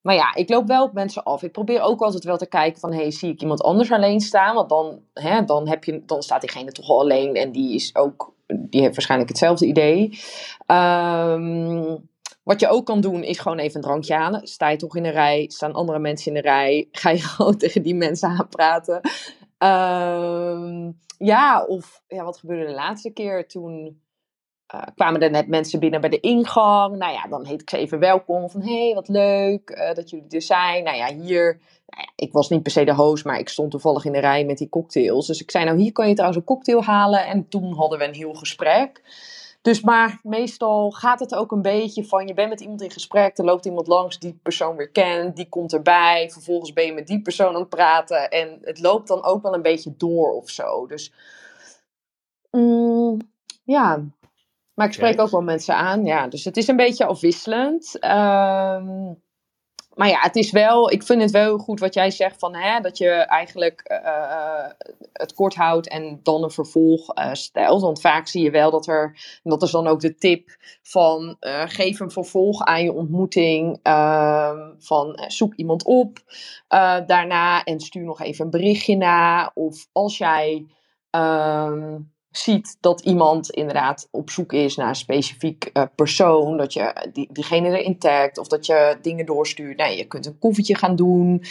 maar 0.00 0.14
ja, 0.14 0.34
ik 0.34 0.48
loop 0.48 0.66
wel 0.66 0.84
op 0.84 0.92
mensen 0.92 1.22
af. 1.22 1.42
Ik 1.42 1.52
probeer 1.52 1.80
ook 1.80 2.00
altijd 2.00 2.24
wel 2.24 2.36
te 2.36 2.48
kijken 2.48 2.80
van, 2.80 2.92
hey, 2.92 3.10
zie 3.10 3.32
ik 3.32 3.40
iemand 3.40 3.62
anders 3.62 3.92
alleen 3.92 4.20
staan? 4.20 4.54
Want 4.54 4.68
dan, 4.68 5.00
hè, 5.12 5.44
dan, 5.44 5.68
heb 5.68 5.84
je, 5.84 6.02
dan 6.06 6.22
staat 6.22 6.40
diegene 6.40 6.72
toch 6.72 6.88
al 6.88 7.00
alleen 7.00 7.34
en 7.34 7.52
die 7.52 7.74
is 7.74 7.94
ook, 7.94 8.32
die 8.46 8.80
heeft 8.80 8.94
waarschijnlijk 8.94 9.30
hetzelfde 9.30 9.66
idee. 9.66 10.18
Um, 10.66 12.08
wat 12.46 12.60
je 12.60 12.68
ook 12.68 12.86
kan 12.86 13.00
doen, 13.00 13.22
is 13.22 13.38
gewoon 13.38 13.58
even 13.58 13.76
een 13.76 13.82
drankje 13.82 14.14
halen. 14.14 14.46
Sta 14.46 14.68
je 14.68 14.76
toch 14.76 14.96
in 14.96 15.04
een 15.04 15.12
rij, 15.12 15.44
staan 15.48 15.72
andere 15.72 15.98
mensen 15.98 16.34
in 16.34 16.42
de 16.42 16.48
rij, 16.48 16.88
ga 16.92 17.10
je 17.10 17.18
gewoon 17.28 17.56
tegen 17.56 17.82
die 17.82 17.94
mensen 17.94 18.28
aanpraten. 18.28 19.00
Uh, 19.58 20.88
ja, 21.18 21.64
of 21.64 22.02
ja, 22.06 22.24
wat 22.24 22.38
gebeurde 22.38 22.66
de 22.66 22.74
laatste 22.74 23.10
keer? 23.10 23.48
Toen 23.48 24.02
uh, 24.74 24.82
kwamen 24.94 25.20
er 25.20 25.30
net 25.30 25.48
mensen 25.48 25.80
binnen 25.80 26.00
bij 26.00 26.10
de 26.10 26.20
ingang. 26.20 26.96
Nou 26.96 27.12
ja, 27.12 27.26
dan 27.28 27.46
heet 27.46 27.60
ik 27.60 27.70
ze 27.70 27.76
even 27.76 27.98
welkom. 27.98 28.50
Van 28.50 28.62
hé, 28.62 28.84
hey, 28.84 28.94
wat 28.94 29.08
leuk 29.08 29.70
uh, 29.70 29.94
dat 29.94 30.10
jullie 30.10 30.28
er 30.28 30.42
zijn. 30.42 30.84
Nou 30.84 30.96
ja, 30.96 31.14
hier. 31.14 31.60
Nou 31.86 32.02
ja, 32.02 32.12
ik 32.16 32.32
was 32.32 32.48
niet 32.48 32.62
per 32.62 32.72
se 32.72 32.84
de 32.84 32.94
host, 32.94 33.24
maar 33.24 33.38
ik 33.38 33.48
stond 33.48 33.70
toevallig 33.70 34.04
in 34.04 34.12
de 34.12 34.18
rij 34.18 34.44
met 34.44 34.58
die 34.58 34.68
cocktails. 34.68 35.26
Dus 35.26 35.40
ik 35.40 35.50
zei, 35.50 35.64
nou 35.64 35.78
hier 35.78 35.92
kan 35.92 36.08
je 36.08 36.14
trouwens 36.14 36.40
een 36.40 36.46
cocktail 36.46 36.84
halen. 36.84 37.26
En 37.26 37.48
toen 37.48 37.72
hadden 37.72 37.98
we 37.98 38.04
een 38.04 38.14
heel 38.14 38.34
gesprek. 38.34 39.02
Dus 39.66 39.80
maar 39.80 40.20
meestal 40.22 40.90
gaat 40.90 41.20
het 41.20 41.34
ook 41.34 41.52
een 41.52 41.62
beetje 41.62 42.04
van 42.04 42.26
je 42.26 42.34
bent 42.34 42.48
met 42.48 42.60
iemand 42.60 42.82
in 42.82 42.90
gesprek, 42.90 43.38
er 43.38 43.44
loopt 43.44 43.64
iemand 43.64 43.86
langs 43.86 44.18
die 44.18 44.38
persoon 44.42 44.76
weer 44.76 44.90
kent, 44.90 45.36
die 45.36 45.48
komt 45.48 45.72
erbij, 45.72 46.30
vervolgens 46.30 46.72
ben 46.72 46.86
je 46.86 46.92
met 46.92 47.06
die 47.06 47.22
persoon 47.22 47.54
aan 47.54 47.60
het 47.60 47.68
praten 47.68 48.30
en 48.30 48.58
het 48.62 48.80
loopt 48.80 49.08
dan 49.08 49.24
ook 49.24 49.42
wel 49.42 49.54
een 49.54 49.62
beetje 49.62 49.94
door 49.96 50.32
of 50.32 50.50
zo. 50.50 50.86
Dus 50.86 51.12
mm, 52.50 53.18
ja, 53.64 54.04
maar 54.74 54.86
ik 54.86 54.92
spreek 54.92 55.20
ook 55.20 55.30
wel 55.30 55.42
mensen 55.42 55.76
aan, 55.76 56.04
ja. 56.04 56.28
Dus 56.28 56.44
het 56.44 56.56
is 56.56 56.68
een 56.68 56.76
beetje 56.76 57.04
afwisselend. 57.04 58.04
Um, 58.04 59.22
maar 59.96 60.08
ja, 60.08 60.18
het 60.20 60.36
is 60.36 60.50
wel, 60.50 60.90
ik 60.90 61.02
vind 61.02 61.22
het 61.22 61.30
wel 61.30 61.58
goed 61.58 61.80
wat 61.80 61.94
jij 61.94 62.10
zegt 62.10 62.38
van 62.38 62.54
hè, 62.54 62.80
dat 62.80 62.98
je 62.98 63.10
eigenlijk 63.10 64.00
uh, 64.04 64.68
het 65.12 65.34
kort 65.34 65.54
houdt 65.54 65.88
en 65.88 66.20
dan 66.22 66.42
een 66.42 66.50
vervolg 66.50 67.18
uh, 67.18 67.32
stelt. 67.32 67.80
Want 67.80 68.00
vaak 68.00 68.26
zie 68.26 68.42
je 68.42 68.50
wel 68.50 68.70
dat 68.70 68.86
er, 68.86 69.18
dat 69.42 69.62
is 69.62 69.70
dan 69.70 69.86
ook 69.86 70.00
de 70.00 70.14
tip 70.14 70.56
van 70.82 71.36
geef 71.66 72.00
een 72.00 72.10
vervolg 72.10 72.64
aan 72.64 72.82
je 72.82 72.92
ontmoeting. 72.92 73.78
Ehm, 73.82 74.58
van 74.78 75.18
zoek 75.26 75.54
iemand 75.54 75.84
op 75.84 76.18
daarna 77.06 77.64
en 77.64 77.80
stuur 77.80 78.04
nog 78.04 78.20
even 78.20 78.44
een 78.44 78.50
berichtje 78.50 78.96
na. 78.96 79.50
Of 79.54 79.88
als 79.92 80.18
jij. 80.18 80.66
Um, 81.10 82.14
ziet 82.36 82.76
dat 82.80 83.00
iemand 83.00 83.50
inderdaad 83.50 84.08
op 84.10 84.30
zoek 84.30 84.52
is 84.52 84.76
naar 84.76 84.88
een 84.88 84.94
specifiek 84.94 85.70
uh, 85.72 85.82
persoon, 85.94 86.56
dat 86.56 86.72
je 86.72 87.08
die, 87.12 87.28
diegene 87.32 87.78
erin 87.78 87.98
tagt 87.98 88.38
of 88.38 88.48
dat 88.48 88.66
je 88.66 88.98
dingen 89.02 89.26
doorstuurt. 89.26 89.76
Nee, 89.76 89.96
je 89.96 90.04
kunt 90.04 90.26
een 90.26 90.38
koffietje 90.38 90.76
gaan 90.76 90.96
doen. 90.96 91.44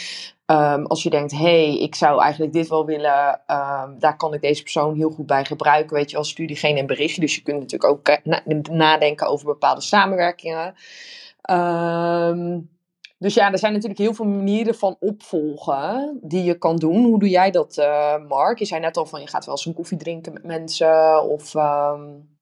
Um, 0.46 0.86
als 0.86 1.02
je 1.02 1.10
denkt, 1.10 1.32
hey, 1.32 1.78
ik 1.78 1.94
zou 1.94 2.22
eigenlijk 2.22 2.52
dit 2.52 2.68
wel 2.68 2.84
willen, 2.86 3.40
um, 3.46 3.98
daar 3.98 4.16
kan 4.16 4.34
ik 4.34 4.40
deze 4.40 4.62
persoon 4.62 4.96
heel 4.96 5.10
goed 5.10 5.26
bij 5.26 5.44
gebruiken. 5.44 5.96
Weet 5.96 6.10
je 6.10 6.16
wel, 6.16 6.24
stuur 6.24 6.46
diegene 6.46 6.80
een 6.80 6.86
berichtje. 6.86 7.20
Dus 7.20 7.34
je 7.34 7.42
kunt 7.42 7.60
natuurlijk 7.60 7.90
ook 7.90 8.18
na 8.24 8.42
nadenken 8.70 9.26
over 9.26 9.46
bepaalde 9.46 9.80
samenwerkingen. 9.80 10.74
Um, 11.50 12.68
dus 13.18 13.34
ja, 13.34 13.52
er 13.52 13.58
zijn 13.58 13.72
natuurlijk 13.72 14.00
heel 14.00 14.14
veel 14.14 14.24
manieren 14.24 14.74
van 14.74 14.96
opvolgen 15.00 16.18
die 16.22 16.44
je 16.44 16.58
kan 16.58 16.76
doen. 16.76 17.04
Hoe 17.04 17.18
doe 17.18 17.28
jij 17.28 17.50
dat, 17.50 17.76
uh, 17.76 18.16
Mark? 18.28 18.58
Je 18.58 18.64
zei 18.64 18.80
net 18.80 18.96
al 18.96 19.06
van 19.06 19.20
je 19.20 19.26
gaat 19.26 19.44
wel 19.44 19.54
eens 19.54 19.66
een 19.66 19.74
koffie 19.74 19.98
drinken 19.98 20.32
met 20.32 20.44
mensen 20.44 21.22
of... 21.22 21.54
Um... 21.54 22.34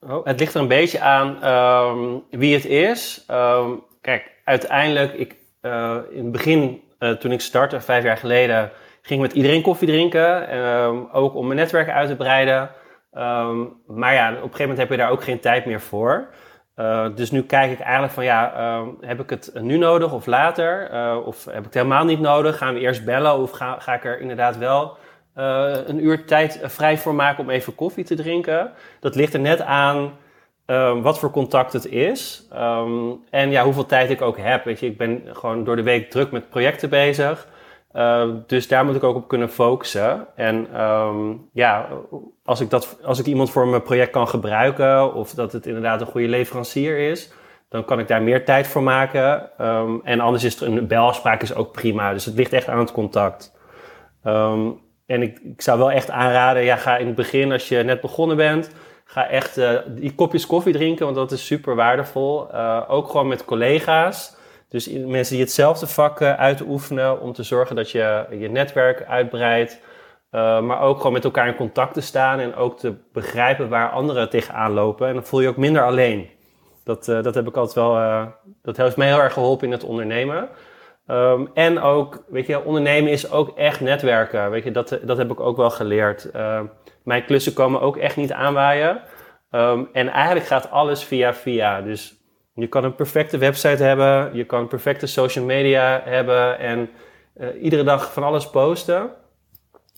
Oh, 0.00 0.24
het 0.24 0.40
ligt 0.40 0.54
er 0.54 0.60
een 0.60 0.68
beetje 0.68 1.00
aan 1.00 1.44
um, 1.44 2.24
wie 2.30 2.54
het 2.54 2.64
is. 2.64 3.24
Um, 3.30 3.82
kijk, 4.00 4.30
uiteindelijk, 4.44 5.12
ik, 5.12 5.36
uh, 5.62 5.98
in 6.10 6.22
het 6.22 6.32
begin, 6.32 6.82
uh, 6.98 7.10
toen 7.10 7.32
ik 7.32 7.40
startte, 7.40 7.80
vijf 7.80 8.04
jaar 8.04 8.16
geleden, 8.16 8.70
ging 9.02 9.20
ik 9.20 9.26
met 9.26 9.36
iedereen 9.36 9.62
koffie 9.62 9.88
drinken. 9.88 11.12
ook 11.12 11.34
om 11.34 11.46
mijn 11.46 11.58
netwerk 11.58 11.88
uit 11.88 12.08
te 12.08 12.16
breiden. 12.16 12.70
Ehm, 13.12 13.64
maar 13.86 14.14
ja, 14.14 14.28
op 14.28 14.34
een 14.34 14.40
gegeven 14.42 14.60
moment 14.60 14.78
heb 14.78 14.90
je 14.90 14.96
daar 14.96 15.10
ook 15.10 15.24
geen 15.24 15.40
tijd 15.40 15.66
meer 15.66 15.80
voor. 15.80 16.28
Uh, 16.76 17.06
dus 17.14 17.30
nu 17.30 17.42
kijk 17.42 17.72
ik 17.72 17.80
eigenlijk 17.80 18.12
van 18.12 18.24
ja, 18.24 18.54
uh, 18.56 18.88
heb 19.00 19.20
ik 19.20 19.30
het 19.30 19.52
nu 19.60 19.78
nodig 19.78 20.12
of 20.12 20.26
later? 20.26 20.90
Uh, 20.92 21.26
of 21.26 21.44
heb 21.44 21.58
ik 21.58 21.64
het 21.64 21.74
helemaal 21.74 22.04
niet 22.04 22.20
nodig? 22.20 22.56
Gaan 22.56 22.74
we 22.74 22.80
eerst 22.80 23.04
bellen 23.04 23.38
of 23.38 23.50
ga, 23.50 23.78
ga 23.78 23.94
ik 23.94 24.04
er 24.04 24.20
inderdaad 24.20 24.58
wel 24.58 24.96
een 25.34 26.04
uur 26.04 26.24
tijd 26.24 26.60
vrij 26.62 26.98
voor 26.98 27.14
maken 27.14 27.44
om 27.44 27.50
even 27.50 27.74
koffie 27.74 28.04
te 28.04 28.14
drinken? 28.14 28.72
Dat 29.00 29.14
ligt 29.14 29.34
er 29.34 29.40
net 29.40 29.60
aan 29.60 30.12
ehm, 30.66 31.00
wat 31.00 31.18
voor 31.18 31.30
contact 31.30 31.72
het 31.72 31.86
is 31.86 32.48
um, 32.54 33.24
en 33.30 33.50
ja, 33.50 33.64
hoeveel 33.64 33.86
tijd 33.86 34.10
ik 34.10 34.22
ook 34.22 34.38
heb. 34.38 34.64
Weet 34.64 34.80
je, 34.80 34.86
ik 34.86 34.98
ben 34.98 35.22
gewoon 35.32 35.64
door 35.64 35.76
de 35.76 35.82
week 35.82 36.10
druk 36.10 36.30
met 36.30 36.48
projecten 36.48 36.88
bezig. 36.88 37.48
Uh, 37.94 38.28
dus 38.46 38.68
daar 38.68 38.84
moet 38.84 38.94
ik 38.94 39.02
ook 39.02 39.16
op 39.16 39.28
kunnen 39.28 39.48
focussen. 39.48 40.26
En 40.36 40.82
um, 40.82 41.48
ja, 41.52 41.88
als 42.44 42.60
ik, 42.60 42.70
dat, 42.70 42.98
als 43.04 43.18
ik 43.18 43.26
iemand 43.26 43.50
voor 43.50 43.68
mijn 43.68 43.82
project 43.82 44.10
kan 44.10 44.28
gebruiken, 44.28 45.14
of 45.14 45.30
dat 45.30 45.52
het 45.52 45.66
inderdaad 45.66 46.00
een 46.00 46.06
goede 46.06 46.28
leverancier 46.28 46.98
is, 47.10 47.32
dan 47.68 47.84
kan 47.84 47.98
ik 47.98 48.08
daar 48.08 48.22
meer 48.22 48.44
tijd 48.44 48.66
voor 48.66 48.82
maken. 48.82 49.50
Um, 49.60 50.00
en 50.04 50.20
anders 50.20 50.44
is 50.44 50.60
er 50.60 50.66
een 50.66 50.86
belafspraak 50.86 51.42
is 51.42 51.54
ook 51.54 51.72
prima. 51.72 52.12
Dus 52.12 52.24
het 52.24 52.34
ligt 52.34 52.52
echt 52.52 52.68
aan 52.68 52.78
het 52.78 52.92
contact. 52.92 53.52
En 55.06 55.22
ik, 55.22 55.38
ik 55.38 55.62
zou 55.62 55.78
wel 55.78 55.90
echt 55.90 56.10
aanraden, 56.10 56.62
ja, 56.62 56.76
ga 56.76 56.96
in 56.96 57.06
het 57.06 57.14
begin, 57.14 57.52
als 57.52 57.68
je 57.68 57.82
net 57.82 58.00
begonnen 58.00 58.36
bent, 58.36 58.70
ga 59.04 59.28
echt 59.28 59.58
uh, 59.58 59.70
die 59.88 60.14
kopjes 60.14 60.46
koffie 60.46 60.72
drinken, 60.72 61.04
want 61.04 61.16
dat 61.16 61.32
is 61.32 61.46
super 61.46 61.74
waardevol. 61.74 62.46
Uh, 62.52 62.82
ook 62.88 63.08
gewoon 63.10 63.28
met 63.28 63.44
collega's. 63.44 64.36
Dus 64.72 64.88
mensen 64.88 65.34
die 65.34 65.44
hetzelfde 65.44 65.86
vak 65.86 66.20
uh, 66.20 66.32
uitoefenen 66.32 67.20
om 67.20 67.32
te 67.32 67.42
zorgen 67.42 67.76
dat 67.76 67.90
je 67.90 68.26
je 68.30 68.48
netwerk 68.48 69.04
uitbreidt. 69.04 69.80
Uh, 70.30 70.60
maar 70.60 70.80
ook 70.80 70.96
gewoon 70.96 71.12
met 71.12 71.24
elkaar 71.24 71.46
in 71.46 71.54
contact 71.54 71.94
te 71.94 72.00
staan 72.00 72.38
en 72.38 72.54
ook 72.54 72.78
te 72.78 72.94
begrijpen 73.12 73.68
waar 73.68 73.90
anderen 73.90 74.30
tegenaan 74.30 74.72
lopen. 74.72 75.08
En 75.08 75.14
dan 75.14 75.24
voel 75.24 75.40
je 75.40 75.48
ook 75.48 75.56
minder 75.56 75.84
alleen. 75.84 76.28
Dat, 76.84 77.08
uh, 77.08 77.22
dat 77.22 77.34
heb 77.34 77.48
ik 77.48 77.56
altijd 77.56 77.74
wel, 77.74 78.26
dat 78.62 78.76
heeft 78.76 78.96
mij 78.96 79.06
heel 79.06 79.20
erg 79.20 79.32
geholpen 79.32 79.66
in 79.66 79.72
het 79.72 79.84
ondernemen. 79.84 80.48
Um, 81.06 81.50
en 81.54 81.80
ook, 81.80 82.24
weet 82.28 82.46
je, 82.46 82.64
ondernemen 82.64 83.12
is 83.12 83.30
ook 83.30 83.58
echt 83.58 83.80
netwerken. 83.80 84.50
Weet 84.50 84.64
je, 84.64 84.70
dat, 84.70 84.98
dat 85.02 85.16
heb 85.16 85.30
ik 85.30 85.40
ook 85.40 85.56
wel 85.56 85.70
geleerd. 85.70 86.30
mijn 87.04 87.24
klussen 87.24 87.52
komen 87.52 87.80
ook 87.80 87.96
echt 87.96 88.16
niet 88.16 88.32
aanwaaien. 88.32 89.00
Um, 89.50 89.88
en 89.92 90.08
eigenlijk 90.08 90.46
gaat 90.46 90.70
alles 90.70 91.04
via 91.04 91.34
via. 91.34 91.80
Dus 91.80 92.21
je 92.54 92.66
kan 92.66 92.84
een 92.84 92.94
perfecte 92.94 93.38
website 93.38 93.82
hebben, 93.82 94.36
je 94.36 94.44
kan 94.44 94.68
perfecte 94.68 95.06
social 95.06 95.44
media 95.44 96.02
hebben 96.04 96.58
en 96.58 96.90
uh, 97.36 97.62
iedere 97.62 97.82
dag 97.82 98.12
van 98.12 98.22
alles 98.22 98.50
posten. 98.50 99.10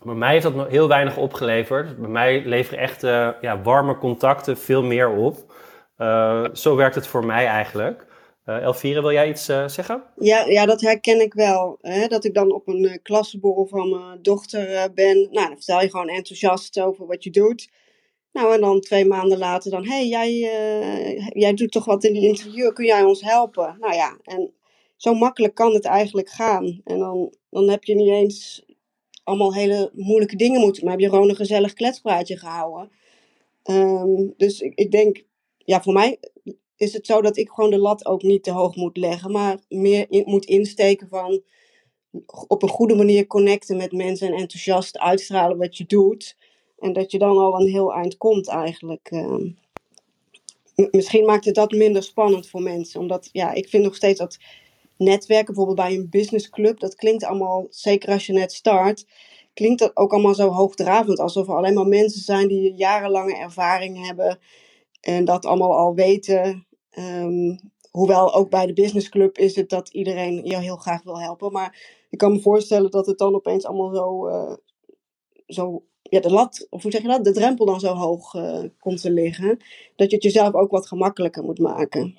Maar 0.02 0.16
mij 0.16 0.30
heeft 0.30 0.42
dat 0.42 0.54
nog 0.54 0.68
heel 0.68 0.88
weinig 0.88 1.16
opgeleverd. 1.16 1.98
Bij 1.98 2.08
mij 2.08 2.44
leveren 2.44 2.78
echt 2.78 3.04
uh, 3.04 3.28
ja, 3.40 3.62
warme 3.62 3.98
contacten 3.98 4.58
veel 4.58 4.82
meer 4.82 5.10
op. 5.10 5.52
Uh, 5.98 6.44
zo 6.52 6.76
werkt 6.76 6.94
het 6.94 7.06
voor 7.06 7.24
mij 7.24 7.46
eigenlijk. 7.46 8.06
Elvire, 8.44 9.00
wil 9.00 9.12
jij 9.12 9.28
iets 9.28 9.44
zeggen? 9.44 10.02
Ja, 10.16 10.44
ja, 10.44 10.66
dat 10.66 10.80
herken 10.80 11.20
ik 11.20 11.34
wel. 11.34 11.78
Hè? 11.80 12.06
Dat 12.06 12.24
ik 12.24 12.34
dan 12.34 12.52
op 12.52 12.68
een 12.68 13.00
klassenborrel 13.02 13.66
van 13.66 13.88
mijn 13.90 14.22
dochter 14.22 14.92
ben. 14.94 15.16
Nou, 15.30 15.46
dan 15.46 15.56
vertel 15.56 15.80
je 15.80 15.90
gewoon 15.90 16.08
enthousiast 16.08 16.80
over 16.80 17.06
wat 17.06 17.24
je 17.24 17.30
doet. 17.30 17.68
Nou, 18.34 18.54
en 18.54 18.60
dan 18.60 18.80
twee 18.80 19.04
maanden 19.04 19.38
later 19.38 19.70
dan, 19.70 19.84
hé, 19.84 19.94
hey, 19.94 20.06
jij, 20.06 20.30
uh, 20.30 21.28
jij 21.28 21.54
doet 21.54 21.72
toch 21.72 21.84
wat 21.84 22.04
in 22.04 22.12
die 22.12 22.28
interieur, 22.28 22.72
kun 22.72 22.84
jij 22.84 23.02
ons 23.02 23.22
helpen? 23.22 23.76
Nou 23.80 23.94
ja, 23.94 24.18
en 24.22 24.52
zo 24.96 25.14
makkelijk 25.14 25.54
kan 25.54 25.74
het 25.74 25.84
eigenlijk 25.84 26.28
gaan. 26.28 26.80
En 26.84 26.98
dan, 26.98 27.34
dan 27.50 27.68
heb 27.68 27.84
je 27.84 27.94
niet 27.94 28.08
eens 28.08 28.64
allemaal 29.24 29.54
hele 29.54 29.90
moeilijke 29.94 30.36
dingen 30.36 30.60
moeten, 30.60 30.82
maar 30.82 30.92
heb 30.92 31.00
je 31.00 31.08
gewoon 31.08 31.28
een 31.28 31.36
gezellig 31.36 31.72
kletspraatje 31.72 32.36
gehouden. 32.36 32.90
Um, 33.70 34.34
dus 34.36 34.60
ik, 34.60 34.74
ik 34.74 34.90
denk, 34.90 35.24
ja, 35.58 35.82
voor 35.82 35.92
mij 35.92 36.18
is 36.76 36.92
het 36.92 37.06
zo 37.06 37.20
dat 37.22 37.36
ik 37.36 37.48
gewoon 37.48 37.70
de 37.70 37.78
lat 37.78 38.06
ook 38.06 38.22
niet 38.22 38.42
te 38.42 38.50
hoog 38.50 38.76
moet 38.76 38.96
leggen, 38.96 39.32
maar 39.32 39.58
meer 39.68 40.06
in, 40.08 40.22
moet 40.26 40.44
insteken 40.44 41.08
van 41.08 41.42
op 42.46 42.62
een 42.62 42.68
goede 42.68 42.94
manier 42.94 43.26
connecten 43.26 43.76
met 43.76 43.92
mensen 43.92 44.26
en 44.26 44.38
enthousiast 44.38 44.98
uitstralen 44.98 45.58
wat 45.58 45.76
je 45.76 45.84
doet. 45.86 46.36
En 46.84 46.92
dat 46.92 47.10
je 47.10 47.18
dan 47.18 47.38
al 47.38 47.60
een 47.60 47.68
heel 47.68 47.94
eind 47.94 48.16
komt 48.16 48.48
eigenlijk. 48.48 49.08
Ehm. 49.10 49.50
misschien 50.90 51.24
maakt 51.24 51.44
het 51.44 51.54
dat 51.54 51.70
minder 51.70 52.02
spannend 52.02 52.48
voor 52.48 52.62
mensen. 52.62 53.00
Omdat 53.00 53.28
ja, 53.32 53.52
ik 53.52 53.68
vind 53.68 53.84
nog 53.84 53.94
steeds 53.94 54.18
dat 54.18 54.38
netwerken, 54.96 55.54
bijvoorbeeld 55.54 55.88
bij 55.88 55.94
een 55.94 56.08
businessclub, 56.10 56.80
dat 56.80 56.94
klinkt 56.94 57.24
allemaal, 57.24 57.66
zeker 57.70 58.12
als 58.12 58.26
je 58.26 58.32
net 58.32 58.52
start, 58.52 59.06
klinkt 59.54 59.78
dat 59.78 59.96
ook 59.96 60.12
allemaal 60.12 60.34
zo 60.34 60.48
hoogdravend. 60.48 61.18
Alsof 61.18 61.48
er 61.48 61.54
alleen 61.54 61.74
maar 61.74 61.86
mensen 61.86 62.20
zijn 62.20 62.48
die 62.48 62.74
jarenlange 62.74 63.36
ervaring 63.36 64.06
hebben 64.06 64.38
en 65.00 65.24
dat 65.24 65.46
allemaal 65.46 65.76
al 65.76 65.94
weten. 65.94 66.66
Um, 66.98 67.58
hoewel 67.90 68.34
ook 68.34 68.50
bij 68.50 68.66
de 68.66 68.72
businessclub 68.72 69.38
is 69.38 69.56
het 69.56 69.68
dat 69.68 69.88
iedereen 69.88 70.44
je 70.44 70.56
heel 70.56 70.76
graag 70.76 71.02
wil 71.02 71.20
helpen. 71.20 71.52
Maar 71.52 72.02
ik 72.10 72.18
kan 72.18 72.32
me 72.32 72.40
voorstellen 72.40 72.90
dat 72.90 73.06
het 73.06 73.18
dan 73.18 73.34
opeens 73.34 73.64
allemaal 73.64 73.94
zo, 73.94 74.28
uh, 74.28 74.56
zo 75.46 75.82
ja, 76.14 76.20
de 76.20 76.30
lat, 76.30 76.66
of 76.70 76.82
hoe 76.82 76.90
zeg 76.90 77.02
je 77.02 77.08
dat, 77.08 77.24
de 77.24 77.32
drempel 77.32 77.66
dan 77.66 77.80
zo 77.80 77.94
hoog 77.94 78.34
uh, 78.34 78.58
komt 78.78 79.00
te 79.00 79.10
liggen, 79.10 79.58
dat 79.96 80.10
je 80.10 80.14
het 80.14 80.24
jezelf 80.24 80.54
ook 80.54 80.70
wat 80.70 80.86
gemakkelijker 80.86 81.42
moet 81.42 81.58
maken. 81.58 82.18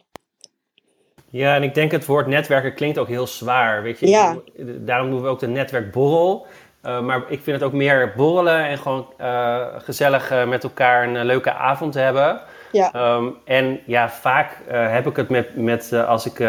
Ja, 1.30 1.56
en 1.56 1.64
ik 1.64 1.74
denk 1.74 1.92
het 1.92 2.06
woord 2.06 2.28
netwerken 2.28 2.74
klinkt 2.74 2.98
ook 2.98 3.08
heel 3.08 3.28
zwaar, 3.28 3.84
weet 3.84 4.00
je. 4.00 4.08
Ja. 4.08 4.38
Daarom 4.80 5.10
doen 5.10 5.22
we 5.22 5.28
ook 5.28 5.40
de 5.40 5.48
netwerkborrel. 5.48 6.46
Uh, 6.86 7.02
maar 7.02 7.18
ik 7.18 7.42
vind 7.42 7.60
het 7.60 7.64
ook 7.64 7.74
meer 7.74 8.14
borrelen 8.16 8.66
en 8.66 8.78
gewoon 8.78 9.08
uh, 9.22 9.66
gezellig 9.78 10.46
met 10.48 10.64
elkaar 10.64 11.08
een 11.08 11.26
leuke 11.26 11.54
avond 11.54 11.94
hebben. 11.94 12.42
Ja. 12.72 13.16
Um, 13.16 13.36
en 13.46 13.80
ja, 13.86 14.10
vaak 14.10 14.58
heb 14.68 15.08
ik 15.08 15.16
het 15.16 15.30
met, 15.30 15.56
met 15.56 15.94
als 15.94 16.26
ik 16.26 16.40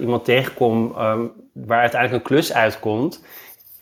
iemand 0.00 0.24
tegenkom 0.24 0.94
um, 0.98 1.32
waar 1.52 1.80
uiteindelijk 1.80 2.22
een 2.22 2.28
klus 2.28 2.52
uitkomt 2.52 3.24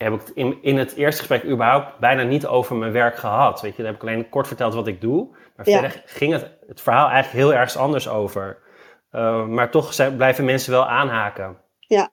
heb 0.03 0.13
ik 0.13 0.31
in, 0.33 0.57
in 0.61 0.77
het 0.77 0.95
eerste 0.95 1.19
gesprek 1.19 1.51
überhaupt 1.51 1.99
bijna 1.99 2.23
niet 2.23 2.47
over 2.47 2.75
mijn 2.75 2.91
werk 2.91 3.15
gehad. 3.15 3.61
Weet 3.61 3.75
je, 3.75 3.83
dan 3.83 3.91
heb 3.91 4.01
ik 4.01 4.07
alleen 4.07 4.29
kort 4.29 4.47
verteld 4.47 4.73
wat 4.73 4.87
ik 4.87 5.01
doe. 5.01 5.35
Maar 5.55 5.65
verder 5.65 6.03
ging 6.05 6.33
het, 6.33 6.57
het 6.67 6.81
verhaal 6.81 7.09
eigenlijk 7.09 7.43
heel 7.43 7.53
ergens 7.53 7.77
anders 7.77 8.09
over. 8.09 8.57
Uh, 9.11 9.45
maar 9.45 9.71
toch 9.71 9.93
zijn, 9.93 10.15
blijven 10.15 10.45
mensen 10.45 10.71
wel 10.71 10.87
aanhaken. 10.87 11.57
Ja. 11.79 12.09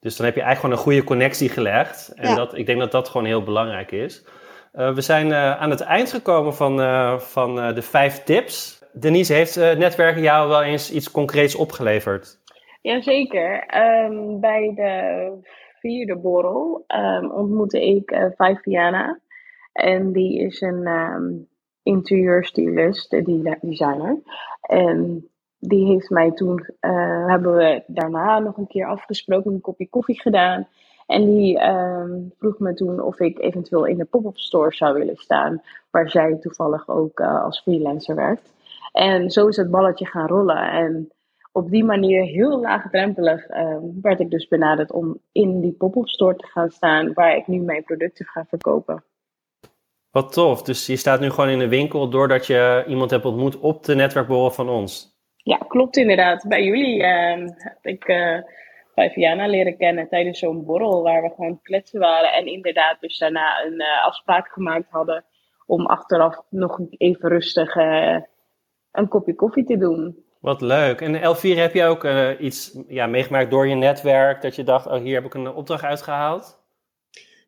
Dus 0.00 0.16
dan 0.16 0.26
heb 0.26 0.34
je 0.34 0.42
eigenlijk 0.42 0.60
gewoon 0.60 0.76
een 0.76 0.92
goede 0.98 1.04
connectie 1.04 1.48
gelegd. 1.48 2.12
En 2.14 2.34
dat, 2.34 2.56
ik 2.56 2.66
denk 2.66 2.78
dat 2.78 2.92
dat 2.92 3.08
gewoon 3.08 3.26
heel 3.26 3.42
belangrijk 3.42 3.90
is. 3.90 4.26
Uh, 4.74 4.94
we 4.94 5.00
zijn 5.00 5.26
uh, 5.26 5.60
aan 5.60 5.70
het 5.70 5.80
eind 5.80 6.10
gekomen 6.10 6.54
van, 6.54 6.76
van 7.20 7.54
de 7.74 7.82
vijf 7.82 8.22
tips. 8.22 8.84
Denise, 8.92 9.32
heeft 9.32 9.56
netwerken 9.56 10.22
jou 10.22 10.48
wel 10.48 10.62
eens 10.62 10.92
iets 10.92 11.10
concreets 11.10 11.54
opgeleverd? 11.54 12.38
Jazeker. 12.80 13.74
Um, 14.04 14.40
bij 14.40 14.72
de 14.74 15.30
vierde 15.86 16.16
borrel 16.16 16.84
um, 16.88 17.30
ontmoette 17.30 17.86
ik 17.86 18.10
uh, 18.10 18.26
Viviana. 18.36 19.18
En 19.72 20.12
die 20.12 20.38
is 20.38 20.60
een 20.60 20.86
um, 20.86 21.48
interieurstylist, 21.82 23.10
die 23.10 23.56
designer. 23.60 24.16
En 24.60 25.28
die 25.58 25.86
heeft 25.86 26.10
mij 26.10 26.32
toen, 26.32 26.66
hebben 27.26 27.54
we 27.54 27.82
daarna 27.86 28.38
nog 28.38 28.56
een 28.56 28.66
keer 28.66 28.86
afgesproken, 28.86 29.52
een 29.52 29.60
kopje 29.60 29.88
koffie 29.88 30.20
gedaan. 30.20 30.66
En 31.06 31.24
die 31.24 31.60
um, 31.64 32.32
vroeg 32.38 32.58
me 32.58 32.74
toen 32.74 33.02
of 33.02 33.20
ik 33.20 33.38
eventueel 33.38 33.84
in 33.84 33.96
de 33.96 34.04
pop-up 34.04 34.38
store 34.38 34.74
zou 34.74 34.94
willen 34.98 35.16
staan, 35.16 35.62
waar 35.90 36.10
zij 36.10 36.36
toevallig 36.40 36.88
ook 36.88 37.20
als 37.20 37.60
freelancer 37.60 38.14
werkt. 38.14 38.54
En 38.92 39.30
zo 39.30 39.46
is 39.46 39.56
het 39.56 39.70
balletje 39.70 40.06
gaan 40.06 40.26
rollen. 40.26 40.70
En 40.70 41.10
op 41.56 41.70
die 41.70 41.84
manier 41.84 42.22
heel 42.22 42.60
laagdrempelig 42.60 43.48
uh, 43.48 43.76
werd 44.02 44.20
ik 44.20 44.30
dus 44.30 44.48
benaderd 44.48 44.92
om 44.92 45.20
in 45.32 45.60
die 45.60 45.72
pop-up 45.72 46.08
store 46.08 46.36
te 46.36 46.46
gaan 46.46 46.70
staan 46.70 47.12
waar 47.12 47.36
ik 47.36 47.46
nu 47.46 47.60
mijn 47.60 47.84
producten 47.84 48.26
ga 48.26 48.44
verkopen. 48.48 49.04
Wat 50.10 50.32
tof. 50.32 50.62
Dus 50.62 50.86
je 50.86 50.96
staat 50.96 51.20
nu 51.20 51.30
gewoon 51.30 51.50
in 51.50 51.58
de 51.58 51.68
winkel 51.68 52.08
doordat 52.08 52.46
je 52.46 52.84
iemand 52.88 53.10
hebt 53.10 53.24
ontmoet 53.24 53.58
op 53.58 53.84
de 53.84 53.94
netwerkborrel 53.94 54.50
van 54.50 54.68
ons. 54.68 55.14
Ja, 55.36 55.56
klopt 55.56 55.96
inderdaad. 55.96 56.44
Bij 56.48 56.64
jullie 56.64 56.98
uh, 56.98 57.48
heb 57.56 57.78
ik 57.82 58.08
uh, 58.08 58.38
Viviana 58.94 59.46
leren 59.46 59.76
kennen 59.76 60.08
tijdens 60.08 60.38
zo'n 60.38 60.64
borrel 60.64 61.02
waar 61.02 61.22
we 61.22 61.28
gewoon 61.28 61.62
kletsen 61.62 62.00
waren. 62.00 62.32
En 62.32 62.46
inderdaad 62.46 63.00
dus 63.00 63.18
daarna 63.18 63.64
een 63.64 63.80
uh, 63.80 64.04
afspraak 64.04 64.48
gemaakt 64.48 64.90
hadden 64.90 65.24
om 65.66 65.86
achteraf 65.86 66.42
nog 66.50 66.80
even 66.90 67.28
rustig 67.28 67.76
uh, 67.76 68.20
een 68.92 69.08
kopje 69.08 69.34
koffie 69.34 69.64
te 69.64 69.76
doen. 69.76 70.24
Wat 70.46 70.60
leuk. 70.60 71.00
En 71.00 71.14
Elvire, 71.14 71.60
heb 71.60 71.74
je 71.74 71.84
ook 71.84 72.04
uh, 72.04 72.30
iets 72.40 72.78
ja, 72.88 73.06
meegemaakt 73.06 73.50
door 73.50 73.68
je 73.68 73.74
netwerk 73.74 74.42
dat 74.42 74.54
je 74.54 74.64
dacht, 74.64 74.86
oh 74.86 75.02
hier 75.02 75.14
heb 75.14 75.24
ik 75.24 75.34
een 75.34 75.52
opdracht 75.52 75.82
uitgehaald? 75.82 76.58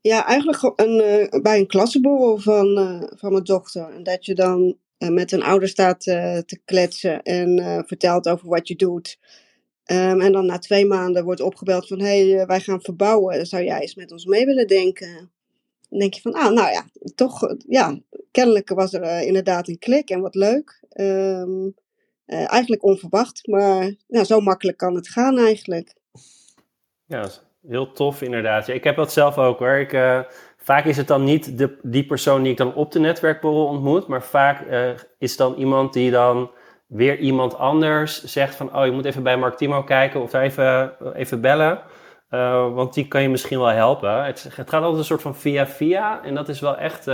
Ja, 0.01 0.26
eigenlijk 0.26 0.72
een, 0.76 1.03
uh, 1.32 1.42
bij 1.42 1.59
een 1.59 1.66
klassenborrel 1.66 2.38
van, 2.38 2.78
uh, 2.78 3.03
van 3.16 3.32
mijn 3.32 3.44
dochter. 3.44 3.88
En 3.90 4.03
dat 4.03 4.24
je 4.24 4.34
dan 4.34 4.76
met 4.99 5.32
een 5.32 5.42
ouder 5.42 5.68
staat 5.68 6.01
te 6.01 6.61
kletsen 6.64 7.22
en 7.22 7.84
vertelt 7.86 8.28
over 8.28 8.49
wat 8.49 8.68
je 8.68 8.76
doet. 8.76 9.18
Um, 9.84 10.20
en 10.20 10.32
dan 10.32 10.46
na 10.46 10.59
twee 10.59 10.86
maanden 10.86 11.24
wordt 11.24 11.40
opgebeld 11.40 11.86
van, 11.86 12.01
hé, 12.01 12.30
hey, 12.30 12.46
wij 12.46 12.61
gaan 12.61 12.82
verbouwen. 12.82 13.46
Zou 13.46 13.64
jij 13.64 13.80
eens 13.80 13.94
met 13.94 14.12
ons 14.12 14.24
mee 14.24 14.44
willen 14.46 14.66
denken? 14.66 15.30
dan 15.88 15.99
denk 15.99 16.14
je 16.14 16.20
van, 16.20 16.32
ah, 16.32 16.53
nou 16.53 16.70
ja, 16.70 16.84
toch, 17.14 17.55
ja, 17.68 18.01
kennelijk 18.30 18.68
was 18.68 18.92
er 18.92 19.22
inderdaad 19.22 19.68
een 19.68 19.78
klik 19.78 20.11
en 20.11 20.20
wat 20.20 20.34
leuk. 20.34 20.80
Ehm, 22.29 22.45
eigenlijk 22.45 22.85
onverwacht, 22.85 23.47
maar 23.47 23.95
nou, 24.09 24.24
zo 24.24 24.41
makkelijk 24.41 24.76
kan 24.76 24.95
het 24.95 25.09
gaan 25.09 25.39
eigenlijk. 25.39 25.95
Ja, 27.05 27.29
heel 27.68 27.93
tof 27.93 28.22
inderdaad. 28.22 28.68
ik 28.68 28.85
heb 28.85 28.97
dat 28.97 29.12
zelf 29.12 29.39
ook 29.39 29.59
hoor. 29.59 29.76
Ik, 29.76 30.24
vaak 30.57 30.85
is 30.85 30.97
het 30.97 31.07
dan 31.07 31.24
niet 31.24 31.59
de, 31.59 31.79
die 31.83 32.07
persoon 32.07 32.43
die 32.43 32.53
ik 32.53 32.59
dan 32.59 32.74
op 32.74 32.93
de 32.93 32.99
netwerkborrel 32.99 33.66
ontmoet, 33.66 34.07
maar 34.07 34.22
vaak 34.22 34.66
uh, 34.66 34.91
is 35.18 35.37
dan 35.37 35.55
iemand 35.55 35.93
die 35.93 36.11
dan 36.11 36.51
weer 36.87 37.18
iemand 37.18 37.57
anders 37.57 38.24
zegt 38.24 38.55
van, 38.55 38.76
oh, 38.76 38.85
je 38.85 38.91
moet 38.93 39.05
even 39.05 39.22
bij 39.22 39.37
Mark 39.37 39.57
Timo 39.57 39.83
kijken 39.83 40.22
of 40.22 40.33
even, 40.33 40.97
even 41.14 41.41
bellen. 41.41 41.83
Want 42.74 42.95
die 42.95 43.09
kan 43.09 43.22
je 43.22 43.29
misschien 43.29 43.59
wel 43.59 43.68
helpen. 43.68 44.24
Het, 44.24 44.43
het, 44.43 44.70
gaat 44.70 44.83
altijd 44.83 44.99
een 44.99 45.05
soort 45.05 45.22
van 45.22 45.37
via 45.37 45.66
via. 45.66 46.24
En 46.24 46.35
dat 46.35 46.49
is 46.49 46.61
wel 46.61 46.76
echt 46.76 47.07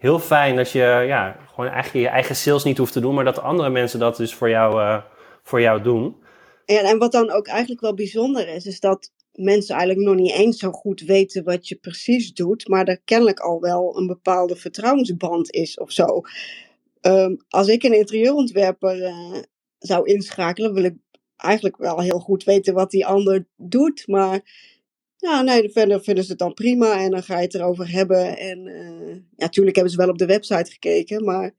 heel 0.00 0.18
fijn 0.18 0.56
dat 0.56 0.70
je 0.70 1.04
ja, 1.06 1.36
gewoon 1.54 1.70
eigenlijk 1.70 2.04
je 2.04 2.12
eigen 2.12 2.36
sales 2.36 2.64
niet 2.64 2.78
hoeft 2.78 2.92
te 2.92 3.00
doen, 3.00 3.14
maar 3.14 3.24
dat 3.24 3.40
andere 3.40 3.70
mensen 3.70 3.98
dat 3.98 4.16
dus 4.16 4.34
voor 4.34 4.48
jou, 4.48 5.00
voor 5.42 5.60
jou 5.60 5.82
doen. 5.82 6.16
Ja, 6.64 6.80
en 6.80 6.98
wat 6.98 7.12
dan 7.12 7.30
ook 7.30 7.46
eigenlijk 7.46 7.80
wel 7.80 7.94
bijzonder 7.94 8.48
is, 8.48 8.66
is 8.66 8.80
dat 8.80 9.10
mensen 9.32 9.76
eigenlijk 9.76 10.06
nog 10.06 10.16
niet 10.16 10.32
eens 10.32 10.58
zo 10.58 10.70
goed 10.70 11.00
weten 11.00 11.44
wat 11.44 11.68
je 11.68 11.74
precies 11.74 12.32
doet, 12.32 12.68
maar 12.68 12.84
er 12.84 13.00
kennelijk 13.04 13.40
al 13.40 13.60
wel 13.60 13.96
een 13.96 14.06
bepaalde 14.06 14.56
vertrouwensband 14.56 15.50
is 15.50 15.78
of 15.78 15.92
zo. 15.92 16.20
Ehm, 17.00 17.36
als 17.48 17.68
ik 17.68 17.82
een 17.82 17.96
interieurontwerper 17.96 18.98
uh, 18.98 19.38
zou 19.78 20.06
inschakelen, 20.06 20.74
wil 20.74 20.84
ik 20.84 20.94
eigenlijk 21.36 21.76
wel 21.76 22.00
heel 22.00 22.18
goed 22.18 22.44
weten 22.44 22.74
wat 22.74 22.90
die 22.90 23.06
ander 23.06 23.46
doet. 23.56 24.06
Maar 24.06 24.40
ja, 25.20 25.42
nee, 25.42 25.70
verder 25.70 26.02
vinden 26.02 26.24
ze 26.24 26.30
het 26.30 26.38
dan 26.38 26.54
prima 26.54 27.00
en 27.00 27.10
dan 27.10 27.22
ga 27.22 27.36
je 27.36 27.42
het 27.42 27.54
erover 27.54 27.90
hebben. 27.90 28.38
En 28.38 28.66
uh, 28.66 29.14
ja, 29.14 29.20
natuurlijk 29.36 29.76
hebben 29.76 29.92
ze 29.92 29.98
wel 29.98 30.08
op 30.08 30.18
de 30.18 30.26
website 30.26 30.70
gekeken, 30.72 31.24
maar 31.24 31.50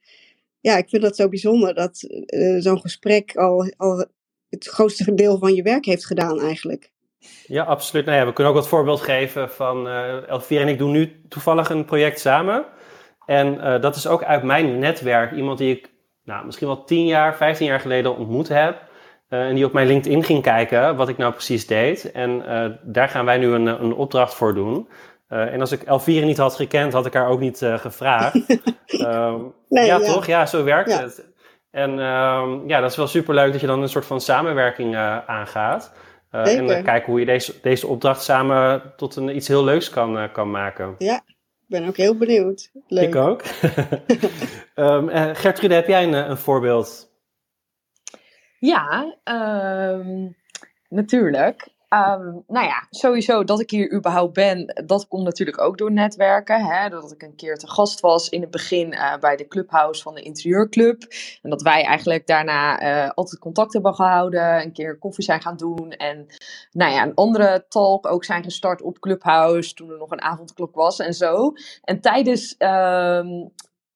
ja, 0.60 0.78
ik 0.78 0.90
vind 0.90 1.02
dat 1.02 1.16
zo 1.16 1.30
bijzonder 1.30 1.74
dat 1.74 2.06
uh, 2.26 2.62
zo'n 2.62 2.80
gesprek 2.80 3.36
al, 3.36 3.74
al 3.78 4.06
het 4.50 4.68
grootste 4.68 5.14
deel 5.14 5.38
van 5.38 5.54
je 5.54 5.64
werk 5.64 5.86
heeft 5.86 6.06
gedaan 6.06 6.40
eigenlijk. 6.40 6.92
Ja, 7.46 7.64
absoluut. 7.64 8.06
Nou 8.06 8.18
ja, 8.18 8.26
we 8.26 8.34
kunnen 8.34 8.54
ook 8.54 8.60
wat 8.60 8.70
voorbeeld 8.70 9.02
geven 9.02 9.50
van 9.50 9.88
uh, 9.88 10.62
en 10.62 10.68
ik 10.68 10.78
doen 10.78 10.92
nu 10.92 11.22
toevallig 11.30 11.70
een 11.70 11.86
project 11.86 12.20
samen. 12.20 12.66
En 13.26 13.82
dat 13.82 13.96
is 13.96 14.08
ook 14.08 14.24
uit 14.24 14.44
mijn 14.44 14.80
netwerk 14.80 15.32
iemand 15.32 15.58
die 15.58 15.76
ik 15.76 15.92
nou, 16.24 16.46
misschien 16.46 16.68
wel 16.68 16.84
10 16.84 17.06
jaar, 17.06 17.36
15 17.36 17.66
jaar 17.66 17.80
geleden 17.80 18.18
ontmoet 18.18 18.48
heb. 18.48 18.90
Uh, 19.34 19.48
en 19.48 19.56
die 19.56 19.66
op 19.66 19.74
mijn 19.74 19.88
LinkedIn 19.88 20.24
ging 20.24 20.42
kijken 20.44 20.96
wat 20.96 21.10
ik 21.10 21.18
nou 21.18 21.32
precies 21.32 21.68
deed. 21.68 22.12
En 22.12 22.44
daar 22.84 23.10
gaan 23.10 23.26
wij 23.26 23.38
nu 23.38 23.48
een, 23.48 23.66
een 23.66 23.94
opdracht 23.94 24.34
voor 24.34 24.54
doen. 24.54 24.88
en 25.28 25.60
als 25.60 25.72
ik 25.72 25.82
Elvira 25.82 26.26
niet 26.26 26.38
had 26.38 26.56
gekend, 26.56 26.94
had 26.94 27.06
ik 27.06 27.14
haar 27.14 27.28
ook 27.28 27.40
niet 27.40 27.58
gevraagd. 27.76 28.36
um, 28.36 29.54
nee, 29.70 29.86
ja, 29.86 29.98
ja, 29.98 30.00
toch? 30.00 30.26
Ja, 30.26 30.46
zo 30.46 30.64
werkt 30.64 31.00
het. 31.00 31.30
En 31.72 31.90
um, 31.92 32.68
ja, 32.68 32.80
dat 32.80 32.92
is 32.92 32.98
wel 32.98 33.08
superleuk 33.08 33.52
dat 33.52 33.62
je 33.62 33.68
dan 33.68 33.82
een 33.82 33.90
soort 33.90 34.06
van 34.06 34.22
samenwerking 34.22 34.96
aangaat. 35.26 35.94
En 36.32 36.68
dan 36.68 36.84
kijken 36.84 37.12
hoe 37.12 37.20
je 37.20 37.26
deze, 37.26 37.54
deze 37.62 37.88
opdracht 37.88 38.24
samen 38.24 38.94
tot 38.96 39.16
een, 39.16 39.36
iets 39.36 39.48
heel 39.48 39.64
leuks 39.64 39.90
kan, 39.90 40.32
kan 40.32 40.52
maken. 40.52 40.96
Ja, 40.98 41.22
ik 41.72 41.80
ben 41.80 41.88
ook 41.88 41.98
heel 41.98 42.18
benieuwd. 42.18 42.72
Leuk. 42.88 43.08
Ik 43.08 43.16
ook. 43.16 43.44
um, 44.76 45.10
uh, 45.16 45.30
Gertrude, 45.34 45.74
heb 45.74 45.88
jij 45.88 46.04
een, 46.04 46.14
een 46.14 46.38
voorbeeld? 46.38 47.11
Ja, 48.62 49.16
um, 49.24 50.36
natuurlijk. 50.90 51.68
Um, 51.90 52.44
nou 52.48 52.66
ja, 52.66 52.88
sowieso 52.90 53.44
dat 53.44 53.60
ik 53.60 53.70
hier 53.70 53.94
überhaupt 53.94 54.34
ben, 54.34 54.84
dat 54.86 55.08
komt 55.08 55.24
natuurlijk 55.24 55.62
ook 55.62 55.78
door 55.78 55.92
netwerken. 55.92 56.66
Hè? 56.66 56.90
Dat 56.90 57.12
ik 57.12 57.22
een 57.22 57.36
keer 57.36 57.58
te 57.58 57.68
gast 57.68 58.00
was 58.00 58.30
in 58.30 58.42
het 58.42 58.52
begin 58.52 58.94
uh, 58.94 59.18
bij 59.18 59.36
de 59.36 59.48
clubhouse 59.48 60.02
van 60.02 60.16
de 60.16 60.22
interieurclub. 60.22 61.02
En 61.42 61.50
dat 61.50 61.62
wij 61.62 61.84
eigenlijk 61.84 62.28
daarna 62.28 62.82
uh, 62.82 63.10
altijd 63.10 63.42
contact 63.42 63.74
hebben 63.74 63.96
gehouden, 63.96 64.62
een 64.62 64.74
keer 64.74 64.98
koffie 64.98 65.24
zijn 65.24 65.42
gaan 65.42 65.58
doen. 65.58 65.92
En 65.92 66.26
nou 66.72 66.92
ja, 66.92 67.04
een 67.04 67.16
andere 67.16 67.66
talk 67.68 68.08
ook 68.08 68.24
zijn 68.24 68.44
gestart 68.44 68.82
op 68.82 69.00
Clubhouse 69.00 69.74
toen 69.74 69.90
er 69.90 69.98
nog 69.98 70.12
een 70.12 70.22
avondklok 70.22 70.76
was 70.76 71.00
en 71.00 71.14
zo. 71.14 71.54
En 71.84 72.02
tijdens 72.02 72.56
um, 72.60 73.52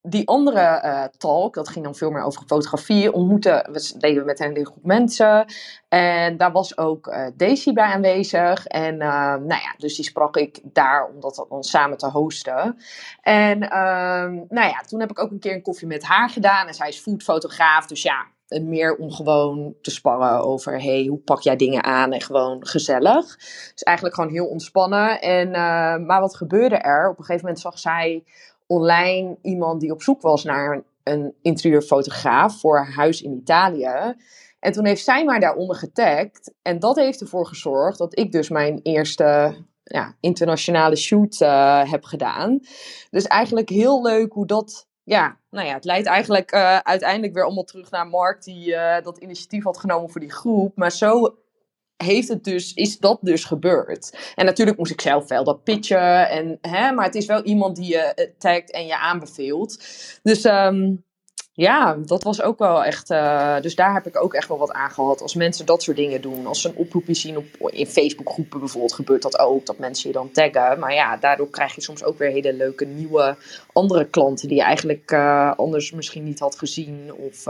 die 0.08 0.28
andere 0.28 0.82
uh, 0.84 1.04
talk, 1.18 1.54
dat 1.54 1.70
ging 1.70 1.86
dan 1.86 1.96
veel 1.96 2.12
meer 2.12 2.24
over 2.24 2.44
fotografie, 2.48 3.12
ontmoeten, 3.12 3.70
we 3.72 3.94
deden 3.98 4.26
met 4.26 4.40
een 4.40 4.52
hele 4.52 4.66
groep 4.66 4.84
mensen. 4.84 5.46
En 5.88 6.38
daar 6.38 6.52
was 6.52 6.78
ook 6.78 7.08
uh, 7.08 7.28
Daisy 7.36 7.74
bij 7.74 7.94
aanwezig. 7.94 8.66
En 8.66 8.94
uh, 8.94 9.10
nou 9.36 9.48
ja, 9.48 9.76
dus 9.78 9.96
die 9.96 10.06
sprak 10.06 10.38
ik 10.38 10.60
daar 10.64 11.10
om 11.14 11.20
dat 11.20 11.46
dan 11.50 11.64
samen 11.64 11.98
te 11.98 12.10
hosten. 12.10 12.78
En 13.22 13.70
ehm, 13.70 14.34
nou 14.34 14.70
ja, 14.70 14.82
toen 14.88 15.00
heb 15.00 15.10
ik 15.10 15.20
ook 15.20 15.32
een 15.32 15.40
keer 15.40 15.54
een 15.54 15.62
koffie 15.62 15.88
met 15.88 16.04
haar 16.04 16.30
gedaan. 16.30 16.68
En 16.68 16.74
zij 16.74 16.88
is 16.88 17.00
foodfotograaf, 17.00 17.86
dus 17.86 18.02
ja, 18.02 18.26
meer 18.48 18.96
om 18.96 19.12
gewoon 19.12 19.76
te 19.82 19.92
sparren 19.92 20.44
over, 20.44 20.82
hey, 20.82 21.06
hoe 21.06 21.20
pak 21.20 21.42
jij 21.42 21.56
dingen 21.56 21.84
aan 21.84 22.12
en 22.12 22.22
gewoon 22.22 22.68
gezellig. 22.68 23.36
Dus 23.74 23.84
eigenlijk 23.84 24.16
gewoon 24.16 24.32
heel 24.32 24.46
ontspannen. 24.46 25.22
En, 25.22 25.52
maar 26.06 26.22
wat 26.22 26.36
gebeurde 26.36 26.76
er? 26.76 27.10
Op 27.10 27.18
een 27.18 27.24
gegeven 27.26 27.46
moment 27.46 27.64
zag 27.64 27.80
zij 27.80 28.24
online 28.68 29.38
iemand 29.42 29.82
die 29.82 29.92
op 29.92 30.02
zoek 30.02 30.22
was 30.22 30.44
naar 30.44 30.84
een 31.04 31.34
interieurfotograaf 31.42 32.60
voor 32.60 32.86
huis 32.86 33.22
in 33.22 33.34
Italië. 33.34 34.16
En 34.60 34.72
toen 34.72 34.86
heeft 34.86 35.04
zij 35.04 35.26
maar 35.26 35.40
daaronder 35.40 35.76
getagd. 35.76 36.54
En 36.62 36.80
dat 36.80 36.96
heeft 36.96 37.22
ervoor 37.22 37.46
gezorgd 37.46 37.98
dat 37.98 38.20
ik 38.20 38.32
dus 38.32 38.50
mijn 38.50 38.80
eerste 38.84 39.56
ja, 39.84 40.16
internationale 40.20 40.96
shoot 40.96 41.42
uh, 41.42 41.92
heb 41.92 42.04
gedaan. 42.04 42.60
Dus 43.10 43.28
eigenlijk 43.28 43.70
heel 43.70 44.02
leuk 44.02 44.34
hoe 44.34 44.46
dat. 44.46 44.88
Ja, 45.04 45.38
nou 45.50 45.68
ja, 45.68 45.74
het 45.74 45.86
leidt 45.86 46.08
eigenlijk 46.08 46.54
uh, 46.54 46.78
uiteindelijk 46.78 47.34
weer 47.34 47.44
allemaal 47.44 47.64
terug 47.64 47.92
naar 47.92 48.08
Mark, 48.08 48.44
die 48.44 48.68
uh, 48.68 49.02
dat 49.04 49.18
initiatief 49.18 49.64
had 49.64 49.78
genomen 49.78 50.10
voor 50.10 50.22
die 50.22 50.32
groep. 50.32 50.76
Maar 50.76 50.92
zo 50.92 51.38
heeft 51.98 52.28
het 52.28 52.44
dus, 52.44 52.74
is 52.74 52.98
dat 52.98 53.18
dus 53.22 53.44
gebeurd. 53.44 54.18
En 54.36 54.46
natuurlijk 54.46 54.78
moest 54.78 54.92
ik 54.92 55.02
zelf 55.02 55.28
wel 55.28 55.44
dat 55.44 55.64
pitchen. 55.64 56.30
En, 56.30 56.58
hè, 56.62 56.92
maar 56.92 57.06
het 57.06 57.16
is 57.16 57.26
wel 57.26 57.44
iemand 57.44 57.76
die 57.76 57.88
je 57.88 57.98
eh, 57.98 58.30
tagt 58.38 58.72
en 58.72 58.86
je 58.86 58.98
aanbeveelt. 58.98 59.86
Dus 60.24 60.44
um, 60.44 61.04
ja, 61.54 61.98
dat 62.06 62.24
was 62.24 62.42
ook 62.42 62.60
wel 62.60 62.84
echt. 62.84 63.12
Uh, 63.12 63.60
dus 63.60 63.76
daar 63.76 63.94
heb 63.94 64.08
ik 64.08 64.24
ook 64.24 64.34
echt 64.34 64.48
wel 64.48 64.58
wat 64.58 64.72
aan 64.72 64.92
gehad. 64.92 65.22
Als 65.22 65.36
mensen 65.36 65.66
dat 65.66 65.84
soort 65.84 65.98
dingen 65.98 66.22
doen. 66.22 66.48
Als 66.48 66.62
ze 66.62 66.70
een 66.70 66.76
oproepje 66.76 67.14
zien 67.14 67.38
op, 67.38 67.72
in 67.72 67.88
Facebookgroepen 67.88 68.60
bijvoorbeeld, 68.60 68.94
gebeurt 68.94 69.22
dat 69.22 69.40
ook. 69.40 69.66
Dat 69.66 69.78
mensen 69.78 70.10
je 70.10 70.16
dan 70.16 70.32
taggen. 70.32 70.80
Maar 70.80 70.94
ja, 70.94 71.18
daardoor 71.18 71.50
krijg 71.50 71.76
je 71.76 71.82
soms 71.82 72.04
ook 72.04 72.18
weer 72.18 72.32
hele 72.32 72.54
leuke 72.54 72.86
nieuwe 72.86 73.38
andere 73.74 74.06
klanten. 74.06 74.48
die 74.48 74.58
je 74.58 74.64
eigenlijk 74.64 75.12
uh, 75.12 75.54
anders 75.56 75.92
misschien 75.92 76.24
niet 76.24 76.40
had 76.40 76.58
gezien. 76.58 77.14
Of. 77.14 77.48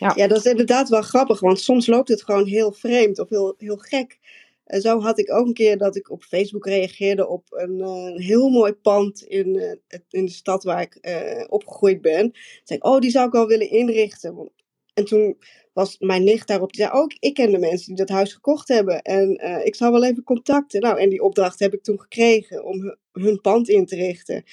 Ja. 0.00 0.12
ja, 0.16 0.26
dat 0.26 0.38
is 0.38 0.44
inderdaad 0.44 0.88
wel 0.88 1.02
grappig, 1.02 1.40
want 1.40 1.60
soms 1.60 1.86
loopt 1.86 2.08
het 2.08 2.22
gewoon 2.22 2.46
heel 2.46 2.72
vreemd 2.72 3.18
of 3.18 3.28
heel, 3.28 3.54
heel 3.58 3.76
gek. 3.76 4.18
En 4.64 4.80
zo 4.80 5.00
had 5.00 5.18
ik 5.18 5.32
ook 5.32 5.46
een 5.46 5.54
keer 5.54 5.78
dat 5.78 5.96
ik 5.96 6.10
op 6.10 6.22
Facebook 6.22 6.66
reageerde 6.66 7.28
op 7.28 7.44
een, 7.50 7.78
uh, 7.78 8.26
heel 8.26 8.48
mooi 8.48 8.72
pand 8.72 9.22
in, 9.22 9.54
uh, 9.54 9.72
in 10.08 10.24
de 10.24 10.30
stad 10.30 10.64
waar 10.64 10.80
ik 10.80 10.98
uh, 11.00 11.44
opgegroeid 11.48 12.00
ben. 12.00 12.32
Toen 12.32 12.60
zei 12.64 12.78
ik, 12.78 12.86
oh, 12.86 12.98
die 12.98 13.10
zou 13.10 13.26
ik 13.26 13.32
wel 13.32 13.46
willen 13.46 13.70
inrichten. 13.70 14.50
En 14.94 15.04
toen 15.04 15.38
was 15.72 15.98
mijn 15.98 16.24
nicht 16.24 16.46
daarop, 16.46 16.72
die 16.72 16.82
zei, 16.82 16.98
oh, 16.98 17.06
ik 17.18 17.34
ken 17.34 17.50
de 17.50 17.58
mensen 17.58 17.86
die 17.86 17.96
dat 17.96 18.16
huis 18.16 18.32
gekocht 18.32 18.68
hebben. 18.68 19.02
En 19.02 19.30
ik 19.64 19.74
zou 19.74 19.92
wel 19.92 20.04
even 20.04 20.22
contacten. 20.22 20.80
Nou, 20.80 21.00
en 21.00 21.08
die 21.08 21.22
opdracht 21.22 21.58
heb 21.58 21.74
ik 21.74 21.82
toen 21.82 22.00
gekregen 22.00 22.64
om 22.64 22.96
hun 23.12 23.40
pand 23.40 23.68
in 23.68 23.86
te 23.86 23.96
richten. 23.96 24.44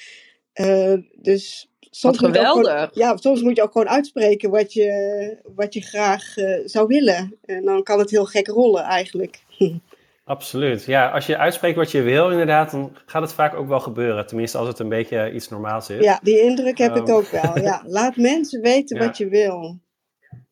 Dus 1.21 1.69
soms 1.97 2.17
geweldig. 2.17 2.89
ja, 2.93 3.17
soms 3.17 3.41
moet 3.41 3.55
je 3.55 3.63
ook 3.63 3.71
gewoon 3.71 3.89
uitspreken 3.89 4.49
wat 4.49 4.73
je, 4.73 5.37
wat 5.55 5.73
je 5.73 5.81
graag 5.81 6.37
uh, 6.37 6.59
zou 6.65 6.87
willen. 6.87 7.37
En 7.45 7.65
dan 7.65 7.83
kan 7.83 7.99
het 7.99 8.09
heel 8.09 8.25
gek 8.25 8.47
rollen 8.47 8.83
eigenlijk. 8.83 9.39
Absoluut. 10.23 10.85
Ja, 10.85 11.09
als 11.09 11.25
je 11.25 11.37
uitspreekt 11.37 11.75
wat 11.75 11.91
je 11.91 12.01
wil, 12.01 12.31
inderdaad, 12.31 12.71
dan 12.71 12.95
gaat 13.05 13.21
het 13.21 13.33
vaak 13.33 13.55
ook 13.55 13.67
wel 13.67 13.79
gebeuren. 13.79 14.27
Tenminste, 14.27 14.57
als 14.57 14.67
het 14.67 14.79
een 14.79 14.89
beetje 14.89 15.31
iets 15.31 15.49
normaals 15.49 15.89
is. 15.89 16.03
Ja, 16.03 16.19
die 16.23 16.41
indruk 16.41 16.77
heb 16.77 16.95
um. 16.95 17.01
ik 17.01 17.09
ook 17.09 17.27
wel. 17.27 17.59
Ja, 17.59 17.83
laat 17.97 18.15
mensen 18.15 18.61
weten 18.61 18.97
ja. 18.97 19.05
wat 19.05 19.17
je 19.17 19.27
wil. 19.27 19.79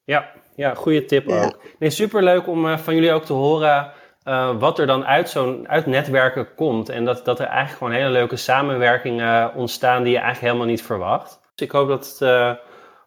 Ja, 0.03 0.32
ja 0.56 0.74
goede 0.74 1.06
tip 1.06 1.28
ja. 1.28 1.45
ook. 1.45 1.62
Nee, 1.80 1.89
superleuk 1.89 2.47
om 2.47 2.66
uh, 2.66 2.78
van 2.78 2.95
jullie 2.95 3.12
ook 3.12 3.26
te 3.26 3.34
horen 3.34 3.91
uh, 4.26 4.59
wat 4.59 4.80
er 4.80 4.88
dan 4.88 5.05
uit 5.05 5.30
zo'n 5.30 5.69
uit 5.69 5.86
netwerken 5.86 6.55
komt. 6.55 6.89
En 6.89 7.05
dat, 7.05 7.26
dat 7.26 7.39
er 7.39 7.45
eigenlijk 7.45 7.78
gewoon 7.78 7.93
hele 7.93 8.09
leuke 8.09 8.36
samenwerkingen 8.36 9.53
ontstaan 9.53 10.03
die 10.03 10.11
je 10.11 10.17
eigenlijk 10.17 10.47
helemaal 10.47 10.71
niet 10.71 10.84
verwacht. 10.84 11.39
Dus 11.55 11.67
ik 11.67 11.71
hoop 11.71 11.88
dat 11.88 12.05
het 12.05 12.19
uh, 12.21 12.51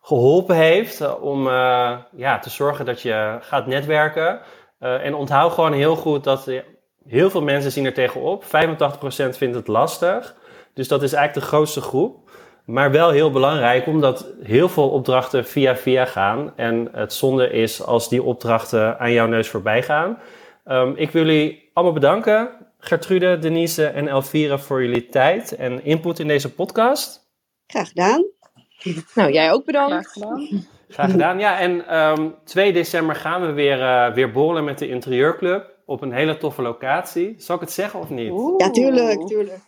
geholpen 0.03 0.57
heeft 0.57 1.01
uh, 1.01 1.23
om 1.23 1.49
ja, 2.17 2.39
te 2.41 2.51
zorgen 2.51 2.85
dat 2.85 3.03
je 3.03 3.39
gaat 3.41 3.67
netwerken. 3.67 4.41
en 4.79 5.15
onthoud 5.15 5.53
gewoon 5.53 5.73
heel 5.73 5.97
goed 5.97 6.25
dat 6.25 6.51
heel 7.09 7.31
veel 7.31 7.43
mensen 7.43 7.73
zien 7.73 7.85
er 7.85 7.95
tegenop. 7.95 8.45
85% 8.45 8.49
vindt 9.29 9.57
het 9.57 9.67
lastig. 9.67 10.35
Dus 10.75 10.89
dat 10.89 11.03
is 11.03 11.13
eigenlijk 11.13 11.47
de 11.47 11.53
grootste 11.55 11.81
groep. 11.81 12.31
Maar 12.65 12.91
wel 12.91 13.11
heel 13.11 13.31
belangrijk, 13.31 13.87
omdat 13.87 14.27
heel 14.43 14.69
veel 14.69 14.91
opdrachten 14.91 15.45
via 15.45 15.77
via 15.77 16.05
gaan. 16.05 16.53
En 16.57 16.89
het 16.93 17.13
zonde 17.13 17.51
is 17.51 17.83
als 17.85 18.09
die 18.09 18.23
opdrachten 18.23 18.99
aan 18.99 19.13
jouw 19.13 19.27
neus 19.27 19.49
voorbij 19.49 19.83
gaan. 19.83 20.19
Um, 20.69 20.93
ik 20.97 21.11
wil 21.11 21.27
jullie 21.27 21.71
allemaal 21.73 21.95
bedanken 21.95 22.51
Gertrude, 22.79 23.39
Denise 23.39 23.87
en 23.87 24.09
Elvira 24.09 24.59
voor 24.59 24.83
jullie 24.85 25.09
tijd 25.09 25.57
en 25.57 25.85
input 25.85 26.19
in 26.19 26.29
deze 26.29 26.55
podcast. 26.55 27.27
Graag 27.67 27.89
gedaan. 27.89 28.25
Nou, 29.15 29.33
jij 29.33 29.53
ook 29.53 29.63
Graag 29.67 29.87
bedankt. 29.89 30.13
gedaan. 30.13 30.67
Graag 30.89 31.11
gedaan. 31.11 31.39
Ja, 31.39 31.59
en 31.59 31.87
ehm 31.87 32.29
2 32.45 32.73
december 32.73 33.17
gaan 33.17 33.41
we 33.47 33.53
weer, 33.53 33.83
eh, 33.83 34.13
weer 34.15 34.31
borrelen 34.33 34.65
met 34.65 34.79
de 34.79 34.89
Interieurclub 34.89 35.77
op 35.89 36.03
een 36.03 36.13
hele 36.13 36.37
toffe 36.39 36.63
locatie. 36.63 37.35
Zal 37.39 37.55
ik 37.55 37.61
het 37.61 37.73
zeggen 37.73 38.01
of 38.01 38.11
niet? 38.11 38.33
Ja, 38.57 38.71
tuurlijk, 38.71 39.27
tuurlijk. 39.27 39.59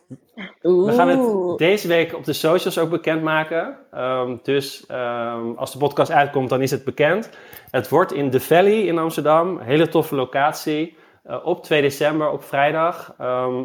We 0.60 0.92
gaan 0.92 1.08
het 1.08 1.58
deze 1.58 1.88
week 1.88 2.14
op 2.14 2.24
de 2.24 2.32
socials 2.32 2.78
ook 2.78 2.90
bekendmaken. 2.90 3.76
Ehm 3.90 4.36
dus 4.42 4.86
ehm, 4.86 5.50
als 5.56 5.72
de 5.72 5.78
podcast 5.78 6.10
uitkomt, 6.10 6.48
dan 6.48 6.62
is 6.62 6.70
het 6.70 6.84
bekend. 6.84 7.30
Het 7.70 7.88
wordt 7.88 8.12
in 8.12 8.30
The 8.30 8.40
Valley 8.40 8.80
in 8.82 8.98
Amsterdam. 8.98 9.48
Een 9.56 9.64
hele 9.66 9.88
toffe 9.88 10.14
locatie. 10.14 10.96
eh, 11.24 11.36
op 11.46 11.62
2 11.62 11.80
december, 11.82 12.30
op 12.30 12.42
vrijdag. 12.44 13.14
Ehm 13.18 13.62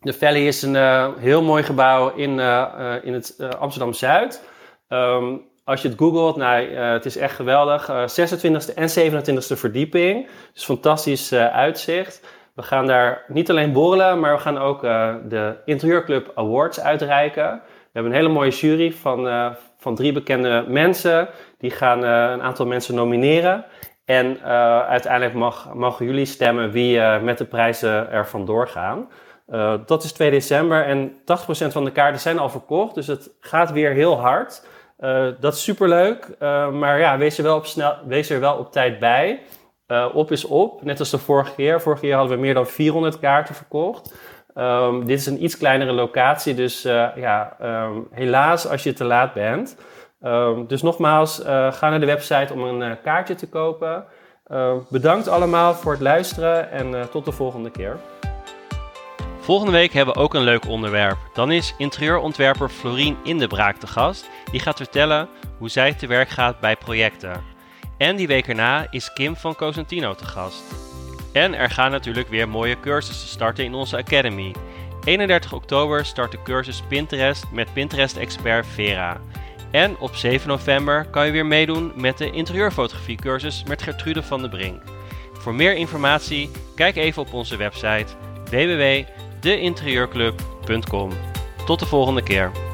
The 0.00 0.12
Valley 0.12 0.46
is 0.46 0.62
een 0.62 0.76
eh, 0.76 1.08
heel 1.18 1.42
mooi 1.42 1.62
gebouw 1.62 2.14
in, 2.14 2.40
eh, 2.40 2.62
eh, 2.96 3.04
in 3.04 3.12
het 3.12 3.34
eh, 3.38 3.48
Amsterdam-Zuid. 3.48 4.42
Ehm, 4.88 5.36
als 5.64 5.82
je 5.82 5.88
het 5.88 5.98
googelt, 5.98 6.36
nou, 6.36 6.74
eh, 6.74 6.90
het 6.92 7.04
is 7.04 7.16
echt 7.16 7.34
geweldig. 7.34 7.88
Eh 7.88 8.06
26e 8.06 8.74
en 8.74 8.88
27e 8.88 9.56
verdieping. 9.56 10.28
Dus 10.52 10.64
fantastisch 10.64 11.32
eh, 11.32 11.46
uitzicht. 11.46 12.20
We 12.54 12.62
gaan 12.62 12.86
daar 12.86 13.24
niet 13.28 13.50
alleen 13.50 13.72
borrelen, 13.72 14.20
maar 14.20 14.34
we 14.34 14.40
gaan 14.40 14.58
ook 14.58 14.84
eh, 14.84 15.14
de 15.28 15.56
Interieurclub 15.64 16.30
Awards 16.34 16.80
uitreiken. 16.80 17.50
We 17.64 17.90
hebben 18.00 18.12
een 18.12 18.18
hele 18.18 18.32
mooie 18.32 18.50
jury 18.50 18.92
van, 18.92 19.28
eh, 19.28 19.50
van 19.78 19.94
drie 19.94 20.12
bekende 20.12 20.64
mensen. 20.68 21.28
Die 21.58 21.70
gaan 21.70 22.04
eh, 22.04 22.30
een 22.32 22.42
aantal 22.42 22.66
mensen 22.66 22.94
nomineren. 22.94 23.64
En 24.04 24.36
eh, 24.42 24.80
uiteindelijk 24.80 25.34
mag, 25.34 25.74
mogen 25.74 26.06
jullie 26.06 26.24
stemmen 26.24 26.70
wie 26.70 27.00
eh, 27.00 27.22
met 27.22 27.38
de 27.38 27.44
prijzen 27.44 28.10
er 28.10 28.26
vandoor 28.26 28.68
gaan. 28.68 29.08
Eh, 29.46 29.74
dat 29.86 30.04
is 30.04 30.12
2 30.12 30.30
december 30.30 30.84
en 30.84 31.12
80% 31.24 31.72
van 31.72 31.84
de 31.84 31.92
kaarten 31.92 32.20
zijn 32.20 32.38
al 32.38 32.48
verkocht. 32.48 32.94
Dus 32.94 33.06
het 33.06 33.30
gaat 33.40 33.72
weer 33.72 33.92
heel 33.92 34.20
hard. 34.20 34.66
Eh, 34.96 35.26
dat 35.40 35.54
is 35.54 35.62
superleuk. 35.62 36.28
Eh, 36.38 36.70
maar 36.70 36.98
ja, 36.98 37.18
wees 37.18 37.38
er, 37.38 37.44
wel 37.44 37.56
op 37.56 37.66
snel, 37.66 37.94
wees 38.06 38.30
er 38.30 38.40
wel 38.40 38.56
op 38.56 38.72
tijd 38.72 38.98
bij. 38.98 39.42
Eh, 39.86 40.08
op 40.12 40.32
is 40.32 40.44
op, 40.44 40.82
net 40.82 40.98
als 40.98 41.10
de 41.10 41.18
vorige 41.18 41.54
keer. 41.54 41.80
Vorige 41.80 42.02
keer 42.02 42.14
hadden 42.14 42.36
we 42.36 42.42
meer 42.42 42.54
dan 42.54 42.66
400 42.66 43.18
kaarten 43.18 43.54
verkocht. 43.54 44.14
Ehm, 44.54 45.04
dit 45.04 45.18
is 45.18 45.26
een 45.26 45.44
iets 45.44 45.56
kleinere 45.56 45.92
locatie, 45.92 46.54
dus 46.54 46.82
ja, 47.16 47.56
ehm, 47.60 47.98
helaas 48.10 48.68
als 48.68 48.82
je 48.82 48.92
te 48.92 49.04
laat 49.04 49.34
bent. 49.34 49.76
Ehm, 50.20 50.66
dus 50.66 50.82
nogmaals, 50.82 51.42
ga 51.70 51.88
naar 51.88 52.00
de 52.00 52.06
website 52.06 52.52
om 52.52 52.62
een 52.62 53.00
kaartje 53.00 53.34
te 53.34 53.48
kopen. 53.48 54.04
Bedankt 54.90 55.28
allemaal 55.28 55.74
voor 55.74 55.92
het 55.92 56.00
luisteren 56.00 56.70
en 56.70 57.10
tot 57.10 57.24
de 57.24 57.32
volgende 57.32 57.70
keer. 57.70 57.96
Volgende 59.44 59.72
week 59.72 59.92
hebben 59.92 60.14
we 60.14 60.20
ook 60.20 60.34
een 60.34 60.42
leuk 60.42 60.68
onderwerp. 60.68 61.18
Dan 61.32 61.52
is 61.52 61.74
interieurontwerper 61.78 62.68
Florien 62.68 63.16
in 63.24 63.38
de 63.38 63.46
Braak 63.46 63.76
te 63.76 63.86
gast. 63.86 64.30
Die 64.50 64.60
gaat 64.60 64.76
vertellen 64.76 65.28
hoe 65.58 65.68
zij 65.68 65.94
te 65.94 66.06
werk 66.06 66.28
gaat 66.28 66.60
bij 66.60 66.76
projecten. 66.76 67.42
En 67.98 68.16
die 68.16 68.26
week 68.26 68.48
erna 68.48 68.86
is 68.90 69.12
Kim 69.12 69.36
van 69.36 69.54
Cosentino 69.54 70.14
te 70.14 70.24
gast. 70.24 70.62
En 71.32 71.54
er 71.54 71.70
gaan 71.70 71.90
natuurlijk 71.90 72.28
weer 72.28 72.48
mooie 72.48 72.80
cursussen 72.80 73.28
starten 73.28 73.64
in 73.64 73.74
onze 73.74 73.96
Academy. 73.96 74.54
31 75.04 75.52
oktober 75.52 76.04
start 76.04 76.30
de 76.30 76.42
cursus 76.42 76.82
Pinterest 76.88 77.44
met 77.52 77.72
Pinterest-expert 77.72 78.66
Vera. 78.66 79.20
En 79.70 79.98
op 79.98 80.14
7 80.14 80.48
november 80.48 81.06
kan 81.10 81.26
je 81.26 81.32
weer 81.32 81.46
meedoen 81.46 81.92
met 81.94 82.18
de 82.18 82.30
interieurfotografie 82.30 83.16
cursus 83.16 83.64
met 83.64 83.82
Gertrude 83.82 84.22
van 84.22 84.42
de 84.42 84.48
Brink. 84.48 84.82
Voor 85.32 85.54
meer 85.54 85.74
informatie 85.74 86.50
kijk 86.74 86.96
even 86.96 87.22
op 87.22 87.32
onze 87.32 87.56
website 87.56 88.06
www.deinterieurclub.com. 89.44 91.10
Tot 91.66 91.78
de 91.78 91.86
volgende 91.86 92.22
keer. 92.22 92.73